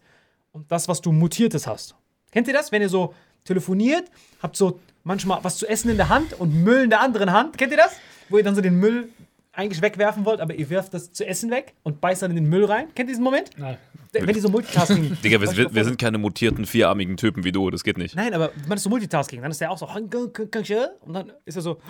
und 0.53 0.71
das, 0.73 0.89
was 0.89 1.01
du 1.01 1.13
mutiertes 1.13 1.67
hast. 1.67 1.95
Kennt 2.31 2.49
ihr 2.49 2.55
das? 2.55 2.73
Wenn 2.73 2.83
ihr 2.83 2.89
so 2.89 3.15
telefoniert, 3.45 4.11
habt 4.43 4.57
so 4.57 4.81
manchmal 5.05 5.45
was 5.45 5.59
zu 5.59 5.69
essen 5.69 5.91
in 5.91 5.97
der 5.97 6.09
Hand 6.09 6.33
und 6.33 6.65
Müll 6.65 6.85
in 6.85 6.91
der 6.91 7.01
anderen 7.01 7.33
Hand. 7.33 7.59
Kennt 7.59 7.73
ihr 7.73 7.79
das? 7.79 7.97
Wo 8.31 8.39
ihr 8.39 8.45
dann 8.45 8.55
so 8.55 8.61
den 8.63 8.77
Müll 8.77 9.11
eigentlich 9.53 9.83
wegwerfen 9.83 10.25
wollt, 10.25 10.41
aber 10.41 10.55
ihr 10.55 10.69
werft 10.71 10.95
das 10.95 11.13
zu 11.13 11.27
essen 11.27 11.51
weg 11.51 11.75
und 11.83 12.01
beißt 12.01 12.23
dann 12.23 12.31
in 12.31 12.37
den 12.37 12.49
Müll 12.49 12.65
rein. 12.65 12.87
Kennt 12.95 13.09
ihr 13.09 13.13
diesen 13.13 13.25
Moment? 13.25 13.51
Nein. 13.59 13.77
Wenn 14.13 14.27
die 14.27 14.41
so 14.41 14.49
Multitasking. 14.49 15.17
Digga, 15.25 15.41
wir, 15.41 15.57
wir, 15.57 15.75
wir 15.75 15.85
sind 15.85 15.99
keine 15.99 16.19
mutierten, 16.19 16.67
vierarmigen 16.67 17.17
Typen 17.17 17.45
wie 17.45 17.53
du, 17.53 17.71
das 17.71 17.83
geht 17.83 17.97
nicht. 17.99 18.15
Nein, 18.15 18.35
aber 18.35 18.51
man 18.69 18.77
ist 18.77 18.85
so 18.85 18.91
Multitasking. 18.91 19.41
Dann 19.41 19.51
ist 19.51 19.61
der 19.61 19.71
auch 19.71 19.79
so. 19.79 19.87
Und 19.87 21.13
dann 21.13 21.33
ist 21.45 21.57
er 21.57 21.63
so. 21.63 21.81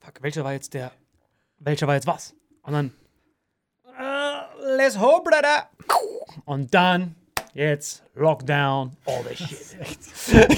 Fuck, 0.00 0.22
welcher 0.22 0.44
war 0.44 0.52
jetzt 0.52 0.74
der. 0.74 0.92
Welcher 1.58 1.86
war 1.86 1.94
jetzt 1.94 2.06
was? 2.06 2.34
Und 2.62 2.72
dann. 2.72 2.92
Uh, 3.86 4.76
let's 4.76 4.98
hope, 4.98 5.30
brother. 5.30 5.68
Und 6.44 6.74
dann. 6.74 7.14
Jetzt 7.54 8.02
Lockdown. 8.14 8.96
All 9.04 9.22
this 9.24 9.38
shit. 9.38 10.46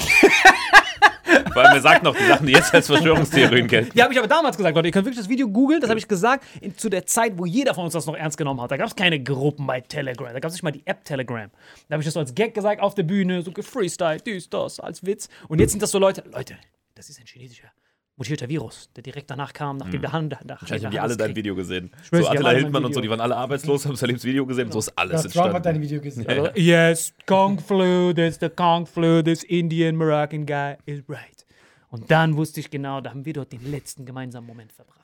Allem, 1.25 1.73
er 1.73 1.81
sagt 1.81 2.03
noch 2.03 2.15
die 2.15 2.25
Sachen, 2.25 2.47
die 2.47 2.53
jetzt 2.53 2.73
als 2.73 2.87
Verschwörungstheorien 2.87 3.67
gelten. 3.67 3.97
Ja, 3.97 4.03
habe 4.03 4.13
ich 4.13 4.19
aber 4.19 4.27
damals 4.27 4.57
gesagt, 4.57 4.75
Leute. 4.75 4.87
Ihr 4.87 4.91
könnt 4.91 5.05
wirklich 5.05 5.23
das 5.23 5.29
Video 5.29 5.47
googeln. 5.47 5.81
Das 5.81 5.89
habe 5.89 5.99
ich 5.99 6.07
gesagt 6.07 6.43
in, 6.61 6.77
zu 6.77 6.89
der 6.89 7.05
Zeit, 7.05 7.37
wo 7.37 7.45
jeder 7.45 7.73
von 7.73 7.85
uns 7.85 7.93
das 7.93 8.05
noch 8.05 8.15
ernst 8.15 8.37
genommen 8.37 8.61
hat. 8.61 8.71
Da 8.71 8.77
gab 8.77 8.87
es 8.87 8.95
keine 8.95 9.21
Gruppen 9.21 9.65
bei 9.65 9.81
Telegram. 9.81 10.33
Da 10.33 10.39
gab 10.39 10.49
es 10.49 10.55
nicht 10.55 10.63
mal 10.63 10.71
die 10.71 10.85
App 10.85 11.03
Telegram. 11.05 11.49
Da 11.87 11.93
habe 11.93 12.01
ich 12.01 12.05
das 12.05 12.13
so 12.13 12.19
als 12.19 12.35
Gag 12.35 12.53
gesagt 12.53 12.81
auf 12.81 12.95
der 12.95 13.03
Bühne, 13.03 13.41
so 13.41 13.51
gefreestyle, 13.51 14.17
dies, 14.17 14.49
das, 14.49 14.79
als 14.79 15.05
Witz. 15.05 15.29
Und 15.47 15.59
jetzt 15.59 15.71
sind 15.71 15.81
das 15.81 15.91
so 15.91 15.99
Leute. 15.99 16.23
Leute, 16.31 16.57
das 16.95 17.09
ist 17.09 17.19
ein 17.19 17.25
chinesischer 17.25 17.71
mutierter 18.17 18.47
Virus, 18.47 18.89
der 18.95 19.03
direkt 19.03 19.29
danach 19.29 19.53
kam, 19.53 19.77
nachdem 19.77 20.01
der 20.01 20.11
Hand. 20.13 20.31
Nach, 20.45 20.61
Wahrscheinlich 20.61 20.85
haben 20.85 20.91
die 20.91 20.99
alle 20.99 21.17
dein 21.17 21.35
Video 21.35 21.55
gesehen. 21.55 21.91
schwör's, 22.03 22.23
So 22.23 22.29
Attila 22.29 22.49
alle 22.49 22.59
Hildmann 22.59 22.85
und 22.85 22.93
so, 22.93 23.01
die 23.01 23.09
waren 23.09 23.19
alle 23.19 23.35
arbeitslos, 23.35 23.85
haben 23.85 23.95
Salims 23.95 24.23
Video 24.23 24.45
gesehen, 24.45 24.71
so 24.71 24.79
ist 24.79 24.97
alles 24.97 25.23
Ja, 25.23 25.29
Trump 25.41 25.53
hat 25.55 25.65
dein. 25.65 25.81
Video 25.81 25.99
gesehen. 26.01 26.25
Also, 26.27 26.49
yes, 26.55 27.13
Kong 27.25 27.59
flu, 27.59 28.13
that's 28.13 28.39
the 28.39 28.49
Kong 28.49 28.85
flu, 28.85 29.21
this 29.21 29.43
Indian 29.43 29.95
Moroccan 29.95 30.45
guy 30.45 30.75
is 30.85 31.01
right. 31.09 31.45
Und 31.89 32.09
dann 32.09 32.35
wusste 32.37 32.59
ich 32.61 32.69
genau, 32.69 33.01
da 33.01 33.09
haben 33.11 33.25
wir 33.25 33.33
dort 33.33 33.51
den 33.51 33.69
letzten 33.69 34.05
gemeinsamen 34.05 34.47
Moment 34.47 34.71
verbracht. 34.71 35.01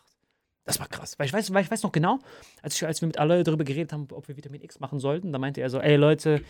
Das 0.63 0.80
war 0.80 0.88
krass. 0.88 1.18
Weil 1.18 1.25
ich 1.25 1.34
weiß, 1.34 1.53
weil 1.53 1.63
ich 1.63 1.72
weiß 1.72 1.84
noch 1.84 1.91
genau, 1.91 2.20
als, 2.62 2.75
ich, 2.75 2.86
als 2.86 3.01
wir 3.01 3.08
mit 3.08 3.18
alle 3.18 3.44
darüber 3.44 3.63
geredet 3.63 3.91
haben, 3.94 4.08
ob 4.12 4.27
wir 4.27 4.38
Vitamin 4.38 4.62
X 4.62 4.80
machen 4.80 5.00
sollten, 5.00 5.32
da 5.32 5.39
meinte 5.39 5.60
er 5.60 5.70
so, 5.70 5.80
ey 5.80 5.96
Leute, 5.96 6.41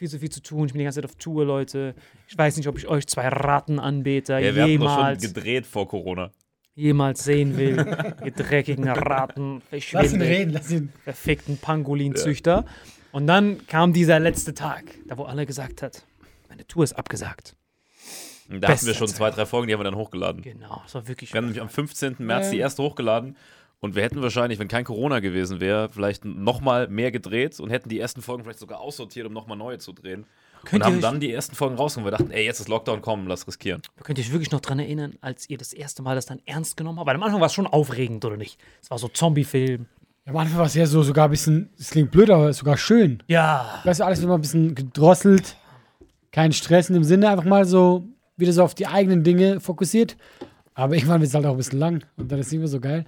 viel 0.00 0.08
zu 0.08 0.18
viel 0.18 0.30
zu 0.30 0.42
tun, 0.42 0.64
ich 0.64 0.72
bin 0.72 0.78
die 0.78 0.84
ganze 0.84 1.02
Zeit 1.02 1.10
auf 1.10 1.16
Tour, 1.16 1.44
Leute. 1.44 1.94
Ich 2.26 2.36
weiß 2.38 2.56
nicht, 2.56 2.66
ob 2.68 2.78
ich 2.78 2.88
euch 2.88 3.06
zwei 3.06 3.28
Rattenanbeter 3.28 4.38
Ja, 4.38 4.54
wir 4.54 4.62
haben 4.62 4.78
doch 4.78 4.88
schon 4.88 4.96
jemals, 4.96 5.22
gedreht 5.22 5.66
vor 5.66 5.86
Corona. 5.88 6.30
jemals 6.74 7.22
sehen 7.22 7.58
will. 7.58 7.76
ihr 8.24 8.30
dreckigen 8.30 8.88
Ratten, 8.88 9.60
Lass 9.70 10.14
ihn 10.14 10.22
reden, 10.22 10.54
lass 10.54 10.70
ihn. 10.70 10.90
verfickten 11.04 11.58
Pangolinzüchter. 11.58 12.64
Und 13.12 13.26
dann 13.26 13.66
kam 13.66 13.92
dieser 13.92 14.18
letzte 14.20 14.54
Tag, 14.54 14.84
da 15.06 15.18
wo 15.18 15.24
alle 15.24 15.44
gesagt 15.44 15.82
hat, 15.82 16.06
meine 16.48 16.66
Tour 16.66 16.84
ist 16.84 16.94
abgesagt. 16.94 17.54
Da 18.48 18.68
hatten 18.68 18.86
wir 18.86 18.94
schon 18.94 19.08
zwei, 19.08 19.30
drei 19.30 19.44
Folgen, 19.44 19.68
die 19.68 19.74
haben 19.74 19.80
wir 19.80 19.84
dann 19.84 19.96
hochgeladen. 19.96 20.40
Genau, 20.40 20.80
das 20.82 20.94
war 20.94 21.06
wirklich. 21.08 21.34
Wir 21.34 21.38
haben 21.38 21.44
nämlich 21.44 21.60
am 21.60 21.68
15. 21.68 22.16
März 22.20 22.48
die 22.48 22.58
erste 22.58 22.82
hochgeladen 22.82 23.36
und 23.80 23.94
wir 23.94 24.02
hätten 24.02 24.22
wahrscheinlich, 24.22 24.58
wenn 24.58 24.68
kein 24.68 24.84
Corona 24.84 25.20
gewesen 25.20 25.60
wäre, 25.60 25.88
vielleicht 25.88 26.24
nochmal 26.24 26.88
mehr 26.88 27.10
gedreht 27.10 27.58
und 27.60 27.70
hätten 27.70 27.88
die 27.88 27.98
ersten 27.98 28.22
Folgen 28.22 28.44
vielleicht 28.44 28.58
sogar 28.58 28.80
aussortiert, 28.80 29.26
um 29.26 29.32
nochmal 29.32 29.56
neue 29.56 29.78
zu 29.78 29.92
drehen. 29.92 30.26
Könnt 30.64 30.82
und 30.82 30.86
haben 30.86 31.00
dann 31.00 31.20
die 31.20 31.32
ersten 31.32 31.56
Folgen 31.56 31.76
rausgenommen. 31.76 32.12
Wir 32.12 32.18
dachten, 32.18 32.30
ey, 32.30 32.44
jetzt 32.44 32.60
ist 32.60 32.68
Lockdown, 32.68 33.00
komm, 33.00 33.26
lass 33.26 33.46
riskieren. 33.46 33.80
Könnt 34.02 34.18
ihr 34.18 34.24
euch 34.24 34.32
wirklich 34.32 34.50
noch 34.50 34.60
dran 34.60 34.78
erinnern, 34.78 35.14
als 35.22 35.48
ihr 35.48 35.56
das 35.56 35.72
erste 35.72 36.02
Mal 36.02 36.14
das 36.14 36.26
dann 36.26 36.40
ernst 36.44 36.76
genommen 36.76 36.98
habt? 36.98 37.06
Weil 37.06 37.16
am 37.16 37.22
Anfang 37.22 37.40
war 37.40 37.46
es 37.46 37.54
schon 37.54 37.66
aufregend, 37.66 38.24
oder 38.26 38.36
nicht? 38.36 38.58
Es 38.82 38.90
war 38.90 38.98
so 38.98 39.08
Zombie-Film. 39.08 39.86
Am 40.26 40.36
Anfang 40.36 40.58
war 40.58 40.66
es 40.66 40.74
ja 40.74 40.84
so 40.84 41.02
sogar 41.02 41.24
ein 41.24 41.30
bisschen, 41.30 41.70
es 41.78 41.90
klingt 41.90 42.10
blöd, 42.10 42.28
aber 42.28 42.52
sogar 42.52 42.76
schön. 42.76 43.22
Ja. 43.26 43.80
Weißt 43.84 44.00
du, 44.00 44.04
alles 44.04 44.22
immer 44.22 44.34
ein 44.34 44.42
bisschen 44.42 44.74
gedrosselt. 44.74 45.56
Kein 46.30 46.52
Stress 46.52 46.90
in 46.90 46.94
dem 46.94 47.04
Sinne, 47.04 47.30
einfach 47.30 47.44
mal 47.44 47.64
so 47.64 48.04
wieder 48.36 48.52
so 48.52 48.62
auf 48.62 48.74
die 48.74 48.86
eigenen 48.86 49.24
Dinge 49.24 49.60
fokussiert. 49.60 50.16
Aber 50.74 50.94
irgendwann 50.94 51.20
wird 51.20 51.28
es 51.28 51.34
halt 51.34 51.46
auch 51.46 51.52
ein 51.52 51.56
bisschen 51.56 51.78
lang 51.78 52.04
und 52.16 52.30
dann 52.30 52.38
ist 52.38 52.46
es 52.46 52.52
nicht 52.52 52.60
mehr 52.60 52.68
so 52.68 52.80
geil. 52.80 53.06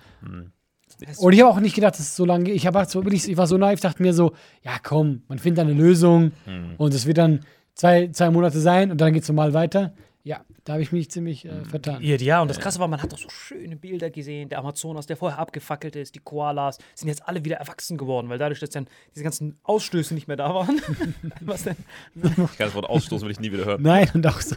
Und 1.18 1.32
ich 1.32 1.40
habe 1.40 1.50
auch 1.50 1.60
nicht 1.60 1.74
gedacht, 1.74 1.94
dass 1.94 2.00
es 2.00 2.16
so 2.16 2.24
lange 2.24 2.44
geht. 2.44 2.56
Ich, 2.56 2.66
hab 2.66 2.74
halt 2.74 2.90
so, 2.90 3.02
ich 3.04 3.36
war 3.36 3.46
so 3.46 3.58
naiv, 3.58 3.80
dachte 3.80 4.02
mir 4.02 4.14
so, 4.14 4.32
ja 4.62 4.72
komm, 4.82 5.22
man 5.28 5.38
findet 5.38 5.60
eine 5.60 5.72
Lösung 5.72 6.32
und 6.78 6.94
es 6.94 7.06
wird 7.06 7.18
dann 7.18 7.40
zwei, 7.74 8.08
zwei 8.08 8.30
Monate 8.30 8.60
sein 8.60 8.90
und 8.90 9.00
dann 9.00 9.12
geht 9.12 9.22
es 9.22 9.28
normal 9.28 9.54
weiter. 9.54 9.92
Ja, 10.24 10.44
da 10.64 10.74
habe 10.74 10.82
ich 10.82 10.92
mich 10.92 11.10
ziemlich 11.10 11.44
äh, 11.44 11.64
vertan. 11.64 12.00
Ja, 12.00 12.14
ja, 12.14 12.40
und 12.40 12.46
das 12.46 12.60
Krasse 12.60 12.78
war, 12.78 12.86
man 12.86 13.02
hat 13.02 13.12
doch 13.12 13.18
so 13.18 13.28
schöne 13.28 13.74
Bilder 13.74 14.08
gesehen. 14.08 14.48
Der 14.48 14.60
Amazonas, 14.60 15.06
der 15.06 15.16
vorher 15.16 15.40
abgefackelt 15.40 15.96
ist, 15.96 16.14
die 16.14 16.20
Koalas, 16.20 16.78
sind 16.94 17.08
jetzt 17.08 17.26
alle 17.26 17.44
wieder 17.44 17.56
erwachsen 17.56 17.98
geworden, 17.98 18.28
weil 18.28 18.38
dadurch, 18.38 18.60
dass 18.60 18.70
dann 18.70 18.86
diese 19.16 19.24
ganzen 19.24 19.58
Ausstöße 19.64 20.14
nicht 20.14 20.28
mehr 20.28 20.36
da 20.36 20.54
waren. 20.54 20.80
Was 21.40 21.64
denn? 21.64 21.76
Ich 22.14 22.36
kann 22.36 22.68
das 22.68 22.74
Wort 22.74 22.88
ausstoßen, 22.88 23.26
will 23.26 23.32
ich 23.32 23.40
nie 23.40 23.50
wieder 23.50 23.64
hören. 23.64 23.82
Nein, 23.82 24.08
und 24.14 24.24
auch 24.24 24.40
so 24.40 24.54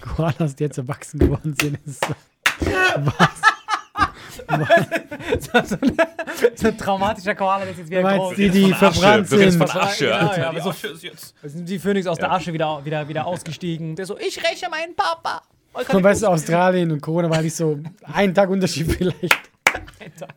Koalas, 0.00 0.56
die 0.56 0.64
jetzt 0.64 0.78
erwachsen 0.78 1.18
geworden 1.18 1.54
sind. 1.60 1.78
Ist 1.84 2.02
so, 2.02 2.14
so, 5.40 5.52
ein, 5.58 5.66
so 6.56 6.68
ein 6.68 6.78
traumatischer 6.78 7.34
Koala, 7.34 7.60
der 7.62 7.70
ist 7.72 7.78
jetzt 7.78 7.90
wieder 7.90 8.02
meinst 8.02 8.18
groß. 8.26 8.36
die, 8.36 8.50
die 8.50 8.62
Von 8.62 8.72
Asche, 8.88 8.92
verbrannt 9.00 9.28
sind? 9.28 9.52
von 9.52 9.70
Asche, 9.70 10.04
Genau, 10.06 10.16
ja, 10.34 10.48
aber 10.48 10.56
Die 10.58 10.62
so- 10.62 10.70
Asche 10.70 10.86
ist 10.88 11.02
jetzt. 11.02 11.34
Die 11.44 11.78
Phönix 11.78 12.06
aus 12.06 12.18
der 12.18 12.32
Asche 12.32 12.52
wieder, 12.52 12.84
wieder, 12.84 13.08
wieder 13.08 13.26
ausgestiegen. 13.26 13.96
Der 13.96 14.06
so, 14.06 14.18
ich 14.18 14.38
räche 14.38 14.68
meinen 14.70 14.94
Papa. 14.94 15.42
Weißt 15.74 16.22
du, 16.22 16.26
Australien 16.26 16.90
und 16.90 17.00
Corona 17.00 17.30
war 17.30 17.40
nicht 17.40 17.54
so 17.56 17.78
ein 18.12 18.34
Tag 18.34 18.50
Unterschied 18.50 18.92
vielleicht. 18.92 19.22
einen 20.00 20.14
Tag. 20.16 20.34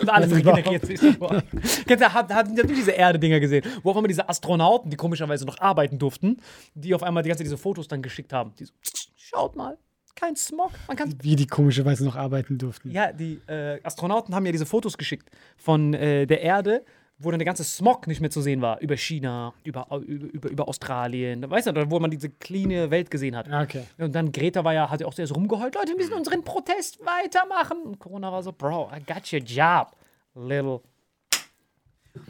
Und 0.00 0.08
alles 0.08 0.32
regeneriert 0.32 0.86
sich 0.86 1.00
sofort. 1.00 1.44
Kennst 1.86 2.04
du, 2.04 2.12
habt, 2.14 2.32
habt 2.32 2.50
ihr 2.56 2.64
diese 2.64 2.92
Erde-Dinger 2.92 3.40
gesehen? 3.40 3.64
Wo 3.82 3.90
auf 3.90 3.96
einmal 3.96 4.08
diese 4.08 4.28
Astronauten, 4.28 4.88
die 4.90 4.96
komischerweise 4.96 5.44
noch 5.44 5.58
arbeiten 5.60 5.98
durften, 5.98 6.36
die 6.74 6.94
auf 6.94 7.02
einmal 7.02 7.22
die 7.24 7.28
ganze 7.28 7.40
Zeit 7.40 7.46
diese 7.46 7.58
Fotos 7.58 7.88
dann 7.88 8.00
geschickt 8.02 8.32
haben. 8.32 8.52
Die 8.58 8.64
so, 8.66 8.72
schaut 9.16 9.56
mal, 9.56 9.76
kein 10.16 10.36
Smog. 10.36 10.70
Man 10.88 10.96
kann 10.96 11.14
Wie 11.22 11.36
die 11.36 11.46
komischerweise 11.46 12.04
noch 12.04 12.16
arbeiten 12.16 12.58
durften. 12.58 12.90
Ja, 12.90 13.12
die 13.12 13.40
äh, 13.46 13.80
Astronauten 13.82 14.34
haben 14.34 14.46
ja 14.46 14.52
diese 14.52 14.66
Fotos 14.66 14.96
geschickt 14.96 15.30
von 15.56 15.94
äh, 15.94 16.26
der 16.26 16.40
Erde, 16.40 16.84
wo 17.18 17.30
dann 17.30 17.38
der 17.38 17.46
ganze 17.46 17.64
Smog 17.64 18.06
nicht 18.06 18.20
mehr 18.20 18.30
zu 18.30 18.42
sehen 18.42 18.60
war. 18.60 18.80
Über 18.80 18.96
China, 18.96 19.54
über, 19.64 19.86
über, 20.06 20.50
über, 20.50 20.68
Australien. 20.68 21.48
Weißt 21.48 21.68
du, 21.68 21.90
wo 21.90 22.00
man 22.00 22.10
diese 22.10 22.28
cleane 22.28 22.90
Welt 22.90 23.10
gesehen 23.10 23.36
hat. 23.36 23.48
Ah, 23.50 23.62
Okay. 23.62 23.84
Und 23.98 24.14
dann 24.14 24.32
Greta 24.32 24.64
war 24.64 24.74
ja, 24.74 24.90
hat 24.90 25.00
ja 25.00 25.06
auch 25.06 25.12
sehr 25.12 25.26
so 25.26 25.34
rumgeheult. 25.34 25.74
Leute, 25.74 25.88
wir 25.88 25.96
müssen 25.96 26.14
unseren 26.14 26.42
Protest 26.42 26.98
weitermachen. 27.04 27.78
Und 27.84 27.98
Corona 27.98 28.32
war 28.32 28.42
so, 28.42 28.52
Bro, 28.52 28.90
I 28.94 29.00
got 29.04 29.32
your 29.32 29.40
job, 29.40 29.92
little. 30.34 30.80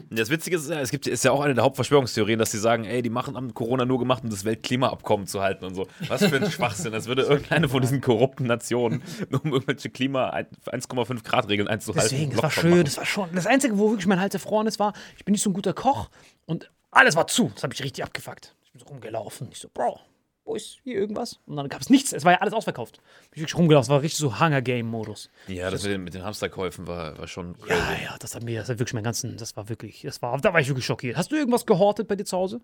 Das 0.09 0.29
Witzige 0.29 0.55
ist, 0.55 0.69
ja, 0.69 0.79
es 0.79 0.89
gibt, 0.89 1.05
ist 1.05 1.23
ja 1.23 1.31
auch 1.31 1.41
eine 1.41 1.53
der 1.53 1.63
Hauptverschwörungstheorien, 1.63 2.39
dass 2.39 2.51
sie 2.51 2.57
sagen, 2.57 2.85
ey, 2.85 3.01
die 3.01 3.09
machen 3.11 3.35
haben 3.35 3.53
Corona 3.53 3.85
nur 3.85 3.99
gemacht, 3.99 4.23
um 4.23 4.29
das 4.29 4.43
Weltklimaabkommen 4.43 5.27
zu 5.27 5.41
halten 5.41 5.65
und 5.65 5.75
so. 5.75 5.87
Was 6.07 6.25
für 6.25 6.37
ein 6.37 6.49
Schwachsinn. 6.51 6.93
Als 6.93 7.05
würde 7.07 7.23
irgendeine 7.23 7.69
von 7.69 7.81
diesen 7.81 8.01
korrupten 8.01 8.47
Nationen, 8.47 9.03
nur 9.29 9.43
um 9.43 9.53
irgendwelche 9.53 9.89
Klima 9.89 10.31
1,5 10.31 11.23
Grad 11.23 11.49
Regeln 11.49 11.67
einzuhalten. 11.67 12.09
Deswegen, 12.09 12.31
das 12.31 12.43
war 12.43 12.51
schön, 12.51 12.71
machen. 12.71 12.85
das 12.85 12.97
war 12.97 13.05
schon. 13.05 13.29
Das 13.33 13.45
Einzige, 13.45 13.77
wo 13.77 13.89
wirklich 13.89 14.07
mein 14.07 14.19
Hals 14.19 14.33
erfroren 14.33 14.65
ist, 14.65 14.79
war, 14.79 14.93
ich 15.17 15.25
bin 15.25 15.33
nicht 15.33 15.43
so 15.43 15.51
ein 15.51 15.53
guter 15.53 15.73
Koch 15.73 16.09
und 16.45 16.71
alles 16.89 17.15
war 17.15 17.27
zu. 17.27 17.51
Das 17.53 17.63
habe 17.63 17.73
ich 17.73 17.83
richtig 17.83 18.03
abgefuckt. 18.03 18.55
Ich 18.63 18.71
bin 18.71 18.79
so 18.79 18.87
rumgelaufen. 18.87 19.49
Ich 19.51 19.59
so, 19.59 19.69
Bro, 19.71 19.99
wo 20.45 20.55
ist 20.55 20.79
hier 20.83 20.95
irgendwas? 20.95 21.39
Und 21.47 21.55
dann 21.57 21.67
gab 21.69 21.81
es 21.81 21.89
nichts. 21.89 22.13
Es 22.13 22.23
war 22.23 22.33
ja 22.33 22.37
alles 22.41 22.53
ausverkauft. 22.53 23.01
Ich 23.23 23.29
bin 23.31 23.41
wirklich 23.41 23.57
rumgelaufen. 23.57 23.85
Es 23.87 23.89
war 23.89 24.01
richtig 24.01 24.19
so 24.19 24.39
Hunger-Game-Modus. 24.39 25.29
Ja, 25.47 25.69
das 25.71 25.83
mit 25.83 25.91
den, 25.91 26.03
mit 26.03 26.13
den 26.13 26.23
Hamsterkäufen 26.23 26.85
war, 26.87 27.17
war 27.17 27.27
schon 27.27 27.57
crazy. 27.57 27.73
Ja, 27.73 27.97
ja, 28.03 28.15
das 28.19 28.35
hat 28.35 28.43
mir, 28.43 28.59
das 28.59 28.69
hat 28.69 28.79
wirklich 28.79 28.93
mein 28.93 29.03
ganzen, 29.03 29.37
das 29.37 29.57
war 29.57 29.67
wirklich, 29.69 30.01
das 30.03 30.21
war, 30.21 30.39
da 30.39 30.53
war 30.53 30.59
ich 30.61 30.67
wirklich 30.67 30.85
schockiert. 30.85 31.17
Hast 31.17 31.31
du 31.31 31.35
irgendwas 31.35 31.65
gehortet 31.65 32.07
bei 32.07 32.15
dir 32.15 32.25
zu 32.25 32.37
Hause? 32.37 32.61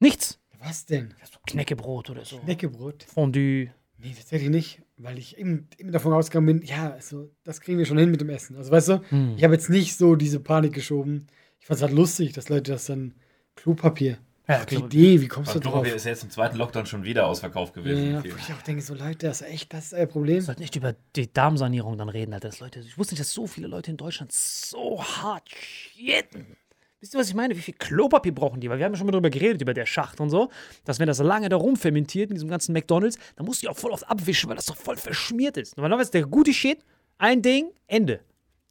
Nichts? 0.00 0.38
Was 0.60 0.86
denn? 0.86 1.14
So 1.30 1.38
Knäckebrot 1.46 2.10
oder 2.10 2.24
so. 2.24 2.40
Neckebrot? 2.46 3.04
Fondue. 3.04 3.70
Nee, 4.00 4.14
tatsächlich 4.16 4.50
nicht, 4.50 4.82
weil 4.96 5.18
ich 5.18 5.38
eben, 5.38 5.68
eben 5.76 5.90
davon 5.92 6.12
ausgegangen 6.12 6.46
bin, 6.46 6.62
ja, 6.62 6.90
also, 6.92 7.30
das 7.44 7.60
kriegen 7.60 7.78
wir 7.78 7.84
schon 7.86 7.98
hin 7.98 8.10
mit 8.10 8.20
dem 8.20 8.28
Essen. 8.28 8.56
Also 8.56 8.70
weißt 8.70 8.88
du, 8.88 9.02
Hm. 9.10 9.34
ich 9.36 9.42
habe 9.44 9.54
jetzt 9.54 9.70
nicht 9.70 9.96
so 9.96 10.14
diese 10.16 10.38
Panik 10.40 10.72
geschoben. 10.72 11.26
Ich 11.60 11.66
fand 11.66 11.78
es 11.78 11.82
halt 11.82 11.92
lustig, 11.92 12.32
dass 12.32 12.48
Leute 12.48 12.72
das 12.72 12.86
dann 12.86 13.14
Klopapier. 13.56 14.18
Ja, 14.48 14.64
die 14.64 14.76
Idee, 14.76 15.20
wie 15.20 15.28
kommst 15.28 15.48
du 15.50 15.58
Also 15.58 15.60
drauf? 15.60 15.72
Klopapier 15.72 15.94
ist 15.96 16.04
ja 16.04 16.10
jetzt 16.12 16.24
im 16.24 16.30
zweiten 16.30 16.56
Lockdown 16.56 16.86
schon 16.86 17.04
wieder 17.04 17.26
ausverkauft 17.26 17.74
gewesen. 17.74 18.12
ja, 18.12 18.24
wo 18.24 18.28
ich 18.28 18.52
auch 18.54 18.62
denke, 18.62 18.80
so 18.80 18.94
Leute, 18.94 19.26
das 19.26 19.42
ist 19.42 19.48
echt, 19.48 19.74
das 19.74 19.86
ist 19.86 19.94
euer 19.94 20.06
Problem. 20.06 20.36
Wir 20.36 20.42
sollten 20.42 20.62
nicht 20.62 20.74
über 20.74 20.94
die 21.16 21.30
Darmsanierung 21.32 21.98
dann 21.98 22.08
reden, 22.08 22.32
Alter. 22.32 22.48
Das 22.48 22.60
Leute, 22.60 22.80
ich 22.80 22.96
wusste 22.96 23.14
nicht, 23.14 23.20
dass 23.20 23.32
so 23.32 23.46
viele 23.46 23.66
Leute 23.66 23.90
in 23.90 23.98
Deutschland 23.98 24.32
so 24.32 25.04
hart 25.04 25.48
shitten. 25.50 26.56
Wisst 27.00 27.14
ihr, 27.14 27.20
was 27.20 27.28
ich 27.28 27.34
meine? 27.34 27.54
Wie 27.56 27.60
viel 27.60 27.74
Klopapier 27.74 28.34
brauchen 28.34 28.60
die? 28.60 28.68
Weil 28.70 28.78
wir 28.78 28.86
haben 28.86 28.92
ja 28.92 28.96
schon 28.96 29.06
mal 29.06 29.12
darüber 29.12 29.30
geredet, 29.30 29.60
über 29.62 29.74
der 29.74 29.86
Schacht 29.86 30.18
und 30.18 30.30
so, 30.30 30.50
dass 30.84 30.98
wenn 30.98 31.06
das 31.06 31.18
lange 31.18 31.48
da 31.48 31.56
rumfermentiert 31.56 32.30
in 32.30 32.34
diesem 32.34 32.48
ganzen 32.48 32.72
McDonalds, 32.72 33.18
dann 33.36 33.46
musst 33.46 33.62
du 33.62 33.66
die 33.66 33.68
auch 33.68 33.76
voll 33.76 33.92
oft 33.92 34.08
abwischen, 34.10 34.48
weil 34.48 34.56
das 34.56 34.66
doch 34.66 34.76
voll 34.76 34.96
verschmiert 34.96 35.56
ist. 35.58 35.76
Normalerweise 35.76 36.10
der 36.10 36.26
gute 36.26 36.52
Shit, 36.52 36.78
ein 37.18 37.42
Ding, 37.42 37.70
Ende. 37.86 38.20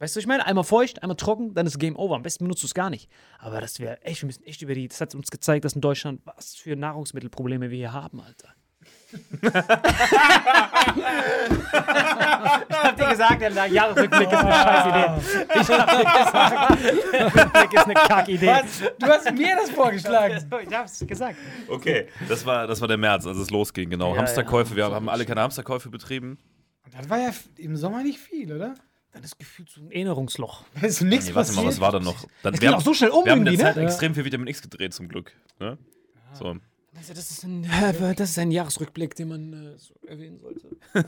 Weißt 0.00 0.14
du, 0.14 0.18
was 0.18 0.22
ich 0.22 0.28
meine? 0.28 0.46
Einmal 0.46 0.62
feucht, 0.64 1.02
einmal 1.02 1.16
trocken, 1.16 1.54
dann 1.54 1.66
ist 1.66 1.78
Game 1.78 1.96
Over. 1.96 2.14
Am 2.14 2.22
besten 2.22 2.44
benutzt 2.44 2.62
du 2.62 2.66
es 2.66 2.74
gar 2.74 2.88
nicht. 2.88 3.10
Aber 3.38 3.60
das 3.60 3.80
wäre 3.80 4.00
echt, 4.02 4.22
wir 4.22 4.26
müssen 4.28 4.44
echt 4.44 4.62
über 4.62 4.74
die, 4.74 4.86
das 4.86 5.00
hat 5.00 5.14
uns 5.14 5.30
gezeigt, 5.30 5.64
dass 5.64 5.72
in 5.72 5.80
Deutschland, 5.80 6.20
was 6.24 6.54
für 6.54 6.76
Nahrungsmittelprobleme 6.76 7.70
wir 7.70 7.76
hier 7.76 7.92
haben, 7.92 8.20
Alter. 8.20 8.54
ich 9.42 9.52
hab 12.76 12.96
dir 12.96 13.08
gesagt, 13.08 13.40
der 13.40 13.66
Jahresrückblick 13.66 14.30
ist 14.30 14.38
eine 14.38 14.52
scheiß 14.52 14.86
Idee. 14.86 15.06
Ich 15.60 15.68
hab 15.68 15.90
dir 15.90 16.04
gesagt, 16.04 17.12
der 17.12 17.34
Rückblick 17.34 17.72
ist 17.72 17.84
eine 17.84 17.94
Kackidee. 17.94 18.46
Was? 18.46 18.82
Du 18.98 19.06
hast 19.06 19.32
mir 19.32 19.56
das 19.56 19.70
vorgeschlagen. 19.70 20.46
Ich 20.66 20.74
hab's 20.74 21.06
gesagt. 21.06 21.36
Okay, 21.68 22.08
das 22.28 22.46
war, 22.46 22.66
das 22.66 22.80
war 22.80 22.88
der 22.88 22.98
März, 22.98 23.26
als 23.26 23.38
es 23.38 23.50
losging, 23.50 23.90
genau. 23.90 24.12
Ja, 24.12 24.20
Hamsterkäufe, 24.20 24.76
wir 24.76 24.84
haben 24.86 25.08
alle 25.08 25.26
keine 25.26 25.40
Hamsterkäufe 25.40 25.88
betrieben. 25.90 26.38
Das 26.96 27.10
war 27.10 27.18
ja 27.18 27.30
im 27.56 27.76
Sommer 27.76 28.02
nicht 28.02 28.18
viel, 28.18 28.52
oder? 28.52 28.74
Dann 29.12 29.22
ist 29.24 29.38
gefühlt 29.38 29.70
so 29.70 29.80
ein 29.80 29.90
Erinnerungsloch. 29.90 30.64
Da 30.80 30.86
ist 30.86 31.00
nichts 31.00 31.28
Nee, 31.28 31.34
warte 31.34 31.52
mal, 31.52 31.56
passiert. 31.64 31.74
was 31.74 31.80
war 31.80 31.92
da 31.92 32.00
noch? 32.00 32.26
Dann, 32.42 32.54
Es 32.54 32.60
geht 32.60 32.68
auch 32.72 32.80
so 32.80 32.94
schnell 32.94 33.10
um 33.10 33.24
wir 33.24 33.32
haben 33.32 33.38
in 33.40 33.44
der 33.46 33.52
irgendwie, 33.54 33.64
ne? 33.68 33.74
Zeit 33.74 33.82
extrem 33.84 34.14
viel 34.14 34.24
Vitamin 34.24 34.46
X 34.48 34.62
gedreht, 34.62 34.94
zum 34.94 35.08
Glück. 35.08 35.32
Ne? 35.58 35.78
So. 36.34 36.56
Also 36.96 37.14
das, 37.14 37.30
ist 37.30 37.44
ein, 37.44 37.66
das 38.16 38.30
ist 38.30 38.38
ein 38.38 38.50
Jahresrückblick, 38.50 39.14
den 39.14 39.28
man 39.28 39.52
äh, 39.52 39.78
so 39.78 39.94
erwähnen 40.06 40.38
sollte. 40.40 40.68
Was 40.92 41.04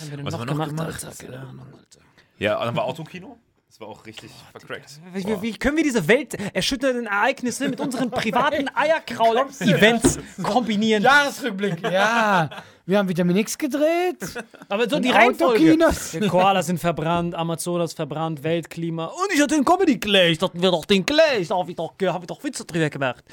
haben 0.00 0.10
wir 0.10 0.16
denn 0.16 0.26
Was 0.26 0.32
noch, 0.34 0.40
haben 0.40 0.48
wir 0.48 0.54
noch 0.54 0.68
gemacht, 0.68 1.00
gemacht? 1.00 1.04
Alter? 1.04 2.00
Ja, 2.38 2.64
dann 2.64 2.76
war 2.76 2.84
Autokino. 2.84 3.38
Das 3.68 3.80
war 3.80 3.88
auch 3.88 4.06
richtig 4.06 4.30
vercrackt. 4.52 5.00
Wie, 5.12 5.24
wie, 5.26 5.42
wie 5.42 5.52
können 5.54 5.76
wir 5.76 5.82
diese 5.82 6.06
Welt 6.06 6.34
erschütternden 6.54 7.06
Ereignisse 7.06 7.68
mit 7.68 7.80
unseren 7.80 8.08
privaten 8.08 8.68
Eierkraul-Events 8.74 10.20
kombinieren? 10.44 11.02
Jahresrückblick, 11.02 11.80
ja. 11.82 12.50
Wir 12.86 12.98
haben 12.98 13.08
Vitamin 13.08 13.36
X 13.38 13.56
gedreht. 13.56 14.18
Aber 14.68 14.88
so 14.88 14.98
die 14.98 15.08
Reihenfolge. 15.08 15.78
Koalas 16.28 16.66
sind 16.66 16.78
verbrannt, 16.78 17.34
Amazonas 17.34 17.94
verbrannt, 17.94 18.42
Weltklima. 18.42 19.06
Und 19.06 19.32
ich 19.32 19.40
hatte 19.40 19.54
den 19.54 19.64
Comedy 19.64 19.98
Clash. 19.98 20.36
Da 20.36 20.46
hatten 20.46 20.60
wir 20.60 20.70
doch 20.70 20.84
den 20.84 21.06
Clash. 21.06 21.48
Da 21.48 21.56
habe 21.56 21.70
ich, 21.70 21.76
doch, 21.76 21.94
hab 22.02 22.20
ich 22.20 22.26
doch 22.26 22.44
Witze 22.44 22.66
drüber 22.66 22.90
gemacht. 22.90 23.24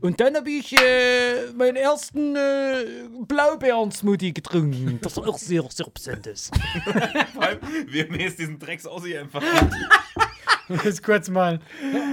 Und 0.00 0.20
dann 0.20 0.36
habe 0.36 0.48
ich 0.48 0.72
äh, 0.80 1.50
meinen 1.56 1.74
ersten 1.74 2.36
äh, 2.36 2.84
Blaubeeren-Smoothie 3.26 4.32
getrunken. 4.32 5.00
Das 5.02 5.18
auch 5.18 5.38
sehr, 5.38 5.64
sehr 5.70 5.86
präsent 5.86 6.28
ist. 6.28 6.54
Vor 7.34 7.42
allem, 7.42 7.58
wir 7.88 8.04
haben 8.04 8.14
jetzt 8.14 8.38
diesen 8.38 8.60
Drecks 8.60 8.86
Aussie 8.86 9.18
einfach. 9.18 9.42
Ist 10.84 11.02
kurz 11.02 11.28
mal 11.28 11.58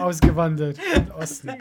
ausgewandert 0.02 0.80
Osten. 1.16 1.52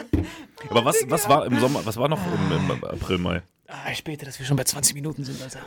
Aber 0.71 0.83
was, 0.87 0.97
was 1.09 1.29
war 1.29 1.45
im 1.45 1.61
Sommer, 1.61 1.85
was 1.85 1.99
war 1.99 2.09
noch 2.09 2.21
im, 2.27 2.71
im 2.71 2.85
April, 2.85 3.19
Mai? 3.19 3.43
Ah, 3.69 3.91
ich 3.93 4.05
bete, 4.05 4.25
dass 4.25 4.39
wir 4.39 4.47
schon 4.47 4.57
bei 4.57 4.65
20 4.65 4.95
Minuten 4.95 5.25
sind, 5.25 5.41
Alter. 5.43 5.61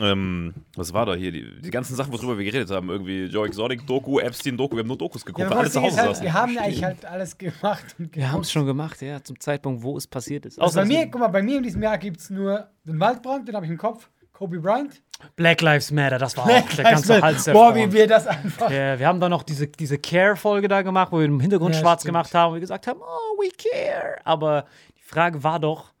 Ähm, 0.00 0.54
was 0.74 0.92
war 0.94 1.04
da 1.04 1.14
hier? 1.14 1.30
Die, 1.32 1.60
die 1.60 1.70
ganzen 1.70 1.94
Sachen, 1.94 2.12
worüber 2.12 2.38
wir 2.38 2.44
geredet 2.46 2.70
haben. 2.70 2.88
Irgendwie 2.88 3.24
Joe 3.26 3.46
Exotic, 3.46 3.86
Doku, 3.86 4.18
Epstein, 4.20 4.56
Doku. 4.56 4.74
Wir 4.76 4.80
haben 4.80 4.88
nur 4.88 4.96
Dokus 4.96 5.24
geguckt, 5.24 5.40
Ja, 5.40 5.46
weil 5.46 5.52
aber 5.52 5.60
alle 5.60 5.66
das 5.66 5.74
zu 5.74 5.82
Hause 5.82 6.00
halt, 6.00 6.22
wir 6.22 6.32
haben 6.32 6.58
eigentlich 6.58 6.82
halt 6.84 7.04
alles 7.04 7.36
gemacht. 7.36 7.94
Und 7.98 8.16
Wir 8.16 8.32
haben 8.32 8.40
es 8.40 8.50
schon 8.50 8.64
gemacht, 8.64 9.02
ja, 9.02 9.22
zum 9.22 9.38
Zeitpunkt, 9.38 9.82
wo 9.82 9.96
es 9.98 10.06
passiert 10.06 10.46
ist. 10.46 10.58
Also 10.58 10.80
bei 10.80 10.86
mir, 10.86 11.06
guck 11.10 11.20
mal, 11.20 11.28
bei 11.28 11.42
mir 11.42 11.58
in 11.58 11.62
diesem 11.62 11.82
Jahr 11.82 11.98
gibt 11.98 12.20
es 12.20 12.30
nur 12.30 12.68
den 12.84 12.98
Waldbrand, 12.98 13.46
den 13.46 13.54
habe 13.54 13.66
ich 13.66 13.70
im 13.72 13.78
Kopf. 13.78 14.08
Kobe 14.32 14.58
Bryant. 14.58 15.02
Black 15.36 15.60
Lives 15.60 15.92
Matter, 15.92 16.18
das 16.18 16.36
war 16.36 16.44
auch 16.46 16.68
der 16.74 16.84
ganze 16.84 17.22
Hals 17.22 17.44
Boah, 17.44 17.74
wie 17.76 17.92
wir 17.92 18.08
das 18.08 18.26
einfach. 18.26 18.70
Ja, 18.70 18.98
wir 18.98 19.06
haben 19.06 19.20
dann 19.20 19.30
noch 19.30 19.44
diese, 19.44 19.68
diese 19.68 19.98
Care-Folge 19.98 20.66
da 20.66 20.82
gemacht, 20.82 21.12
wo 21.12 21.18
wir 21.18 21.26
im 21.26 21.38
Hintergrund 21.38 21.74
Ja, 21.76 21.80
schwarz 21.80 22.00
stimmt. 22.00 22.14
gemacht 22.14 22.34
haben 22.34 22.48
und 22.48 22.54
wir 22.54 22.60
gesagt 22.60 22.86
haben, 22.88 22.98
oh, 23.00 23.40
we 23.40 23.50
care. 23.50 24.16
Aber 24.24 24.64
die 24.98 25.02
Frage 25.04 25.44
war 25.44 25.60
doch, 25.60 25.92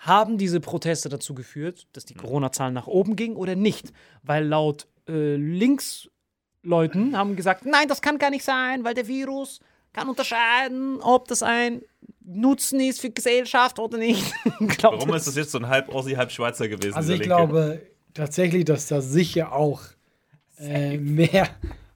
haben 0.00 0.38
diese 0.38 0.60
Proteste 0.60 1.08
dazu 1.10 1.34
geführt, 1.34 1.86
dass 1.92 2.06
die 2.06 2.14
Corona-Zahlen 2.14 2.72
nach 2.74 2.86
oben 2.86 3.16
gingen 3.16 3.36
oder 3.36 3.54
nicht? 3.54 3.92
Weil 4.22 4.46
laut 4.46 4.86
äh, 5.06 5.36
Linksleuten 5.36 7.16
haben 7.16 7.36
gesagt, 7.36 7.66
nein, 7.66 7.86
das 7.86 8.00
kann 8.00 8.18
gar 8.18 8.30
nicht 8.30 8.44
sein, 8.44 8.82
weil 8.82 8.94
der 8.94 9.06
Virus 9.06 9.60
kann 9.92 10.08
unterscheiden, 10.08 11.00
ob 11.00 11.28
das 11.28 11.42
ein 11.42 11.82
Nutzen 12.24 12.80
ist 12.80 13.00
für 13.00 13.10
Gesellschaft 13.10 13.78
oder 13.78 13.98
nicht. 13.98 14.32
Warum 14.82 15.14
ist 15.14 15.26
das 15.26 15.36
jetzt 15.36 15.50
so 15.50 15.58
ein 15.58 15.68
halb 15.68 15.88
Aussie, 15.90 16.16
halb 16.16 16.30
Schweizer 16.30 16.68
gewesen? 16.68 16.94
Also 16.94 17.12
ich 17.12 17.18
Linke? 17.20 17.34
glaube 17.34 17.82
tatsächlich, 18.14 18.64
dass 18.64 18.86
da 18.86 19.02
sicher 19.02 19.52
auch 19.52 19.82
äh, 20.58 20.96
mehr, 20.96 21.48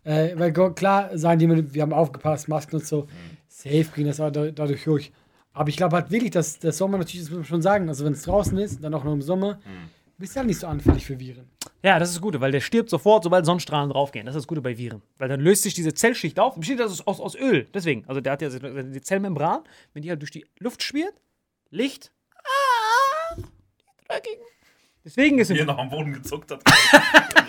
äh, 0.02 0.30
weil 0.36 0.52
klar 0.52 1.16
sagen 1.16 1.38
die, 1.38 1.74
wir 1.74 1.82
haben 1.82 1.92
aufgepasst, 1.92 2.48
Masken 2.48 2.76
und 2.76 2.86
so, 2.86 3.06
safe 3.48 3.86
ging 3.94 4.06
das 4.06 4.18
dadurch 4.18 4.84
durch. 4.84 5.12
Aber 5.54 5.68
ich 5.68 5.76
glaube 5.76 5.96
halt 5.96 6.10
wirklich, 6.10 6.32
dass 6.32 6.58
der 6.58 6.72
Sommer 6.72 6.98
natürlich, 6.98 7.22
das 7.22 7.30
muss 7.30 7.38
man 7.38 7.44
schon 7.46 7.62
sagen, 7.62 7.88
also 7.88 8.04
wenn 8.04 8.12
es 8.12 8.22
draußen 8.22 8.58
ist, 8.58 8.82
dann 8.82 8.92
auch 8.92 9.04
noch 9.04 9.12
im 9.12 9.22
Sommer, 9.22 9.60
bist 10.18 10.34
du 10.34 10.38
halt 10.38 10.48
nicht 10.48 10.60
so 10.60 10.66
anfällig 10.66 11.06
für 11.06 11.18
Viren. 11.18 11.48
Ja, 11.82 11.98
das 11.98 12.08
ist 12.08 12.16
das 12.16 12.22
Gute, 12.22 12.40
weil 12.40 12.50
der 12.50 12.60
stirbt 12.60 12.90
sofort, 12.90 13.24
sobald 13.24 13.46
Sonnenstrahlen 13.46 13.90
draufgehen. 13.90 14.26
Das 14.26 14.34
ist 14.34 14.42
das 14.42 14.46
Gute 14.46 14.60
bei 14.60 14.76
Viren. 14.76 15.02
Weil 15.18 15.28
dann 15.28 15.40
löst 15.40 15.62
sich 15.62 15.74
diese 15.74 15.94
Zellschicht 15.94 16.38
auf. 16.40 16.56
Besteht 16.56 16.80
das 16.80 16.92
aus, 16.92 17.06
aus, 17.06 17.20
aus 17.20 17.34
Öl. 17.36 17.66
Deswegen. 17.72 18.04
Also 18.06 18.20
der 18.20 18.32
hat 18.32 18.42
ja 18.42 18.48
die 18.48 19.00
Zellmembran, 19.00 19.62
wenn 19.92 20.02
die 20.02 20.10
halt 20.10 20.20
durch 20.22 20.30
die 20.30 20.44
Luft 20.58 20.82
schwirrt, 20.82 21.14
Licht. 21.70 22.10
Ah, 22.36 23.36
die 23.36 23.42
dreckigen. 24.08 24.44
Deswegen 25.04 25.38
ist 25.38 25.50
Hier 25.50 25.66
noch 25.66 25.78
am 25.78 25.90
Boden 25.90 26.14
gezuckt 26.14 26.50
hat. 26.50 26.62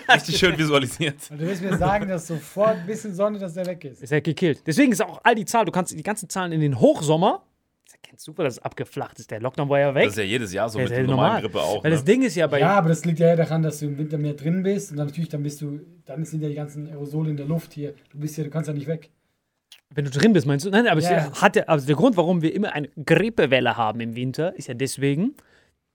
Richtig 0.14 0.36
schön 0.36 0.56
visualisiert. 0.56 1.16
Und 1.30 1.40
du 1.40 1.46
willst 1.46 1.62
mir 1.62 1.76
sagen, 1.78 2.06
dass 2.08 2.26
sofort 2.26 2.76
ein 2.76 2.86
bisschen 2.86 3.14
Sonne, 3.14 3.38
dass 3.38 3.54
der 3.54 3.66
weg 3.66 3.84
ist. 3.84 4.02
ist 4.02 4.12
er 4.12 4.20
gekillt. 4.20 4.62
Deswegen 4.66 4.92
ist 4.92 5.02
auch 5.02 5.20
all 5.24 5.34
die 5.34 5.46
Zahl, 5.46 5.64
du 5.64 5.72
kannst 5.72 5.92
die 5.92 6.02
ganzen 6.02 6.28
Zahlen 6.28 6.52
in 6.52 6.60
den 6.60 6.78
Hochsommer, 6.78 7.42
das 7.96 8.02
erkennst 8.02 8.28
du, 8.28 8.32
weil 8.36 8.44
das 8.44 8.58
abgeflacht 8.58 9.18
ist. 9.18 9.30
Der 9.30 9.40
Lockdown 9.40 9.68
war 9.68 9.78
ja 9.80 9.94
weg. 9.94 10.04
Das 10.04 10.12
ist 10.12 10.18
ja 10.18 10.24
jedes 10.24 10.52
Jahr 10.52 10.68
so 10.68 10.78
Ja, 10.78 10.84
mit 10.84 10.92
ist 10.92 10.96
der 10.96 11.04
ja 11.04 11.10
normalen 11.10 11.28
normal. 11.34 11.42
Grippe 11.42 11.60
auch. 11.60 11.82
weil 11.84 11.90
Ne? 11.90 11.96
das 11.96 12.04
Ding 12.04 12.22
ist 12.22 12.34
ja 12.36 12.46
bei. 12.46 12.60
Ja, 12.60 12.70
aber 12.78 12.88
das 12.90 13.04
liegt 13.04 13.18
ja 13.18 13.34
daran, 13.36 13.62
dass 13.62 13.78
du 13.80 13.86
im 13.86 13.98
Winter 13.98 14.18
mehr 14.18 14.34
drin 14.34 14.62
bist 14.62 14.90
und 14.90 14.96
dann 14.98 15.06
natürlich, 15.06 15.28
dann 15.30 15.42
bist 15.42 15.60
du, 15.60 15.80
dann 16.04 16.24
sind 16.24 16.42
ja 16.42 16.48
die 16.48 16.54
ganzen 16.54 16.86
Aerosole 16.88 17.30
in 17.30 17.36
der 17.36 17.46
Luft 17.46 17.72
hier. 17.72 17.94
Du 18.10 18.18
bist 18.18 18.36
ja, 18.36 18.44
du 18.44 18.50
kannst 18.50 18.68
ja 18.68 18.74
nicht 18.74 18.86
weg. 18.86 19.10
Wenn 19.94 20.04
du 20.04 20.10
drin 20.10 20.32
bist, 20.32 20.46
meinst 20.46 20.66
du? 20.66 20.70
Nein, 20.70 20.86
aber 20.88 21.00
Ja. 21.00 21.28
es 21.32 21.40
hat 21.42 21.56
ja, 21.56 21.62
also 21.64 21.86
der 21.86 21.96
Grund, 21.96 22.16
warum 22.16 22.42
wir 22.42 22.52
immer 22.54 22.72
eine 22.72 22.88
Grippewelle 23.04 23.76
haben 23.76 24.00
im 24.00 24.16
Winter, 24.16 24.54
ist 24.56 24.68
ja 24.68 24.74
deswegen, 24.74 25.34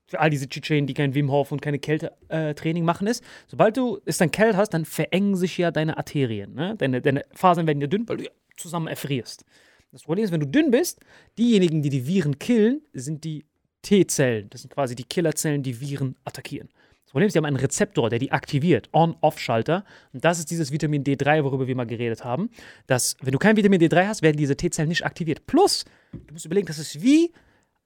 für 0.08 0.20
all 0.20 0.30
diese 0.30 0.48
Tschetschenen, 0.50 0.88
die 0.88 0.94
kein 0.94 1.14
Wim 1.14 1.32
Hof 1.32 1.52
und 1.52 1.62
keine 1.62 1.80
Kältetraining 1.80 2.84
machen, 2.84 3.08
ist, 3.08 3.24
sobald 3.48 3.78
du 3.78 4.00
es 4.06 4.18
dann 4.18 4.32
kalt 4.32 4.56
hast, 4.56 4.70
dann 4.74 4.86
verengen 4.86 5.36
sich 5.36 5.58
ja 5.58 5.72
deine 5.72 5.98
Arterien. 5.98 6.54
Ne? 6.54 6.76
Deine, 6.78 7.02
deine 7.02 7.24
Fasern 7.34 7.68
werden 7.68 7.80
ja 7.82 7.88
dünn, 7.88 8.08
weil 8.10 8.18
du 8.18 8.24
ja 8.26 8.30
zusammen 8.58 8.88
erfrierst. 8.88 9.46
Das 9.92 10.04
Problem 10.04 10.24
ist, 10.24 10.32
wenn 10.32 10.40
du 10.40 10.48
dünn 10.48 10.72
bist, 10.72 11.00
diejenigen, 11.38 11.82
die 11.82 11.90
die 11.90 12.08
Viren 12.08 12.40
killen, 12.40 12.82
sind 12.94 13.24
die 13.24 13.46
T-Zellen. 13.82 14.50
Das 14.50 14.62
sind 14.62 14.74
quasi 14.74 14.96
die 14.96 15.04
Killerzellen, 15.04 15.64
die 15.64 15.82
Viren 15.82 16.16
attackieren. 16.24 16.70
Das 17.04 17.12
Problem 17.12 17.28
ist, 17.28 17.34
die 17.34 17.40
haben 17.40 17.46
einen 17.46 17.58
Rezeptor, 17.58 18.10
der 18.10 18.20
die 18.20 18.32
aktiviert, 18.32 18.88
On-Off-Schalter. 18.94 19.84
Und 20.14 20.24
das 20.24 20.40
ist 20.40 20.50
dieses 20.50 20.72
Vitamin 20.72 21.04
D3, 21.04 21.44
worüber 21.44 21.68
wir 21.68 21.76
mal 21.76 21.86
geredet 21.86 22.24
haben. 22.24 22.50
Dass, 22.88 23.18
wenn 23.22 23.34
du 23.34 23.38
kein 23.38 23.58
Vitamin 23.58 23.82
D3 23.82 24.08
hast, 24.08 24.22
werden 24.22 24.38
diese 24.38 24.56
T-Zellen 24.56 24.88
nicht 24.88 25.06
aktiviert. 25.06 25.46
Plus, 25.46 25.84
du 26.14 26.34
musst 26.34 26.46
überlegen, 26.46 26.68
das 26.68 26.80
ist 26.80 27.02
wie 27.02 27.34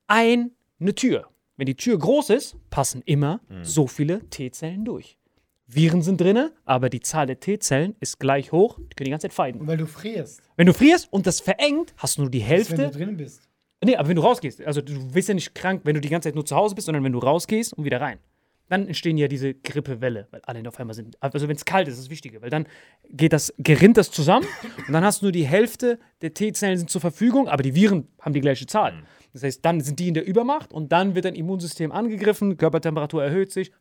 ein, 0.06 0.52
eine 0.80 0.94
Tür. 0.94 1.28
Wenn 1.58 1.66
die 1.66 1.76
Tür 1.76 1.98
groß 1.98 2.30
ist, 2.32 2.56
passen 2.70 3.02
immer 3.06 3.40
so 3.64 3.88
viele 3.88 4.20
T-Zellen 4.30 4.86
durch. 4.86 5.18
Viren 5.68 6.02
sind 6.04 6.22
drinne, 6.22 6.52
aber 6.64 6.90
die 6.90 7.00
Zahl 7.00 7.26
der 7.26 7.40
T-Zellen 7.40 7.96
ist 8.00 8.20
gleich 8.20 8.52
hoch. 8.52 8.78
Die 8.78 8.96
können 8.96 9.06
die 9.06 9.12
ganze 9.12 9.28
Zeit 9.28 9.34
fighten. 9.34 9.62
Und 9.62 9.68
weil 9.68 9.78
du 9.78 9.88
frierst, 9.88 10.42
Wenn 10.58 10.68
du 10.68 10.74
frierst 10.74 11.12
und 11.12 11.26
das 11.26 11.40
verengt, 11.40 11.94
hast 11.98 12.18
du 12.18 12.22
nur 12.22 12.32
die 12.32 12.40
wenn 12.42 12.46
Hälfte. 12.48 12.76
du 12.76 12.92
drin 12.92 13.18
bist. 13.18 13.42
Nee, 13.84 13.96
aber 13.96 14.08
wenn 14.10 14.16
du 14.16 14.22
rausgehst, 14.22 14.62
also 14.66 14.82
du 14.82 15.12
bist 15.12 15.28
ja 15.28 15.34
nicht 15.36 15.54
krank, 15.54 15.82
wenn 15.84 15.96
du 15.96 16.02
die 16.02 16.10
ganze 16.10 16.30
Zeit 16.30 16.36
nur 16.36 16.46
zu 16.46 16.56
Hause 16.56 16.76
bist, 16.76 16.86
sondern 16.86 17.04
wenn 17.04 17.12
du 17.12 17.20
rausgehst 17.20 17.74
und 17.74 17.84
wieder 17.84 18.00
rein. 18.00 18.20
Dann 18.68 18.88
entstehen 18.88 19.16
ja 19.18 19.28
diese 19.28 19.54
Grippewelle, 19.54 20.28
weil 20.32 20.42
alle 20.46 20.68
auf 20.68 20.80
einmal 20.80 20.96
sind. 20.96 21.22
Also 21.22 21.48
wenn 21.48 21.56
es 21.56 21.66
kalt 21.66 21.88
ist, 21.88 21.96
ist 21.96 22.06
das 22.06 22.10
Wichtige, 22.10 22.42
weil 22.42 22.50
dann 22.50 22.66
geht 23.12 23.32
das, 23.32 23.54
gerinnt 23.60 23.98
das 23.98 24.10
zusammen 24.10 24.48
und 24.88 24.92
dann 24.94 25.04
hast 25.04 25.22
du 25.22 25.26
nur 25.26 25.32
die 25.32 25.46
Hälfte 25.46 26.00
der 26.22 26.34
T-Zellen 26.34 26.78
sind 26.78 26.90
zur 26.90 27.02
Verfügung, 27.02 27.48
aber 27.48 27.62
die 27.62 27.76
Viren 27.76 28.08
haben 28.20 28.34
die 28.34 28.42
gleiche 28.42 28.66
Zahl. 28.66 29.04
Das 29.34 29.44
heißt, 29.44 29.64
dann 29.64 29.82
sind 29.82 30.00
die 30.00 30.08
in 30.08 30.16
der 30.16 30.26
Übermacht 30.26 30.74
und 30.74 30.92
dann 30.92 31.14
wird 31.14 31.26
dein 31.26 31.36
Immunsystem 31.36 31.92
angegriffen, 31.92 32.58
Körpertemperatur 32.58 33.24
erhöht 33.24 33.52
sich, 33.52 33.72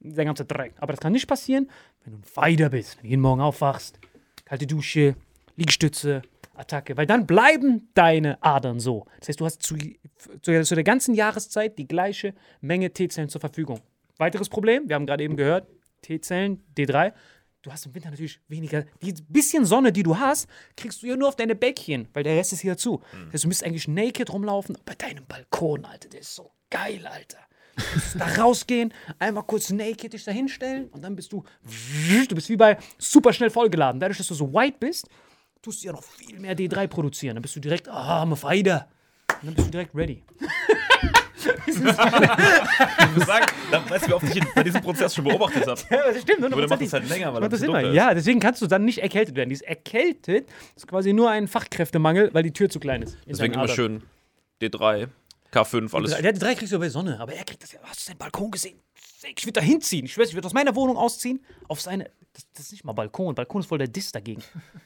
der 0.00 0.24
ganze 0.24 0.44
Dreck. 0.44 0.74
Aber 0.78 0.92
das 0.92 1.00
kann 1.00 1.12
nicht 1.12 1.26
passieren, 1.26 1.70
wenn 2.04 2.12
du 2.12 2.18
ein 2.20 2.24
Fighter 2.24 2.70
bist, 2.70 2.96
wenn 2.96 3.04
du 3.04 3.08
jeden 3.10 3.22
Morgen 3.22 3.40
aufwachst, 3.40 3.98
kalte 4.44 4.66
Dusche, 4.66 5.16
Liegestütze, 5.56 6.22
Attacke, 6.54 6.96
weil 6.96 7.06
dann 7.06 7.26
bleiben 7.26 7.88
deine 7.94 8.42
Adern 8.42 8.80
so. 8.80 9.06
Das 9.20 9.28
heißt, 9.28 9.40
du 9.40 9.44
hast 9.44 9.62
zu, 9.62 9.76
zu, 10.42 10.62
zu 10.62 10.74
der 10.74 10.84
ganzen 10.84 11.14
Jahreszeit 11.14 11.78
die 11.78 11.86
gleiche 11.86 12.34
Menge 12.60 12.92
T-Zellen 12.92 13.28
zur 13.28 13.40
Verfügung. 13.40 13.80
Weiteres 14.18 14.48
Problem, 14.48 14.88
wir 14.88 14.96
haben 14.96 15.06
gerade 15.06 15.22
eben 15.22 15.36
gehört, 15.36 15.68
T-Zellen, 16.02 16.64
D3, 16.76 17.12
du 17.62 17.72
hast 17.72 17.86
im 17.86 17.94
Winter 17.94 18.10
natürlich 18.10 18.40
weniger. 18.48 18.84
Die 19.02 19.14
bisschen 19.28 19.64
Sonne, 19.64 19.92
die 19.92 20.02
du 20.02 20.18
hast, 20.18 20.48
kriegst 20.76 21.02
du 21.02 21.06
ja 21.06 21.16
nur 21.16 21.28
auf 21.28 21.36
deine 21.36 21.54
Bäckchen, 21.54 22.08
weil 22.12 22.24
der 22.24 22.36
Rest 22.36 22.52
ist 22.52 22.60
hier 22.60 22.76
zu. 22.76 23.02
Das 23.26 23.34
heißt, 23.34 23.44
du 23.44 23.48
müsst 23.48 23.64
eigentlich 23.64 23.88
naked 23.88 24.32
rumlaufen. 24.32 24.76
Bei 24.84 24.94
deinem 24.94 25.24
Balkon, 25.26 25.84
Alter, 25.84 26.08
der 26.08 26.20
ist 26.20 26.34
so 26.34 26.50
geil, 26.70 27.06
Alter. 27.06 27.38
Da 28.18 28.42
rausgehen, 28.42 28.92
einmal 29.18 29.44
kurz 29.44 29.70
naked 29.70 30.12
dich 30.12 30.24
da 30.24 30.32
hinstellen 30.32 30.88
und 30.88 31.02
dann 31.02 31.14
bist 31.16 31.32
du. 31.32 31.44
Du 32.28 32.34
bist 32.34 32.48
wie 32.48 32.56
bei 32.56 32.78
super 32.98 33.32
schnell 33.32 33.50
vollgeladen. 33.50 34.00
Dadurch, 34.00 34.18
dass 34.18 34.26
du 34.26 34.34
so 34.34 34.52
white 34.52 34.76
bist, 34.80 35.08
tust 35.62 35.82
du 35.82 35.86
ja 35.86 35.92
noch 35.92 36.02
viel 36.02 36.38
mehr 36.38 36.56
D3 36.56 36.86
produzieren. 36.86 37.36
Dann 37.36 37.42
bist 37.42 37.56
du 37.56 37.60
direkt, 37.60 37.88
ah, 37.88 38.22
I'm 38.22 38.32
a 38.32 38.36
fighter. 38.36 38.88
Und 39.40 39.46
dann 39.46 39.54
bist 39.54 39.68
du 39.68 39.70
direkt 39.70 39.94
ready. 39.94 40.24
Ich 41.66 41.78
muss 41.78 43.26
sagen, 43.26 43.46
da 43.70 43.88
weißt 43.88 44.06
du, 44.06 44.08
wie 44.08 44.12
oft 44.14 44.36
ich 44.36 44.54
bei 44.54 44.62
diesem 44.64 44.80
Prozess 44.80 45.14
schon 45.14 45.24
beobachtet 45.24 45.66
habe. 45.66 45.80
Ja, 45.90 46.12
das 46.12 46.22
stimmt. 46.22 46.44
Aber 46.44 46.56
der 46.56 46.68
macht 46.68 46.82
das 46.82 46.92
halt 46.92 47.08
länger, 47.08 47.32
weil 47.32 47.40
das 47.42 47.50
bisschen 47.50 47.68
immer. 47.68 47.82
ist. 47.82 47.94
Ja, 47.94 48.14
deswegen 48.14 48.40
kannst 48.40 48.60
du 48.62 48.66
dann 48.66 48.84
nicht 48.84 48.98
erkältet 48.98 49.36
werden. 49.36 49.48
Dieses 49.48 49.62
erkältet 49.62 50.48
ist 50.74 50.86
quasi 50.88 51.12
nur 51.12 51.30
ein 51.30 51.46
Fachkräftemangel, 51.46 52.30
weil 52.32 52.42
die 52.42 52.52
Tür 52.52 52.68
zu 52.68 52.80
klein 52.80 53.02
ist. 53.02 53.16
Deswegen 53.26 53.54
immer 53.54 53.68
schön 53.68 54.02
D3, 54.60 55.08
K5, 55.52 55.94
alles. 55.94 56.16
Der 56.16 56.28
hat 56.32 56.42
drei 56.42 56.54
kriegst 56.54 56.72
du 56.72 56.78
bei 56.78 56.88
Sonne, 56.88 57.18
aber 57.20 57.32
er 57.34 57.44
kriegt 57.44 57.62
das 57.62 57.72
ja. 57.72 57.80
Hast 57.82 58.00
du 58.00 58.04
seinen 58.08 58.18
Balkon 58.18 58.50
gesehen? 58.50 58.78
Ich 59.36 59.44
würde 59.44 59.60
da 59.60 59.60
hinziehen. 59.60 60.04
Ich 60.04 60.12
schwör's, 60.12 60.28
ich 60.28 60.34
würde 60.34 60.46
aus 60.46 60.52
meiner 60.52 60.74
Wohnung 60.76 60.96
ausziehen, 60.96 61.44
auf 61.68 61.80
seine. 61.80 62.10
Das, 62.32 62.46
das 62.54 62.64
ist 62.66 62.72
nicht 62.72 62.84
mal 62.84 62.92
Balkon. 62.92 63.34
Balkon 63.34 63.62
ist 63.62 63.66
voll 63.68 63.78
der 63.78 63.88
Diss 63.88 64.12
dagegen. 64.12 64.42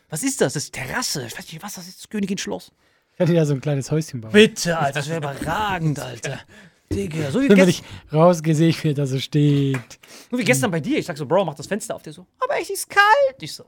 Was 0.09 0.22
ist 0.22 0.40
das? 0.40 0.55
Das 0.55 0.64
ist 0.64 0.72
Terrasse. 0.75 1.27
Ich 1.27 1.37
weiß 1.37 1.53
nicht, 1.53 1.62
was 1.62 1.75
das 1.75 1.88
ist. 1.88 1.98
Das 2.01 2.09
Königin 2.09 2.38
Schloss. 2.38 2.72
Ich 3.14 3.18
hätte 3.18 3.35
ja 3.35 3.44
so 3.44 3.53
ein 3.55 3.61
kleines 3.61 3.90
Häuschen 3.90 4.20
bauen. 4.20 4.33
Bitte, 4.33 4.79
Alter. 4.79 5.01
Das 5.01 5.09
wäre 5.09 5.18
überragend, 5.18 5.98
Alter. 5.98 6.40
Digga, 6.90 7.31
so 7.31 7.40
wie, 7.40 7.48
Wenn 7.48 7.68
ich 7.68 7.83
rausgehe, 8.12 8.55
sehe 8.55 8.68
ich, 8.68 8.83
wie 8.85 8.88
er 8.90 8.94
da 8.94 9.07
so 9.07 9.18
steht. 9.18 9.98
so 10.31 10.38
wie 10.38 10.44
gestern 10.44 10.70
bei 10.70 10.81
dir. 10.81 10.98
Ich 10.98 11.07
sag 11.07 11.16
so, 11.16 11.27
Bro, 11.27 11.44
mach 11.44 11.55
das 11.55 11.66
Fenster 11.66 11.94
auf. 11.94 12.03
Der 12.03 12.12
so, 12.12 12.27
aber 12.38 12.57
echt 12.57 12.70
ist 12.70 12.88
kalt. 12.88 13.42
Ich 13.42 13.53
so, 13.55 13.64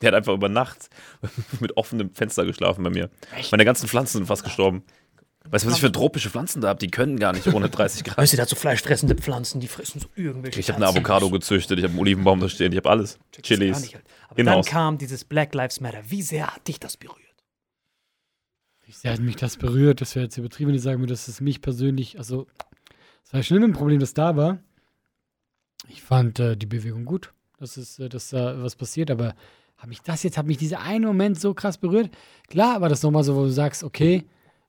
Der 0.00 0.08
hat 0.08 0.14
einfach 0.14 0.34
über 0.34 0.48
Nacht 0.48 0.88
mit 1.60 1.76
offenem 1.76 2.14
Fenster 2.14 2.44
geschlafen 2.44 2.84
bei 2.84 2.90
mir. 2.90 3.10
Meine 3.50 3.64
ganzen 3.64 3.88
Pflanzen 3.88 4.18
sind 4.18 4.26
fast 4.26 4.44
gestorben. 4.44 4.84
Weißt 5.50 5.64
du, 5.64 5.68
was 5.68 5.74
ich 5.76 5.80
für 5.80 5.92
tropische 5.92 6.30
Pflanzen 6.30 6.62
da 6.62 6.68
habe? 6.68 6.78
Die 6.78 6.90
können 6.90 7.18
gar 7.18 7.32
nicht 7.32 7.46
ohne 7.48 7.68
30 7.68 8.02
Grad. 8.02 8.16
weißt 8.16 8.32
du, 8.32 8.44
so 8.46 8.56
fleischfressende 8.56 9.14
Pflanzen, 9.14 9.60
die 9.60 9.68
fressen 9.68 10.00
so 10.00 10.08
irgendwelche 10.16 10.58
Ich 10.58 10.68
habe 10.68 10.78
eine. 10.78 10.86
Avocado 10.86 11.28
gezüchtet, 11.30 11.78
ich 11.78 11.84
habe 11.84 11.92
einen 11.92 12.00
Olivenbaum 12.00 12.40
da 12.40 12.48
stehen, 12.48 12.72
ich 12.72 12.78
habe 12.78 12.88
alles. 12.90 13.18
Gar 13.32 13.42
Chilis. 13.42 13.80
nicht. 13.82 13.94
Aber 13.94 14.04
dann 14.36 14.46
Inhouse. 14.46 14.66
kam 14.66 14.98
dieses 14.98 15.24
Black 15.24 15.54
Lives 15.54 15.80
Matter. 15.80 16.00
Wie 16.08 16.22
sehr 16.22 16.46
hat 16.54 16.66
dich 16.66 16.80
das 16.80 16.96
berührt? 16.96 17.18
Wie 18.86 18.92
sehr 18.92 19.12
hat 19.12 19.20
mich 19.20 19.36
das 19.36 19.56
berührt? 19.56 20.00
Das 20.00 20.14
wäre 20.14 20.24
jetzt 20.24 20.36
übertrieben, 20.38 20.68
wenn 20.68 20.76
ich 20.76 20.82
sagen 20.82 21.00
würde, 21.00 21.12
dass 21.12 21.28
es 21.28 21.40
mich 21.40 21.60
persönlich, 21.60 22.18
also, 22.18 22.46
es 23.24 23.32
war 23.32 23.42
schlimm 23.42 23.64
ein 23.64 23.72
Problem, 23.72 24.00
das 24.00 24.14
da 24.14 24.36
war. 24.36 24.58
Ich 25.88 26.02
fand 26.02 26.40
äh, 26.40 26.56
die 26.56 26.66
Bewegung 26.66 27.04
gut, 27.04 27.32
dass, 27.58 27.76
es, 27.76 27.98
äh, 27.98 28.08
dass 28.08 28.30
da 28.30 28.62
was 28.62 28.76
passiert, 28.76 29.10
aber 29.10 29.34
hat 29.76 29.88
mich 29.88 30.00
das 30.00 30.22
jetzt, 30.22 30.38
hat 30.38 30.46
mich 30.46 30.56
dieser 30.56 30.80
eine 30.80 31.06
Moment 31.06 31.38
so 31.38 31.52
krass 31.52 31.76
berührt? 31.76 32.10
Klar 32.48 32.80
war 32.80 32.88
das 32.88 33.02
nochmal 33.02 33.24
so, 33.24 33.36
wo 33.36 33.42
du 33.42 33.50
sagst, 33.50 33.84
okay, 33.84 34.24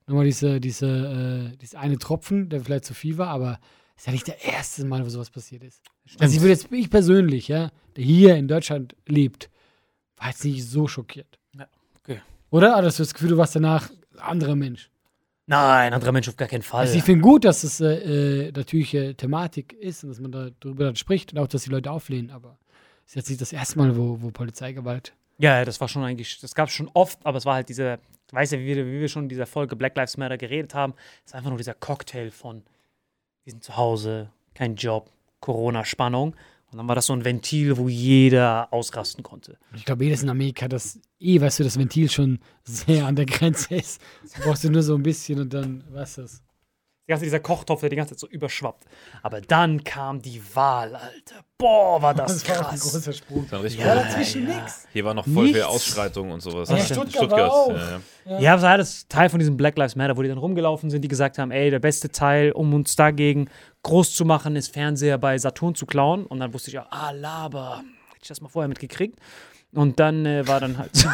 nochmal 0.07 0.25
diese, 0.25 0.59
diese, 0.59 1.51
äh, 1.53 1.57
dieser 1.57 1.79
eine 1.79 1.97
Tropfen, 1.97 2.49
der 2.49 2.61
vielleicht 2.61 2.85
zu 2.85 2.93
viel 2.93 3.17
war, 3.17 3.29
aber 3.29 3.59
es 3.95 4.03
ist 4.03 4.07
ja 4.07 4.13
nicht 4.13 4.27
der 4.27 4.43
erste 4.43 4.85
Mal, 4.85 5.05
wo 5.05 5.09
sowas 5.09 5.29
passiert 5.29 5.63
ist. 5.63 5.81
Also 6.19 6.35
ich 6.35 6.41
würde 6.41 6.51
jetzt, 6.51 6.71
ich 6.71 6.89
persönlich, 6.89 7.47
ja, 7.47 7.71
der 7.95 8.03
hier 8.03 8.35
in 8.35 8.47
Deutschland 8.47 8.95
lebt, 9.07 9.49
war 10.17 10.27
jetzt 10.27 10.43
nicht 10.43 10.63
so 10.67 10.87
schockiert. 10.87 11.39
Ja, 11.57 11.67
okay. 12.03 12.21
Oder? 12.49 12.75
Hattest 12.75 12.99
du 12.99 13.03
das 13.03 13.13
Gefühl, 13.13 13.29
du 13.29 13.37
warst 13.37 13.55
danach 13.55 13.89
ein 14.13 14.19
anderer 14.19 14.55
Mensch? 14.55 14.89
Nein, 15.47 15.93
anderer 15.93 16.11
Mensch 16.11 16.27
auf 16.27 16.37
gar 16.37 16.47
keinen 16.47 16.63
Fall. 16.63 16.81
Also 16.81 16.97
ich 16.97 17.03
finde 17.03 17.21
gut, 17.21 17.45
dass 17.45 17.63
es 17.63 17.79
äh, 17.79 18.51
natürlich 18.51 18.93
äh, 18.95 19.13
Thematik 19.13 19.73
ist 19.73 20.03
und 20.03 20.09
dass 20.09 20.19
man 20.19 20.31
da 20.31 20.49
darüber 20.59 20.85
dann 20.85 20.95
spricht 20.95 21.33
und 21.33 21.39
auch, 21.39 21.47
dass 21.47 21.63
die 21.63 21.69
Leute 21.69 21.91
auflehnen, 21.91 22.31
aber 22.31 22.57
es 23.05 23.11
ist 23.11 23.15
jetzt 23.15 23.29
nicht 23.29 23.41
das 23.41 23.53
erste 23.53 23.77
Mal, 23.77 23.95
wo, 23.95 24.21
wo 24.21 24.31
Polizeigewalt. 24.31 25.13
ja, 25.37 25.63
das 25.63 25.79
war 25.79 25.87
schon 25.87 26.03
eigentlich, 26.03 26.39
das 26.39 26.55
gab 26.55 26.69
es 26.69 26.73
schon 26.73 26.89
oft, 26.93 27.23
aber 27.23 27.37
es 27.37 27.45
war 27.45 27.55
halt 27.55 27.69
diese, 27.69 27.99
weißt 28.31 28.53
ja, 28.53 28.59
wie 28.59 28.67
wir, 28.67 28.85
wie 28.85 28.99
wir 29.01 29.07
schon 29.07 29.23
in 29.23 29.29
dieser 29.29 29.45
Folge 29.45 29.75
Black 29.75 29.95
Lives 29.95 30.17
Matter 30.17 30.37
geredet 30.37 30.73
haben, 30.73 30.93
ist 31.25 31.35
einfach 31.35 31.49
nur 31.49 31.57
dieser 31.57 31.73
Cocktail 31.73 32.31
von, 32.31 32.63
wir 33.43 33.51
sind 33.51 33.63
zu 33.63 33.77
Hause, 33.77 34.31
kein 34.53 34.75
Job, 34.75 35.11
Corona-Spannung. 35.39 36.35
Und 36.71 36.77
dann 36.79 36.87
war 36.87 36.95
das 36.95 37.05
so 37.05 37.13
ein 37.13 37.23
Ventil, 37.23 37.77
wo 37.77 37.87
jeder 37.87 38.67
ausrasten 38.73 39.23
konnte. 39.23 39.57
Ich 39.75 39.85
glaube, 39.85 40.03
jedes 40.03 40.23
in 40.23 40.29
Amerika, 40.29 40.67
das 40.67 40.99
eh, 41.19 41.39
weißt 41.39 41.59
du, 41.59 41.63
das 41.63 41.77
Ventil 41.77 42.09
schon 42.09 42.39
sehr 42.63 43.05
an 43.05 43.15
der 43.15 43.25
Grenze 43.25 43.75
ist. 43.75 44.01
Das 44.23 44.33
brauchst 44.41 44.63
du 44.63 44.69
nur 44.69 44.83
so 44.83 44.95
ein 44.95 45.03
bisschen 45.03 45.39
und 45.39 45.53
dann, 45.53 45.83
was 45.91 46.15
das? 46.15 46.44
Die 47.07 47.11
ganze, 47.11 47.23
dieser 47.25 47.39
Kochtopf, 47.39 47.81
der 47.81 47.89
die 47.89 47.95
ganze 47.95 48.15
Zeit 48.15 48.19
so 48.19 48.27
überschwappt. 48.27 48.83
Aber 49.21 49.39
dann 49.39 49.83
kam 49.83 50.21
die 50.23 50.41
Wahl, 50.55 50.95
Alter. 50.95 51.35
Boah, 51.57 52.01
war 52.01 52.13
das, 52.15 52.47
war 52.49 52.55
auch 52.55 52.59
ein 52.61 52.65
krass. 52.79 52.91
großer 52.91 53.13
Sprung. 53.13 53.45
Das 53.49 53.61
war 53.61 53.69
Ja, 53.69 53.95
cool. 53.95 54.03
dazwischen 54.03 54.45
nix. 54.45 54.87
Hier 54.91 55.05
war 55.05 55.13
noch 55.13 55.25
voll 55.27 55.47
viel. 55.47 55.61
Ausschreitung 55.61 56.31
und 56.31 56.41
sowas. 56.41 56.67
Ja, 56.69 56.79
Stuttgart 56.79 57.29
war 57.29 57.53
auch. 57.53 57.69
Ja, 57.69 57.99
ja. 58.25 58.39
Ja, 58.39 58.53
das 58.55 58.61
war 58.63 58.71
alles 58.71 59.07
Teil 59.07 59.29
von 59.29 59.37
diesem 59.39 59.55
Black 59.55 59.77
Lives 59.77 59.95
Matter, 59.95 60.17
wo 60.17 60.23
die 60.23 60.29
dann 60.29 60.39
rumgelaufen 60.39 60.89
sind, 60.89 61.03
die 61.03 61.07
gesagt 61.07 61.37
haben, 61.37 61.51
ey, 61.51 61.69
der 61.69 61.79
beste 61.79 62.09
Teil, 62.09 62.51
um 62.51 62.73
uns 62.73 62.95
dagegen 62.95 63.49
groß 63.83 64.15
zu 64.15 64.25
machen, 64.25 64.55
ist 64.55 64.73
Fernseher 64.73 65.19
bei 65.19 65.37
Saturn 65.37 65.75
zu 65.75 65.85
klauen. 65.85 66.25
Und 66.25 66.39
dann 66.39 66.53
wusste 66.55 66.69
ich 66.71 66.73
ja, 66.73 66.87
ah, 66.89 67.11
Laber. 67.11 67.83
Hätte 68.09 68.19
ich 68.23 68.27
das 68.29 68.41
mal 68.41 68.49
vorher 68.49 68.67
mitgekriegt. 68.67 69.19
Und 69.75 69.99
dann 69.99 70.25
äh, 70.25 70.47
war 70.47 70.59
dann 70.61 70.77
halt, 70.77 70.91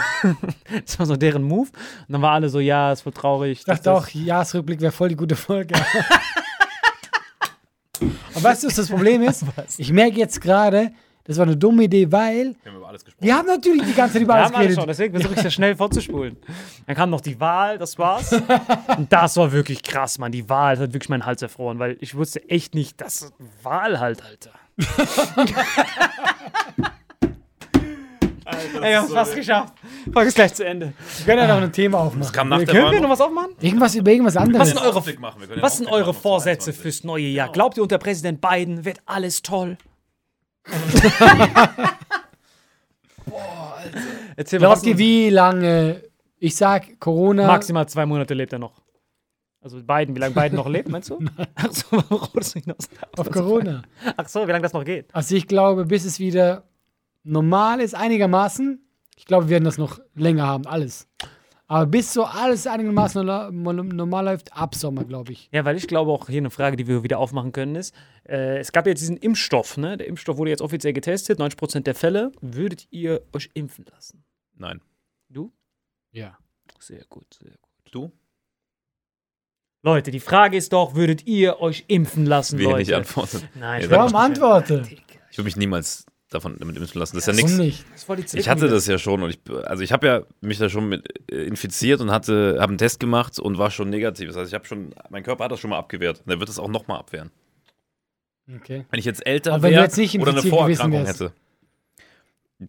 das 0.86 1.00
war 1.00 1.06
so 1.08 1.16
deren 1.16 1.42
Move. 1.44 1.70
Und 1.70 2.10
dann 2.10 2.22
war 2.22 2.32
alle 2.34 2.48
so, 2.48 2.60
ja, 2.60 2.92
ist 2.92 3.02
voll 3.02 3.12
traurig. 3.12 3.60
Ich 3.60 3.66
dachte 3.66 3.92
auch, 3.92 4.08
Jahresrückblick 4.08 4.80
wäre 4.82 4.92
voll 4.92 5.10
die 5.10 5.16
gute 5.16 5.36
Folge. 5.36 5.74
Aber 8.34 8.44
weißt 8.44 8.64
du, 8.64 8.68
was 8.68 8.76
das 8.76 8.88
Problem 8.90 9.22
ist? 9.24 9.44
Ich 9.78 9.92
merke 9.92 10.18
jetzt 10.18 10.40
gerade, 10.42 10.92
das 11.24 11.38
war 11.38 11.46
eine 11.46 11.56
dumme 11.58 11.84
Idee, 11.84 12.12
weil 12.12 12.56
Wir 12.64 12.72
haben 12.72 12.78
über 12.78 12.88
alles 12.88 13.04
gesprochen. 13.06 13.26
wir 13.26 13.36
haben 13.36 13.46
natürlich 13.48 13.84
die 13.84 13.94
ganze 13.94 14.14
Zeit 14.14 14.22
über 14.24 14.34
Wir 14.34 14.38
alles 14.38 14.48
haben 14.48 14.56
alles 14.56 14.68
geredet. 14.68 14.80
schon, 14.80 14.88
deswegen 14.88 15.14
versuche 15.14 15.34
ich 15.36 15.44
das 15.44 15.54
schnell 15.54 15.76
vorzuspulen. 15.76 16.38
Dann 16.88 16.96
kam 16.96 17.10
noch 17.10 17.22
die 17.22 17.40
Wahl, 17.40 17.78
das 17.78 17.98
war's. 18.00 18.32
Und 18.98 19.12
das 19.12 19.38
war 19.38 19.52
wirklich 19.52 19.84
krass, 19.84 20.18
Mann. 20.18 20.32
Die 20.32 20.48
Wahl 20.50 20.78
hat 20.80 20.94
wirklich 20.94 21.10
meinen 21.10 21.26
Hals 21.26 21.42
erfroren, 21.42 21.80
weil 21.80 21.98
ich 22.00 22.16
wusste 22.16 22.48
echt 22.50 22.74
nicht, 22.76 23.00
dass 23.02 23.32
Wahl 23.64 24.00
halt, 24.00 24.24
Alter. 24.24 24.52
Ey, 28.76 28.82
wir 28.82 28.98
haben 28.98 29.06
es 29.08 29.14
fast 29.14 29.36
geschafft. 29.36 29.74
Folge 30.12 30.28
ist 30.30 30.36
gleich 30.36 30.54
zu 30.54 30.66
Ende. 30.66 30.94
Wir 31.18 31.26
können 31.26 31.48
ja 31.48 31.56
noch 31.56 31.62
ein 31.62 31.72
Thema 31.72 32.00
aufmachen. 32.00 32.32
Kam 32.32 32.50
nach 32.50 32.58
der 32.60 32.68
Können 32.68 32.92
wir 32.92 33.02
noch 33.02 33.10
was 33.10 33.22
aufmachen? 33.22 33.52
Irgendwas 33.60 33.96
über 33.96 34.12
irgendwas 34.12 34.38
anderes. 34.38 34.60
Was 34.62 34.70
sind 34.70 34.82
eure, 34.82 35.62
was 35.62 35.78
sind 35.78 35.88
eure 35.88 36.14
Vorsätze 36.14 36.72
22. 36.72 36.82
fürs 36.82 37.04
neue 37.04 37.28
Jahr? 37.28 37.52
Glaubt 37.52 37.78
ihr, 37.78 37.84
unter 37.84 37.98
Präsident 37.98 38.42
Biden 38.42 38.86
wird 38.86 39.00
alles 39.06 39.42
toll? 39.42 39.78
Boah, 43.26 43.76
Alter. 43.84 44.00
Erzähl 44.36 44.60
mal, 44.60 44.70
was 44.70 44.82
Glaubt 44.82 44.88
ihr, 44.94 44.98
wie 44.98 45.30
lange? 45.30 46.04
Ich 46.40 46.56
sag, 46.56 47.00
Corona. 47.00 47.48
Maximal 47.48 47.88
zwei 47.88 48.06
Monate 48.06 48.34
lebt 48.34 48.54
er 48.54 48.60
noch. 48.60 48.82
Also 49.64 49.78
Biden, 49.78 50.16
wie 50.16 50.20
lange 50.20 50.34
Biden 50.34 50.56
noch 50.56 50.68
lebt, 50.68 50.90
meinst 50.90 51.12
du? 51.12 51.20
Ach 51.56 51.72
so, 51.72 51.86
warum 51.92 52.18
rollst 52.34 52.56
du 52.56 52.60
hinaus? 52.62 52.90
auf 53.16 53.30
Corona. 53.30 53.84
Ach 54.18 54.28
so, 54.28 54.48
wie 54.48 54.52
lange 54.52 54.64
das 54.64 54.74
noch 54.74 54.84
geht? 54.84 55.14
Also 55.14 55.36
ich 55.36 55.48
glaube, 55.48 55.86
bis 55.86 56.04
es 56.04 56.18
wieder 56.20 56.64
normal 57.24 57.80
ist, 57.82 57.96
einigermaßen. 57.96 58.80
Ich 59.18 59.26
glaube, 59.26 59.46
wir 59.46 59.52
werden 59.52 59.66
das 59.66 59.78
noch 59.78 60.00
länger 60.16 60.48
haben, 60.48 60.66
alles. 60.66 61.08
Aber 61.68 61.86
bis 61.86 62.12
so 62.12 62.26
alles 62.26 62.68
einigermaßen 62.68 63.26
normal, 63.26 64.26
läuft, 64.26 64.52
ab 64.52 64.76
Sommer, 64.76 65.06
glaube 65.06 65.32
ich. 65.32 65.48
Ja, 65.54 65.64
weil 65.64 65.78
ich 65.78 65.88
glaube 65.88 66.12
auch 66.12 66.28
hier 66.28 66.40
eine 66.40 66.50
Frage, 66.50 66.76
die 66.76 66.86
wir 66.86 67.02
wieder 67.04 67.18
aufmachen 67.18 67.54
können, 67.54 67.76
ist, 67.76 67.96
äh, 68.28 68.58
es 68.60 68.74
gab 68.74 68.88
jetzt 68.88 69.00
diesen 69.00 69.16
Impfstoff, 69.16 69.78
ne? 69.78 69.96
Der 69.96 70.08
Impfstoff 70.08 70.36
wurde 70.38 70.50
jetzt 70.50 70.62
offiziell 70.62 70.92
getestet, 70.92 71.40
90% 71.40 71.82
der 71.84 71.96
Fälle. 71.96 72.34
Würdet 72.42 72.88
ihr 72.92 73.22
euch 73.32 73.52
impfen 73.54 73.86
lassen? 73.90 74.26
Nein. 74.58 74.82
Du? 75.30 75.54
Ja. 76.12 76.38
Sehr 76.80 77.06
gut, 77.08 77.34
sehr 77.42 77.52
gut. 77.52 77.94
Du? 77.94 78.12
Leute, 79.84 80.12
die 80.12 80.20
Frage 80.20 80.58
ist 80.58 80.74
doch, 80.74 80.94
würdet 80.94 81.26
ihr 81.26 81.62
euch 81.62 81.86
impfen 81.88 82.26
lassen, 82.26 82.60
ich 82.60 82.66
Leute? 82.66 82.80
nicht 82.80 82.94
antworten. 82.94 83.48
Nein, 83.56 83.84
ich 83.84 83.90
Warum 83.90 84.16
antworte? 84.16 84.84
Ich 85.32 85.38
würde 85.38 85.46
mich 85.46 85.56
niemals 85.56 86.06
davon 86.32 86.56
damit 86.58 86.78
impfen 86.78 86.98
lassen. 86.98 87.16
Das 87.18 87.28
ist 87.28 87.38
ja 87.38 87.44
Warum 87.44 87.58
nichts. 87.58 87.86
Das 88.08 88.34
Ich 88.34 88.50
hatte 88.50 88.68
das 88.68 88.88
ja 88.88 88.98
schon 88.98 89.22
und 89.22 89.30
ich, 89.30 89.40
also 89.66 89.84
ich 89.84 89.92
habe 89.92 90.08
ja 90.08 90.24
mich 90.40 90.58
da 90.58 90.70
schon 90.70 90.90
mit 90.90 91.08
äh, 91.32 91.44
infiziert 91.44 92.02
und 92.02 92.10
hatte, 92.10 92.58
habe 92.60 92.72
einen 92.72 92.78
Test 92.78 93.00
gemacht 93.00 93.38
und 93.38 93.58
war 93.58 93.70
schon 93.70 93.90
negativ. 93.90 94.28
Das 94.30 94.38
heißt, 94.38 94.48
ich 94.50 94.54
habe 94.56 94.66
schon, 94.66 94.96
mein 95.10 95.24
Körper 95.24 95.44
hat 95.44 95.52
das 95.52 95.60
schon 95.60 95.70
mal 95.70 95.78
abgewehrt. 95.78 96.20
Und 96.22 96.30
der 96.30 96.40
wird 96.40 96.50
es 96.50 96.58
auch 96.58 96.70
nochmal 96.70 97.00
abwehren. 97.00 97.32
Okay. 98.54 98.86
Wenn 98.90 99.00
ich 99.00 99.06
jetzt 99.06 99.26
älter 99.26 99.54
Aber 99.54 99.64
wenn 99.64 99.72
du 99.72 99.76
wäre 99.76 99.86
jetzt 99.86 99.98
nicht 99.98 100.18
oder 100.20 100.32
eine 100.32 100.42
Vorerkrankung 100.42 101.06
hätte, 101.06 101.34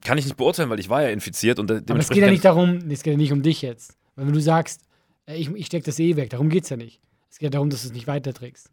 kann 0.01 0.18
ich 0.18 0.25
nicht 0.25 0.37
beurteilen, 0.37 0.68
weil 0.70 0.81
ich 0.81 0.88
war 0.88 1.03
ja 1.03 1.09
infiziert 1.09 1.59
und 1.59 1.70
de- 1.70 1.83
Aber 1.88 1.98
es 1.98 2.09
geht 2.09 2.18
ja 2.22 2.31
nicht 2.31 2.44
darum, 2.44 2.79
es 2.90 3.03
geht 3.03 3.12
ja 3.12 3.16
nicht 3.16 3.33
um 3.33 3.42
dich 3.42 3.62
jetzt. 3.62 3.96
Weil 4.16 4.27
wenn 4.27 4.33
du 4.35 4.40
sagst, 4.40 4.83
äh, 5.27 5.37
ich, 5.37 5.51
ich 5.51 5.66
stecke 5.66 5.85
das 5.87 5.98
eh 5.98 6.16
weg, 6.16 6.31
darum 6.31 6.48
geht 6.48 6.64
es 6.64 6.70
ja 6.70 6.77
nicht. 6.77 7.01
Es 7.31 7.38
geht 7.38 7.46
ja 7.46 7.51
darum, 7.51 7.70
dass 7.70 7.83
du 7.83 7.88
es 7.88 7.92
nicht 7.94 8.07
weiterträgst. 8.07 8.70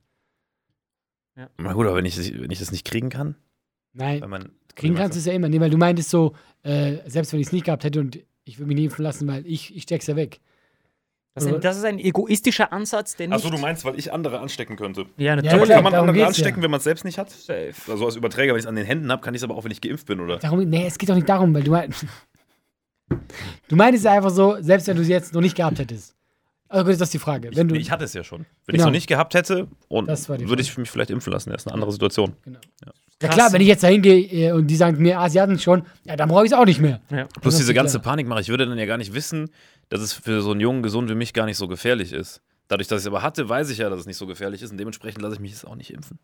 ich, 1.38 1.43
na 1.58 1.73
gut, 1.73 1.86
aber 1.88 1.95
wenn 1.95 2.06
ich, 2.06 2.15
das- 2.15 2.32
wenn 2.34 2.52
ich 2.52 2.60
das 2.60 2.71
nicht 2.71 2.86
kriegen 2.86 3.10
kann, 3.10 3.36
Nein, 3.93 4.21
weil 4.21 4.30
man 4.30 4.52
kriegen 4.75 4.95
kannst 4.95 5.15
du 5.15 5.19
es 5.19 5.25
ja 5.25 5.34
immer. 5.34 5.49
Nee, 5.49 5.60
weil 5.60 5.69
du 5.69 5.78
meintest 5.78 6.10
so, 6.10 6.34
äh, 6.63 6.97
selbst 7.06 7.34
wenn 7.34 7.39
ich 7.39 7.47
es 7.47 7.54
nicht 7.54 7.65
gehabt 7.65 7.84
hätte 7.84 7.99
und 7.99 8.19
ich 8.45 8.60
würde 8.60 8.67
mich 8.67 8.78
nie 8.78 8.86
impfen 8.86 9.04
lassen, 9.04 9.28
weil 9.28 9.45
ich, 9.45 9.75
ich 9.75 9.84
steck's 9.84 10.08
ja 10.08 10.15
weg. 10.15 10.39
Das 11.36 11.45
ist, 11.45 11.54
ein, 11.54 11.62
das 11.62 11.78
ist 11.78 11.86
ein 11.86 11.99
egoistischer 11.99 12.73
Ansatz, 12.73 13.15
der 13.15 13.28
nicht. 13.28 13.36
Achso, 13.36 13.49
du 13.49 13.58
meinst, 13.60 13.86
weil 13.86 13.97
ich 13.97 14.12
andere 14.12 14.39
anstecken 14.39 14.75
könnte. 14.75 15.06
ja, 15.17 15.36
natürlich. 15.36 15.56
Aber 15.56 15.67
kann 15.67 15.84
man 15.84 15.93
darum 15.93 16.10
andere 16.10 16.25
geht's 16.25 16.38
ja. 16.38 16.43
anstecken, 16.43 16.63
wenn 16.63 16.71
man 16.71 16.80
es 16.80 16.84
selbst 16.84 17.06
nicht 17.06 17.17
hat? 17.17 17.30
Safe. 17.30 17.73
Also 17.88 18.06
als 18.06 18.15
Überträger, 18.15 18.54
wenn 18.54 18.60
ich 18.60 18.65
es 18.65 18.67
an 18.67 18.75
den 18.75 18.86
Händen 18.86 19.12
habe, 19.12 19.21
kann 19.21 19.34
ich 19.36 19.39
es 19.39 19.43
aber 19.43 19.56
auch, 19.56 19.63
wenn 19.63 19.71
ich 19.71 19.80
geimpft 19.80 20.08
bin, 20.08 20.19
oder? 20.19 20.38
Darum, 20.38 20.60
nee, 20.62 20.86
es 20.86 20.97
geht 20.97 21.10
doch 21.10 21.15
nicht 21.15 21.30
darum, 21.30 21.54
weil 21.54 21.63
du 21.63 21.71
mein, 21.71 21.93
Du 23.67 23.75
meintest 23.75 24.06
einfach 24.08 24.30
so, 24.30 24.58
selbst 24.60 24.88
wenn 24.88 24.97
du 24.97 25.04
sie 25.04 25.12
jetzt 25.12 25.34
noch 25.34 25.41
nicht 25.41 25.56
gehabt 25.56 25.80
hättest. 25.80 26.15
Also 26.69 26.86
gut, 26.86 26.93
ist 26.93 27.01
das 27.01 27.10
die 27.10 27.19
Frage. 27.19 27.49
Wenn 27.53 27.67
du, 27.67 27.73
nee, 27.75 27.82
ich 27.82 27.91
hatte 27.91 28.03
es 28.05 28.13
ja 28.13 28.23
schon. 28.23 28.41
Wenn 28.41 28.47
ich 28.47 28.65
Genau. 28.73 28.84
es 28.84 28.86
noch 28.86 28.91
nicht 28.91 29.08
gehabt 29.08 29.34
hätte, 29.34 29.67
und 29.88 30.08
Das 30.08 30.29
war 30.29 30.38
die 30.38 30.47
würde 30.47 30.62
ich 30.62 30.77
mich 30.77 30.89
vielleicht 30.89 31.10
impfen 31.10 31.34
lassen. 31.34 31.49
Das 31.49 31.63
ist 31.63 31.67
eine 31.67 31.73
andere 31.73 31.91
Situation. 31.91 32.34
genau. 32.43 32.60
ja. 32.86 32.91
Krass. 33.21 33.36
klar, 33.36 33.51
wenn 33.51 33.60
ich 33.60 33.67
jetzt 33.67 33.84
da 33.84 33.89
hingehe 33.89 34.27
äh, 34.32 34.51
und 34.53 34.67
die 34.67 34.77
sagen 34.77 35.01
mir, 35.01 35.19
ah, 35.19 35.27
sie 35.27 35.41
hatten 35.41 35.53
es 35.53 35.63
schon, 35.63 35.84
ja, 36.05 36.15
dann 36.15 36.29
brauche 36.29 36.45
ich 36.45 36.51
es 36.53 36.58
auch 36.58 36.63
nicht 36.63 36.79
mehr. 36.79 37.01
Ja. 37.10 37.27
Plus 37.41 37.58
diese 37.58 37.71
ist 37.71 37.75
ganze 37.75 37.99
klar. 37.99 38.13
Panik 38.13 38.27
mache. 38.27 38.39
Ich 38.39 38.47
würde 38.47 38.65
dann 38.65 38.77
ja 38.77 38.86
gar 38.86 38.97
nicht 38.97 39.13
wissen, 39.13 39.49
dass 39.89 39.99
es 39.99 40.13
für 40.13 40.41
so 40.41 40.51
einen 40.51 40.62
jungen 40.62 40.84
Gesund 40.84 41.10
wie 41.10 41.15
mich 41.15 41.34
gar 41.34 41.45
nicht 41.45 41.58
so 41.58 41.67
gefährlich 41.67 42.13
ist. 42.13 42.41
Dadurch, 42.69 42.88
dass 42.88 43.01
ich 43.01 43.03
es 43.03 43.08
aber 43.08 43.21
hatte, 43.23 43.49
weiß 43.49 43.71
ich 43.71 43.79
ja, 43.79 43.89
dass 43.89 43.99
es 44.01 44.05
nicht 44.05 44.15
so 44.15 44.25
gefährlich 44.25 44.62
ist 44.62 44.71
und 44.71 44.77
dementsprechend 44.77 45.21
lasse 45.21 45.34
ich 45.36 45.41
mich 45.41 45.51
jetzt 45.51 45.67
auch 45.67 45.75
nicht 45.75 45.91
impfen. 45.91 46.17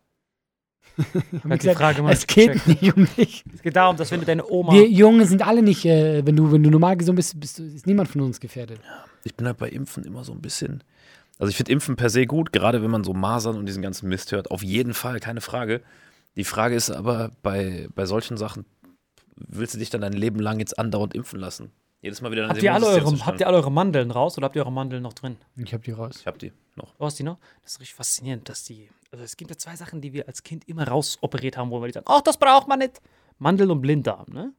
Wie 1.44 1.58
die 1.58 1.68
Frage 1.74 2.00
mal 2.02 2.12
es 2.14 2.26
geht 2.26 2.52
gecheckt. 2.52 2.82
nicht 2.82 2.96
um 2.96 3.06
dich. 3.16 3.44
Es 3.54 3.60
geht 3.62 3.76
darum, 3.76 3.96
dass 3.98 4.10
wenn 4.10 4.20
du 4.20 4.26
deine 4.26 4.48
Oma. 4.48 4.72
Wir 4.72 4.88
Jungen 4.88 5.26
sind 5.26 5.46
alle 5.46 5.60
nicht, 5.62 5.84
äh, 5.84 6.24
wenn, 6.24 6.36
du, 6.36 6.50
wenn 6.50 6.62
du 6.62 6.70
normal 6.70 6.96
gesund 6.96 7.16
bist, 7.16 7.38
bist 7.38 7.58
du, 7.58 7.64
ist 7.64 7.86
niemand 7.86 8.08
von 8.08 8.22
uns 8.22 8.40
gefährdet. 8.40 8.80
Ich 9.26 9.34
bin 9.34 9.46
halt 9.46 9.58
bei 9.58 9.68
Impfen 9.68 10.04
immer 10.04 10.24
so 10.24 10.32
ein 10.32 10.40
bisschen. 10.40 10.82
Also 11.38 11.50
ich 11.50 11.56
finde 11.56 11.72
Impfen 11.72 11.96
per 11.96 12.08
se 12.08 12.26
gut, 12.26 12.52
gerade 12.52 12.82
wenn 12.82 12.90
man 12.90 13.04
so 13.04 13.12
Masern 13.12 13.56
und 13.56 13.66
diesen 13.66 13.82
ganzen 13.82 14.08
Mist 14.08 14.32
hört. 14.32 14.50
Auf 14.50 14.62
jeden 14.62 14.94
Fall, 14.94 15.20
keine 15.20 15.40
Frage. 15.40 15.82
Die 16.36 16.44
Frage 16.44 16.74
ist 16.74 16.90
aber 16.90 17.30
bei, 17.42 17.88
bei 17.94 18.06
solchen 18.06 18.36
Sachen, 18.36 18.64
willst 19.36 19.74
du 19.74 19.78
dich 19.78 19.90
dann 19.90 20.00
dein 20.00 20.12
Leben 20.12 20.38
lang 20.38 20.58
jetzt 20.58 20.78
andauernd 20.78 21.14
impfen 21.14 21.38
lassen? 21.38 21.72
Jedes 22.02 22.20
Mal 22.20 22.30
wieder 22.30 22.42
dein 22.42 22.50
habt, 22.50 22.62
ihr 22.62 22.72
alle 22.72 22.86
eure, 22.86 23.26
habt 23.26 23.40
ihr 23.40 23.46
alle 23.46 23.56
eure 23.56 23.72
Mandeln 23.72 24.10
raus 24.10 24.36
oder 24.36 24.46
habt 24.46 24.56
ihr 24.56 24.62
eure 24.62 24.72
Mandeln 24.72 25.02
noch 25.02 25.14
drin? 25.14 25.36
Ich 25.56 25.72
habe 25.72 25.82
die 25.82 25.90
raus. 25.90 26.16
Ich 26.20 26.26
hab 26.26 26.38
die 26.38 26.52
noch. 26.76 26.94
Du 26.94 27.04
hast 27.04 27.18
die 27.18 27.22
noch? 27.22 27.38
Das 27.62 27.72
ist 27.72 27.80
richtig 27.80 27.96
faszinierend, 27.96 28.48
dass 28.48 28.64
die. 28.64 28.88
Also 29.10 29.24
es 29.24 29.36
gibt 29.36 29.50
ja 29.50 29.56
zwei 29.56 29.76
Sachen, 29.76 30.00
die 30.00 30.12
wir 30.12 30.28
als 30.28 30.42
Kind 30.42 30.68
immer 30.68 30.86
rausoperiert 30.86 31.56
haben, 31.56 31.70
wo 31.70 31.80
wir 31.80 31.88
die 31.88 31.94
sagen, 31.94 32.06
ach, 32.08 32.20
das 32.20 32.36
braucht 32.36 32.68
man 32.68 32.78
nicht. 32.78 33.00
Mandeln 33.38 33.70
und 33.70 33.80
Blinddarm, 33.80 34.26
ne? 34.32 34.52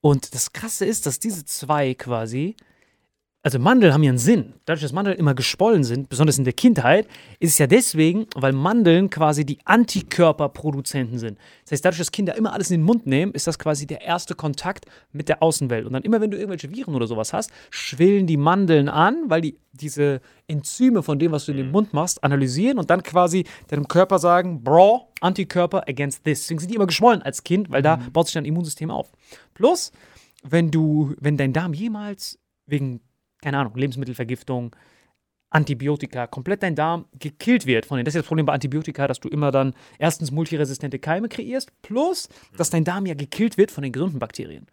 Und 0.00 0.34
das 0.34 0.52
Krasse 0.52 0.84
ist, 0.84 1.06
dass 1.06 1.18
diese 1.18 1.46
zwei 1.46 1.94
quasi, 1.94 2.56
also 3.44 3.58
Mandeln 3.58 3.92
haben 3.92 4.02
ja 4.02 4.08
einen 4.08 4.18
Sinn. 4.18 4.54
Dadurch, 4.64 4.80
dass 4.80 4.92
Mandeln 4.92 5.18
immer 5.18 5.34
geschwollen 5.34 5.84
sind, 5.84 6.08
besonders 6.08 6.38
in 6.38 6.44
der 6.44 6.54
Kindheit, 6.54 7.06
ist 7.40 7.50
es 7.50 7.58
ja 7.58 7.66
deswegen, 7.66 8.26
weil 8.34 8.54
Mandeln 8.54 9.10
quasi 9.10 9.44
die 9.44 9.58
Antikörperproduzenten 9.66 11.18
sind. 11.18 11.38
Das 11.64 11.72
heißt, 11.72 11.84
dadurch, 11.84 11.98
dass 11.98 12.10
Kinder 12.10 12.34
immer 12.36 12.54
alles 12.54 12.70
in 12.70 12.80
den 12.80 12.86
Mund 12.86 13.06
nehmen, 13.06 13.32
ist 13.32 13.46
das 13.46 13.58
quasi 13.58 13.86
der 13.86 14.00
erste 14.00 14.34
Kontakt 14.34 14.86
mit 15.12 15.28
der 15.28 15.42
Außenwelt. 15.42 15.84
Und 15.84 15.92
dann 15.92 16.02
immer, 16.04 16.22
wenn 16.22 16.30
du 16.30 16.38
irgendwelche 16.38 16.70
Viren 16.70 16.94
oder 16.94 17.06
sowas 17.06 17.34
hast, 17.34 17.50
schwillen 17.68 18.26
die 18.26 18.38
Mandeln 18.38 18.88
an, 18.88 19.24
weil 19.28 19.42
die 19.42 19.58
diese 19.72 20.20
Enzyme 20.46 21.02
von 21.02 21.18
dem, 21.18 21.32
was 21.32 21.44
du 21.44 21.52
in 21.52 21.58
den 21.58 21.70
Mund 21.70 21.92
machst, 21.92 22.24
analysieren 22.24 22.78
und 22.78 22.88
dann 22.88 23.02
quasi 23.02 23.44
deinem 23.68 23.88
Körper 23.88 24.18
sagen, 24.18 24.62
bro, 24.62 25.12
Antikörper 25.20 25.86
against 25.88 26.24
this. 26.24 26.42
Deswegen 26.42 26.60
sind 26.60 26.70
die 26.70 26.76
immer 26.76 26.86
geschwollen 26.86 27.20
als 27.20 27.44
Kind, 27.44 27.70
weil 27.70 27.82
da 27.82 27.96
baut 28.12 28.26
sich 28.26 28.34
dein 28.34 28.44
Immunsystem 28.44 28.90
auf. 28.90 29.10
Plus, 29.52 29.92
wenn 30.42 30.70
du, 30.70 31.14
wenn 31.20 31.36
dein 31.36 31.52
Darm 31.52 31.74
jemals 31.74 32.38
wegen, 32.66 33.00
keine 33.44 33.58
Ahnung, 33.58 33.76
Lebensmittelvergiftung, 33.76 34.74
Antibiotika, 35.50 36.26
komplett 36.26 36.62
dein 36.64 36.74
Darm 36.74 37.04
gekillt 37.18 37.66
wird 37.66 37.86
von 37.86 37.96
denen. 37.96 38.06
Das 38.06 38.14
ist 38.14 38.22
das 38.22 38.26
Problem 38.26 38.46
bei 38.46 38.54
Antibiotika, 38.54 39.06
dass 39.06 39.20
du 39.20 39.28
immer 39.28 39.52
dann 39.52 39.74
erstens 39.98 40.32
multiresistente 40.32 40.98
Keime 40.98 41.28
kreierst, 41.28 41.70
plus, 41.82 42.28
dass 42.56 42.70
dein 42.70 42.84
Darm 42.84 43.06
ja 43.06 43.14
gekillt 43.14 43.56
wird 43.56 43.70
von 43.70 43.82
den 43.82 43.92
gesunden 43.92 44.18
Bakterien. 44.18 44.66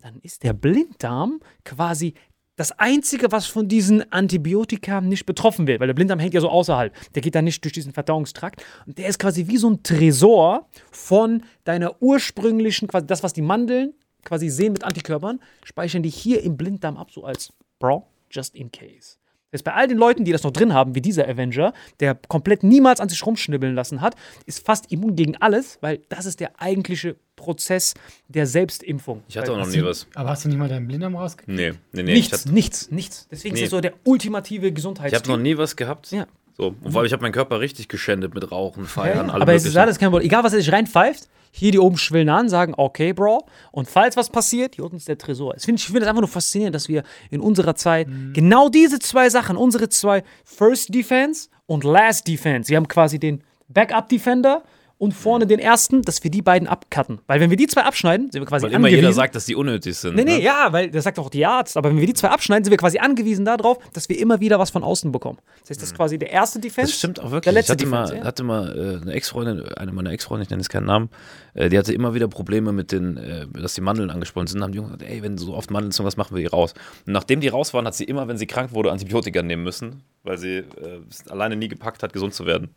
Dann 0.00 0.18
ist 0.22 0.42
der 0.42 0.54
Blinddarm 0.54 1.40
quasi 1.64 2.14
das 2.56 2.72
Einzige, 2.78 3.32
was 3.32 3.46
von 3.46 3.66
diesen 3.66 4.10
Antibiotika 4.12 5.00
nicht 5.00 5.26
betroffen 5.26 5.66
wird, 5.66 5.80
weil 5.80 5.88
der 5.88 5.94
Blinddarm 5.94 6.20
hängt 6.20 6.34
ja 6.34 6.40
so 6.40 6.48
außerhalb. 6.48 6.94
Der 7.14 7.22
geht 7.22 7.34
dann 7.34 7.44
nicht 7.44 7.64
durch 7.64 7.72
diesen 7.72 7.92
Verdauungstrakt. 7.92 8.64
Und 8.86 8.98
der 8.98 9.08
ist 9.08 9.18
quasi 9.18 9.48
wie 9.48 9.56
so 9.56 9.68
ein 9.68 9.82
Tresor 9.82 10.68
von 10.90 11.42
deiner 11.64 12.00
ursprünglichen, 12.00 12.88
quasi 12.88 13.06
das, 13.06 13.22
was 13.22 13.32
die 13.32 13.42
Mandeln 13.42 13.94
quasi 14.24 14.48
sehen 14.48 14.72
mit 14.72 14.84
Antikörpern, 14.84 15.40
speichern 15.64 16.02
die 16.02 16.10
hier 16.10 16.42
im 16.42 16.56
Blinddarm 16.56 16.96
ab, 16.96 17.10
so 17.10 17.24
als 17.24 17.52
Bro, 17.78 18.06
just 18.32 18.54
in 18.54 18.70
case. 18.72 19.16
Das 19.50 19.58
heißt, 19.58 19.64
bei 19.64 19.74
all 19.74 19.86
den 19.86 19.98
Leuten, 19.98 20.24
die 20.24 20.32
das 20.32 20.44
noch 20.44 20.50
drin 20.50 20.72
haben, 20.72 20.94
wie 20.94 21.02
dieser 21.02 21.28
Avenger, 21.28 21.74
der 22.00 22.14
komplett 22.14 22.62
niemals 22.62 23.00
an 23.00 23.10
sich 23.10 23.24
rumschnibbeln 23.26 23.74
lassen 23.74 24.00
hat, 24.00 24.14
ist 24.46 24.64
fast 24.64 24.90
immun 24.90 25.14
gegen 25.14 25.36
alles, 25.36 25.76
weil 25.82 25.98
das 26.08 26.24
ist 26.24 26.40
der 26.40 26.58
eigentliche 26.58 27.16
Prozess 27.36 27.92
der 28.28 28.46
Selbstimpfung. 28.46 29.22
Ich 29.28 29.36
hatte 29.36 29.52
Weil- 29.52 29.60
auch 29.60 29.66
noch 29.66 29.72
nie 29.72 29.82
was. 29.84 30.06
Aber 30.14 30.30
hast 30.30 30.46
du 30.46 30.48
nicht 30.48 30.56
mal 30.56 30.68
deinen 30.70 30.86
Blinddarm 30.86 31.16
rausgekriegt? 31.16 31.54
Nee, 31.54 31.72
nee, 31.92 32.02
nee. 32.02 32.14
nichts, 32.14 32.28
Ich, 32.34 32.40
hatte- 32.40 32.54
nichts, 32.54 32.90
nichts. 32.90 33.28
Deswegen 33.30 33.54
Nee. 33.54 33.60
ist 33.60 33.64
es 33.66 33.70
so 33.72 33.80
der 33.82 33.92
ultimative 34.04 34.68
ich 34.68 34.74
Gesundheitstipp. 34.74 35.22
habe 35.24 35.32
noch 35.36 35.42
nie 35.42 35.58
was 35.58 35.76
gehabt. 35.76 36.10
Ja. 36.12 36.26
So. 36.62 36.76
Und 36.80 36.92
vor 36.92 37.00
allem, 37.00 37.06
ich 37.06 37.12
habe 37.12 37.22
meinen 37.22 37.32
Körper 37.32 37.58
richtig 37.60 37.88
geschändet 37.88 38.34
mit 38.34 38.52
Rauchen, 38.52 38.86
Feiern, 38.86 39.30
allem 39.30 39.42
Aber 39.42 39.54
es 39.54 39.64
ist 39.64 39.76
alles 39.76 39.98
kein 39.98 40.10
Problem. 40.10 40.26
Egal, 40.26 40.44
was 40.44 40.52
er 40.52 40.60
sich 40.60 40.72
reinpfeift, 40.72 41.28
hier 41.50 41.72
die 41.72 41.78
oben 41.80 41.98
schwillen 41.98 42.28
an, 42.28 42.48
sagen, 42.48 42.74
okay, 42.76 43.12
Bro. 43.12 43.46
Und 43.72 43.88
falls 43.88 44.16
was 44.16 44.30
passiert, 44.30 44.76
hier 44.76 44.84
unten 44.84 44.96
ist 44.96 45.08
der 45.08 45.18
Tresor. 45.18 45.54
Ich 45.56 45.64
finde 45.64 45.80
ich 45.80 45.86
find 45.86 46.00
das 46.00 46.08
einfach 46.08 46.22
nur 46.22 46.28
faszinierend, 46.28 46.74
dass 46.74 46.88
wir 46.88 47.02
in 47.30 47.40
unserer 47.40 47.74
Zeit 47.74 48.08
genau 48.32 48.68
diese 48.68 49.00
zwei 49.00 49.28
Sachen, 49.28 49.56
unsere 49.56 49.88
zwei 49.88 50.22
First 50.44 50.94
Defense 50.94 51.48
und 51.66 51.84
Last 51.84 52.28
Defense, 52.28 52.70
wir 52.70 52.76
haben 52.76 52.88
quasi 52.88 53.18
den 53.18 53.42
Backup 53.68 54.08
Defender 54.08 54.62
und 55.02 55.14
vorne 55.14 55.48
den 55.48 55.58
ersten, 55.58 56.02
dass 56.02 56.22
wir 56.22 56.30
die 56.30 56.42
beiden 56.42 56.68
abcutten. 56.68 57.18
Weil 57.26 57.40
wenn 57.40 57.50
wir 57.50 57.56
die 57.56 57.66
zwei 57.66 57.82
abschneiden, 57.82 58.30
sind 58.30 58.40
wir 58.40 58.46
quasi 58.46 58.66
Weil 58.66 58.70
immer 58.70 58.86
angewiesen. 58.86 59.02
jeder 59.02 59.12
sagt, 59.12 59.34
dass 59.34 59.46
die 59.46 59.56
unnötig 59.56 59.96
sind. 59.96 60.14
Nee, 60.14 60.22
nee, 60.22 60.36
ne? 60.36 60.42
ja, 60.44 60.68
weil 60.70 60.92
das 60.92 61.02
sagt 61.02 61.18
auch 61.18 61.28
die 61.28 61.44
Arzt, 61.44 61.76
aber 61.76 61.90
wenn 61.90 61.98
wir 61.98 62.06
die 62.06 62.14
zwei 62.14 62.28
abschneiden, 62.28 62.62
sind 62.62 62.70
wir 62.70 62.78
quasi 62.78 62.98
angewiesen 62.98 63.44
darauf, 63.44 63.78
dass 63.94 64.08
wir 64.08 64.16
immer 64.16 64.38
wieder 64.38 64.60
was 64.60 64.70
von 64.70 64.84
außen 64.84 65.10
bekommen. 65.10 65.38
Das 65.62 65.70
heißt, 65.70 65.82
das 65.82 65.88
ist 65.88 65.96
quasi 65.96 66.20
der 66.20 66.30
erste 66.30 66.60
Defense. 66.60 66.92
Das 66.92 66.98
stimmt 66.98 67.18
auch 67.18 67.24
Der 67.24 67.32
wirklich. 67.32 67.52
letzte 67.52 67.72
ich 67.72 67.80
hatte 67.80 67.84
Defense, 67.84 68.12
mal, 68.12 68.18
ja. 68.20 68.24
hatte 68.24 68.44
mal 68.44 68.78
äh, 68.78 69.02
eine 69.02 69.12
Ex-Freundin, 69.14 69.64
eine 69.76 69.90
meiner 69.90 70.12
Ex-Freunde, 70.12 70.44
ich 70.44 70.50
nenne 70.50 70.62
jetzt 70.62 70.70
keinen 70.70 70.86
Namen, 70.86 71.10
äh, 71.54 71.68
die 71.68 71.78
hatte 71.78 71.92
immer 71.92 72.14
wieder 72.14 72.28
Probleme 72.28 72.70
mit 72.70 72.92
den, 72.92 73.16
äh, 73.16 73.48
dass 73.60 73.74
die 73.74 73.80
Mandeln 73.80 74.08
angesprungen 74.08 74.46
sind. 74.46 74.60
Dann 74.60 74.66
haben 74.66 74.72
die 74.72 74.76
Jungs 74.76 74.92
gesagt, 74.92 75.10
ey, 75.10 75.20
wenn 75.20 75.36
du 75.36 75.42
so 75.42 75.54
oft 75.54 75.72
Mandeln 75.72 75.90
isst, 75.90 76.04
was 76.04 76.16
machen 76.16 76.36
wir 76.36 76.42
die 76.42 76.46
raus? 76.46 76.74
Und 77.08 77.12
nachdem 77.12 77.40
die 77.40 77.48
raus 77.48 77.74
waren, 77.74 77.86
hat 77.88 77.96
sie 77.96 78.04
immer, 78.04 78.28
wenn 78.28 78.36
sie 78.36 78.46
krank 78.46 78.72
wurde, 78.72 78.92
Antibiotika 78.92 79.42
nehmen 79.42 79.64
müssen, 79.64 80.04
weil 80.22 80.38
sie 80.38 80.58
äh, 80.58 81.00
es 81.10 81.28
alleine 81.28 81.56
nie 81.56 81.66
gepackt 81.66 82.04
hat, 82.04 82.12
gesund 82.12 82.34
zu 82.34 82.46
werden. 82.46 82.70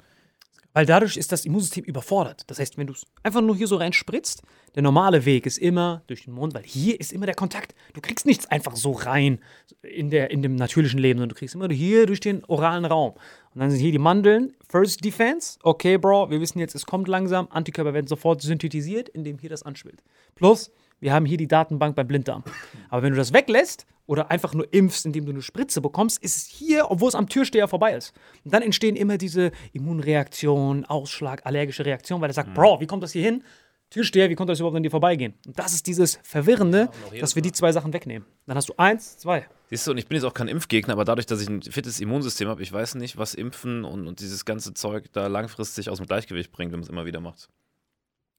Weil 0.76 0.86
dadurch 0.86 1.16
ist 1.16 1.32
das 1.32 1.46
Immunsystem 1.46 1.86
überfordert. 1.86 2.44
Das 2.48 2.60
heißt, 2.60 2.78
wenn 2.78 2.88
du 2.88 2.92
es 2.92 3.06
einfach 3.24 3.40
nur 3.40 3.56
hier 3.56 3.66
so 3.66 3.78
reinspritzt, 3.78 4.44
der 4.76 4.84
normale 4.84 5.24
Weg 5.24 5.46
ist 5.46 5.58
immer 5.58 6.04
durch 6.08 6.26
den 6.26 6.34
Mund, 6.34 6.54
weil 6.54 6.64
hier 6.64 7.00
ist 7.00 7.14
immer 7.14 7.26
der 7.26 7.34
Kontakt. 7.34 7.74
Du 7.94 8.02
kriegst 8.02 8.26
nichts 8.26 8.46
einfach 8.48 8.76
so 8.76 8.92
rein 8.92 9.40
in, 9.84 10.10
der, 10.10 10.32
in 10.32 10.42
dem 10.42 10.58
natürlichen 10.58 11.00
Leben, 11.00 11.20
sondern 11.20 11.30
du 11.30 11.36
kriegst 11.36 11.56
immer 11.56 11.70
hier 11.70 12.06
durch 12.08 12.20
den 12.20 12.44
oralen 12.44 12.84
Raum. 12.84 13.14
Und 13.54 13.62
dann 13.62 13.72
sind 13.72 13.80
hier 13.80 13.94
die 13.94 14.00
Mandeln, 14.00 14.54
First 14.68 15.06
Defense. 15.06 15.58
Okay, 15.64 15.98
Bro, 15.98 16.30
wir 16.30 16.42
wissen 16.42 16.60
jetzt, 16.60 16.76
es 16.76 16.86
kommt 16.86 17.08
langsam. 17.08 17.48
Antikörper 17.52 17.94
werden 17.94 18.08
sofort 18.08 18.42
synthetisiert, 18.42 19.08
indem 19.08 19.40
hier 19.40 19.50
das 19.50 19.64
anschwillt. 19.64 20.04
Plus, 20.36 20.72
wir 21.00 21.14
haben 21.14 21.26
hier 21.26 21.38
die 21.38 21.48
Datenbank 21.48 21.96
beim 21.96 22.08
Blinddarm. 22.08 22.44
Aber 22.90 23.02
wenn 23.02 23.12
du 23.12 23.18
das 23.18 23.32
weglässt 23.32 23.86
oder 24.06 24.32
einfach 24.32 24.54
nur 24.54 24.72
impfst, 24.74 25.06
indem 25.06 25.26
du 25.26 25.32
eine 25.32 25.42
Spritze 25.42 25.82
bekommst, 25.82 26.22
ist 26.24 26.38
es 26.38 26.46
hier, 26.46 26.92
obwohl 26.92 27.10
es 27.10 27.16
am 27.16 27.28
Türsteher 27.28 27.68
vorbei 27.68 27.96
ist. 27.96 28.14
Und 28.44 28.54
dann 28.54 28.62
entstehen 28.62 28.96
immer 28.96 29.18
diese 29.18 29.52
Immunreaktionen, 29.74 30.86
Ausschlag, 30.86 31.46
allergische 31.46 31.86
Reaktionen, 31.86 32.22
weil 32.22 32.30
er 32.30 32.34
sagt, 32.34 32.54
Bro, 32.54 32.80
wie 32.82 32.88
kommt 32.88 33.04
das 33.04 33.12
hier 33.12 33.24
hin? 33.24 33.44
Türsteher, 33.90 34.30
wie 34.30 34.36
konnte 34.36 34.52
das 34.52 34.60
überhaupt 34.60 34.76
an 34.76 34.84
dir 34.84 34.92
vorbeigehen? 34.92 35.36
Und 35.46 35.58
das 35.58 35.74
ist 35.74 35.88
dieses 35.88 36.20
Verwirrende, 36.24 36.90
dass 37.20 37.36
wir 37.36 37.42
die 37.42 37.52
zwei 37.52 37.72
Sachen 37.72 37.94
wegnehmen. 37.94 38.28
Dann 38.46 38.58
hast 38.58 38.70
du 38.70 38.74
eins, 38.78 39.18
zwei. 39.18 39.48
Siehst 39.70 39.88
du, 39.88 39.92
und 39.92 39.98
ich 39.98 40.08
bin 40.08 40.18
jetzt 40.18 40.26
auch 40.26 40.34
kein 40.34 40.48
Impfgegner, 40.48 40.94
aber 40.94 41.06
dadurch, 41.06 41.26
dass 41.28 41.42
ich 41.42 41.50
ein 41.50 41.62
fittes 41.62 42.00
Immunsystem 42.00 42.48
habe, 42.48 42.62
ich 42.62 42.72
weiß 42.72 42.96
nicht, 42.96 43.18
was 43.18 43.34
Impfen 43.34 43.84
und, 43.86 44.08
und 44.08 44.20
dieses 44.20 44.44
ganze 44.44 44.74
Zeug 44.74 45.06
da 45.14 45.28
langfristig 45.28 45.90
aus 45.90 45.98
dem 45.98 46.08
Gleichgewicht 46.08 46.52
bringt, 46.52 46.72
wenn 46.72 46.80
man 46.80 46.84
es 46.84 46.90
immer 46.90 47.06
wieder 47.06 47.20
macht. 47.20 47.50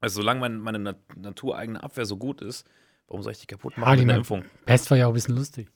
Also 0.00 0.16
solange 0.16 0.40
mein, 0.40 0.58
meine 0.58 0.78
nat 0.78 0.98
natureigene 1.16 1.82
Abwehr 1.82 2.04
so 2.04 2.16
gut 2.16 2.42
ist, 2.42 2.66
warum 3.08 3.22
soll 3.22 3.32
ich 3.32 3.38
die 3.40 3.46
kaputt 3.46 3.76
machen 3.78 3.88
Ah, 3.90 3.94
die 3.96 4.02
mit 4.02 4.10
einer 4.10 4.18
Impfung? 4.18 4.44
Pest 4.64 4.90
war 4.90 4.98
ja 4.98 5.06
auch 5.06 5.10
ein 5.10 5.14
bisschen 5.14 5.36
lustig. 5.36 5.68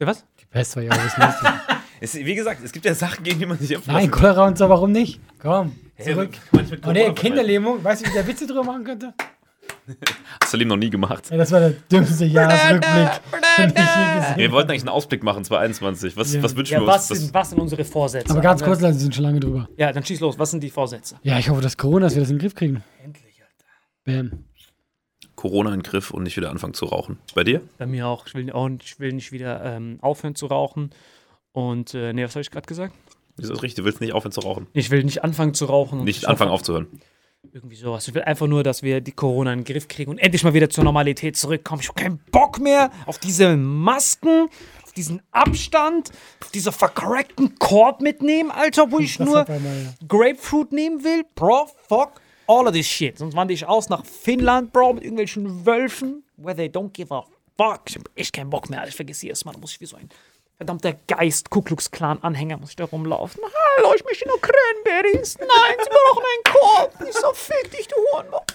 Ja, 0.00 0.06
was? 0.06 0.24
Die 0.40 0.46
Pest 0.46 0.76
war 0.76 0.82
ja 0.82 0.92
auch 0.92 0.96
ein 0.98 1.04
bisschen 1.04 1.22
lustig. 1.24 1.48
Es, 2.00 2.14
wie 2.14 2.34
gesagt, 2.36 2.60
es 2.62 2.70
gibt 2.70 2.84
ja 2.84 2.94
Sachen, 2.94 3.24
gegen 3.24 3.40
die 3.40 3.46
man 3.46 3.58
sich 3.58 3.72
impfen 3.72 3.92
Nein, 3.92 4.08
Cholera 4.08 4.46
und 4.46 4.56
so, 4.56 4.68
warum 4.68 4.92
nicht? 4.92 5.18
Komm, 5.42 5.74
Hey, 5.96 6.12
zurück. 6.14 6.30
Oh 6.52 6.58
nee, 6.60 6.76
Corona 6.80 7.12
Kinderlähmung, 7.12 7.82
weißt 7.82 8.06
du, 8.06 8.10
wie 8.10 8.12
der 8.12 8.24
Witze 8.24 8.46
drüber 8.46 8.62
machen 8.62 8.84
könnte? 8.84 9.14
Hast 9.88 9.96
du 10.42 10.46
Salim 10.46 10.68
noch 10.68 10.76
nie 10.76 10.90
gemacht. 10.90 11.28
Ja, 11.28 11.36
das 11.38 11.50
war 11.50 11.58
der 11.58 11.70
dümmste 11.70 12.24
Jahresrückblick, 12.24 13.10
den 13.58 13.70
ich 13.70 13.74
je 13.76 14.20
gesehen 14.20 14.36
Wir 14.36 14.52
wollten 14.52 14.70
eigentlich 14.70 14.82
einen 14.82 14.90
Ausblick 14.90 15.24
machen, 15.24 15.42
2021. 15.44 16.16
Was, 16.16 16.32
Ja. 16.34 16.40
was 16.44 16.54
wünschen 16.54 16.74
Ja, 16.74 16.80
wir 16.82 16.86
was 16.86 17.10
uns? 17.10 17.20
sind, 17.20 17.34
was 17.34 17.50
sind 17.50 17.58
unsere 17.58 17.84
Vorsätze? 17.84 18.30
Aber 18.30 18.40
ganz 18.42 18.60
Ne? 18.60 18.66
kurz, 18.68 18.80
Leute, 18.80 18.94
sind 18.94 19.12
schon 19.16 19.24
lange 19.24 19.40
drüber. 19.40 19.68
Ja, 19.76 19.92
dann 19.92 20.04
schieß 20.04 20.20
los. 20.20 20.38
Was 20.38 20.52
sind 20.52 20.62
die 20.62 20.70
Vorsätze? 20.70 21.16
Ja, 21.24 21.36
ich 21.40 21.48
hoffe, 21.50 21.62
dass 21.62 21.76
Corona, 21.76 22.06
dass 22.06 22.14
wir 22.14 22.20
das 22.22 22.30
in 22.30 22.36
den 22.36 22.42
Griff 22.42 22.54
kriegen. 22.54 22.84
Endlich, 23.02 23.42
Alter. 23.42 24.22
Bam. 24.28 24.44
Corona 25.38 25.72
in 25.72 25.80
den 25.80 25.82
Griff 25.84 26.10
und 26.10 26.24
nicht 26.24 26.36
wieder 26.36 26.50
anfangen 26.50 26.74
zu 26.74 26.84
rauchen. 26.86 27.18
Bei 27.32 27.44
dir? 27.44 27.60
Bei 27.78 27.86
mir 27.86 28.08
auch. 28.08 28.26
Ich 28.26 28.34
will, 28.34 28.50
auch, 28.50 28.68
ich 28.82 28.98
will 28.98 29.12
nicht 29.12 29.30
wieder 29.30 29.64
ähm, 29.64 29.98
aufhören 30.02 30.34
zu 30.34 30.46
rauchen. 30.46 30.90
Und, 31.52 31.94
äh, 31.94 32.12
nee, 32.12 32.24
was 32.24 32.32
habe 32.34 32.40
ich 32.42 32.50
gerade 32.50 32.66
gesagt? 32.66 32.92
Das 33.36 33.48
ist 33.48 33.62
richtig, 33.62 33.76
du 33.76 33.84
willst 33.84 34.00
nicht 34.00 34.12
aufhören 34.12 34.32
zu 34.32 34.40
rauchen. 34.40 34.66
Ich 34.72 34.90
will 34.90 35.04
nicht 35.04 35.22
anfangen 35.22 35.54
zu 35.54 35.66
rauchen. 35.66 36.00
und 36.00 36.06
Nicht 36.06 36.22
ich 36.24 36.28
anfangen 36.28 36.50
aufzuhören. 36.50 36.88
Irgendwie 37.52 37.76
sowas. 37.76 38.08
Ich 38.08 38.14
will 38.14 38.22
einfach 38.22 38.48
nur, 38.48 38.64
dass 38.64 38.82
wir 38.82 39.00
die 39.00 39.12
Corona 39.12 39.52
in 39.52 39.60
den 39.60 39.64
Griff 39.64 39.86
kriegen 39.86 40.10
und 40.10 40.18
endlich 40.18 40.42
mal 40.42 40.54
wieder 40.54 40.70
zur 40.70 40.82
Normalität 40.82 41.36
zurückkommen. 41.36 41.80
Ich 41.82 41.88
habe 41.88 42.00
keinen 42.02 42.18
Bock 42.32 42.58
mehr 42.58 42.90
auf 43.06 43.18
diese 43.18 43.56
Masken, 43.56 44.48
auf 44.84 44.92
diesen 44.92 45.22
Abstand, 45.30 46.10
dieser 46.52 46.72
vercrackten 46.72 47.56
Korb 47.60 48.00
mitnehmen, 48.00 48.50
Alter, 48.50 48.90
wo 48.90 48.98
ich 48.98 49.18
Das 49.18 49.26
nur 49.28 49.42
auf. 49.42 49.48
Grapefruit 50.08 50.72
nehmen 50.72 51.04
will. 51.04 51.22
Bro, 51.36 51.68
fuck 51.86 52.20
all 52.48 52.66
of 52.66 52.72
this 52.72 52.86
shit. 52.86 53.18
Sonst 53.18 53.36
wandere 53.36 53.54
ich 53.54 53.66
aus 53.66 53.88
nach 53.88 54.04
Finnland, 54.04 54.72
Bro, 54.72 54.94
mit 54.94 55.04
irgendwelchen 55.04 55.64
Wölfen, 55.64 56.24
where 56.36 56.56
they 56.56 56.66
don't 56.66 56.90
give 56.90 57.14
a 57.14 57.24
fuck. 57.56 57.82
Ich 57.86 57.96
hab 57.96 58.10
echt 58.16 58.32
keinen 58.32 58.50
Bock 58.50 58.68
mehr. 58.70 58.84
Ich 58.88 58.96
vergesse 58.96 59.26
jedes 59.26 59.44
Mal, 59.44 59.52
da 59.52 59.58
muss 59.58 59.72
ich 59.72 59.80
wie 59.80 59.86
so 59.86 59.96
ein 59.96 60.08
verdammter 60.56 60.94
Geist, 61.06 61.50
Ku 61.50 61.62
Klux 61.62 61.90
Klan 61.90 62.18
Anhänger, 62.22 62.56
muss 62.56 62.70
ich 62.70 62.76
da 62.76 62.84
rumlaufen. 62.84 63.40
Hallo, 63.76 63.92
ich 63.94 64.04
möchte 64.04 64.26
nur 64.26 64.40
Cranberries. 64.40 65.38
Nein, 65.38 65.76
sie 65.84 65.90
brauchen 65.90 66.24
einen 66.24 66.56
Korb. 66.56 67.08
Ich 67.08 67.14
so, 67.14 67.32
fick 67.32 67.70
dich, 67.70 67.86
du 67.86 67.94
Hurenbock. 68.12 68.46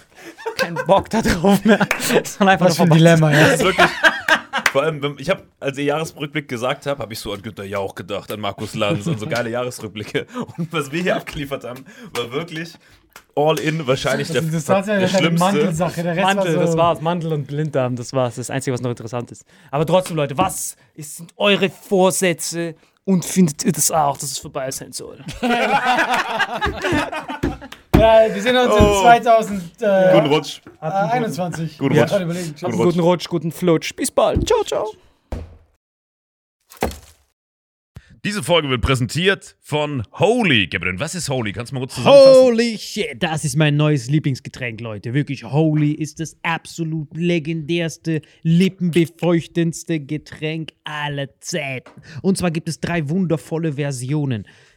Kein 0.58 0.76
Bock 0.86 1.10
da 1.10 1.22
drauf 1.22 1.64
mehr. 1.64 1.88
Sondern 2.24 2.50
einfach 2.50 2.66
Was 2.68 2.76
für 2.76 2.84
ein. 2.84 2.90
Dilemma, 2.90 3.32
ja. 3.32 3.40
Das 3.40 3.54
ist 3.56 3.64
wirklich. 3.64 3.90
Vor 4.74 4.82
allem, 4.82 5.04
wenn- 5.04 5.16
ich 5.20 5.30
habe, 5.30 5.44
als 5.60 5.78
ihr 5.78 5.84
Jahresrückblick 5.84 6.48
gesagt 6.48 6.88
habt, 6.88 7.00
habe 7.00 7.14
ich 7.14 7.20
so 7.20 7.32
an 7.32 7.44
Günter 7.44 7.64
Jauch 7.64 7.94
gedacht, 7.94 8.32
an 8.32 8.40
Markus 8.40 8.74
Lanz 8.74 9.06
und 9.06 9.20
so 9.20 9.28
geile 9.28 9.52
Jahresrückblicke. 9.52 10.26
Und 10.58 10.74
was 10.74 10.92
wir 10.92 11.04
hier 11.04 11.16
abgeliefert 11.16 11.64
haben, 11.64 11.86
war 12.16 12.32
wirklich 12.32 12.74
all 13.36 13.60
in 13.60 13.86
wahrscheinlich 13.86 14.30
der, 14.30 14.42
Das 14.42 14.68
war 14.70 14.80
ja 14.80 14.84
der 14.86 14.96
eine 14.96 15.08
schlimmste. 15.10 15.40
Mantelsache. 15.46 16.02
Der 16.02 16.16
Rest 16.16 16.26
Mantel, 16.26 16.56
war 16.56 16.62
so, 16.62 16.68
das 16.72 16.78
war's. 16.78 17.02
Mantel 17.02 17.34
und 17.34 17.46
Blinddarm, 17.46 17.96
das 17.96 18.14
war's. 18.14 18.34
Das 18.36 18.50
Einzige, 18.50 18.74
was 18.74 18.82
noch 18.82 18.90
interessant 18.90 19.32
ist. 19.32 19.46
Aber 19.70 19.86
trotzdem, 19.86 20.16
Leute, 20.18 20.36
was 20.40 20.76
ist, 20.96 21.18
sind 21.18 21.32
eure 21.38 21.70
Vorsätze 21.70 22.74
und 23.06 23.26
findet 23.26 23.64
ihr 23.64 23.74
das 23.74 23.92
auch, 23.92 24.18
dass 24.18 24.32
es 24.32 24.40
vorbei 24.40 24.72
sein 24.72 24.92
soll? 24.92 25.20
Wir 28.04 28.42
sehen 28.42 28.58
uns 28.58 28.70
Oh. 28.70 28.78
in 28.78 29.24
2021. 29.24 29.72
Guten 30.12 30.28
Rutsch. 30.28 30.62
Äh, 30.82 30.86
21. 30.86 31.78
Guten. 31.78 31.98
Rutsch. 31.98 32.12
Guten 32.12 32.30
Rutsch. 32.32 32.62
Guten 32.84 33.00
Rutsch, 33.00 33.28
guten 33.30 33.52
Flutsch. 33.52 33.96
Bis 33.96 34.12
bald. 34.12 34.46
Ciao, 34.46 34.62
ciao. 34.66 34.92
Diese 38.26 38.42
Folge 38.44 38.70
wird 38.70 38.82
präsentiert 38.82 39.58
von 39.62 40.04
Holy. 40.14 40.68
Gabriel, 40.68 40.98
was 41.00 41.14
ist 41.16 41.30
Holy? 41.30 41.52
Kannst 41.52 41.72
du 41.72 41.76
mal 41.76 41.82
kurz 41.82 41.96
zusammenfassen? 41.96 42.42
Holy 42.44 42.78
shit, 42.78 43.22
das 43.22 43.44
ist 43.44 43.58
mein 43.58 43.76
neues 43.76 44.10
Lieblingsgetränk, 44.10 44.80
Leute. 44.80 45.14
Wirklich, 45.14 45.44
Holy 45.44 45.92
ist 45.92 46.22
das 46.22 46.38
absolut 46.42 47.10
legendärste, 47.18 48.22
lippenbefeuchtendste 48.44 50.00
Getränk 50.00 50.72
aller 50.86 51.38
Zeiten. 51.42 51.92
Und 52.22 52.38
zwar 52.38 52.52
gibt 52.52 52.70
es 52.70 52.80
drei 52.80 53.10
wundervolle 53.10 53.74
Versionen, 53.74 54.48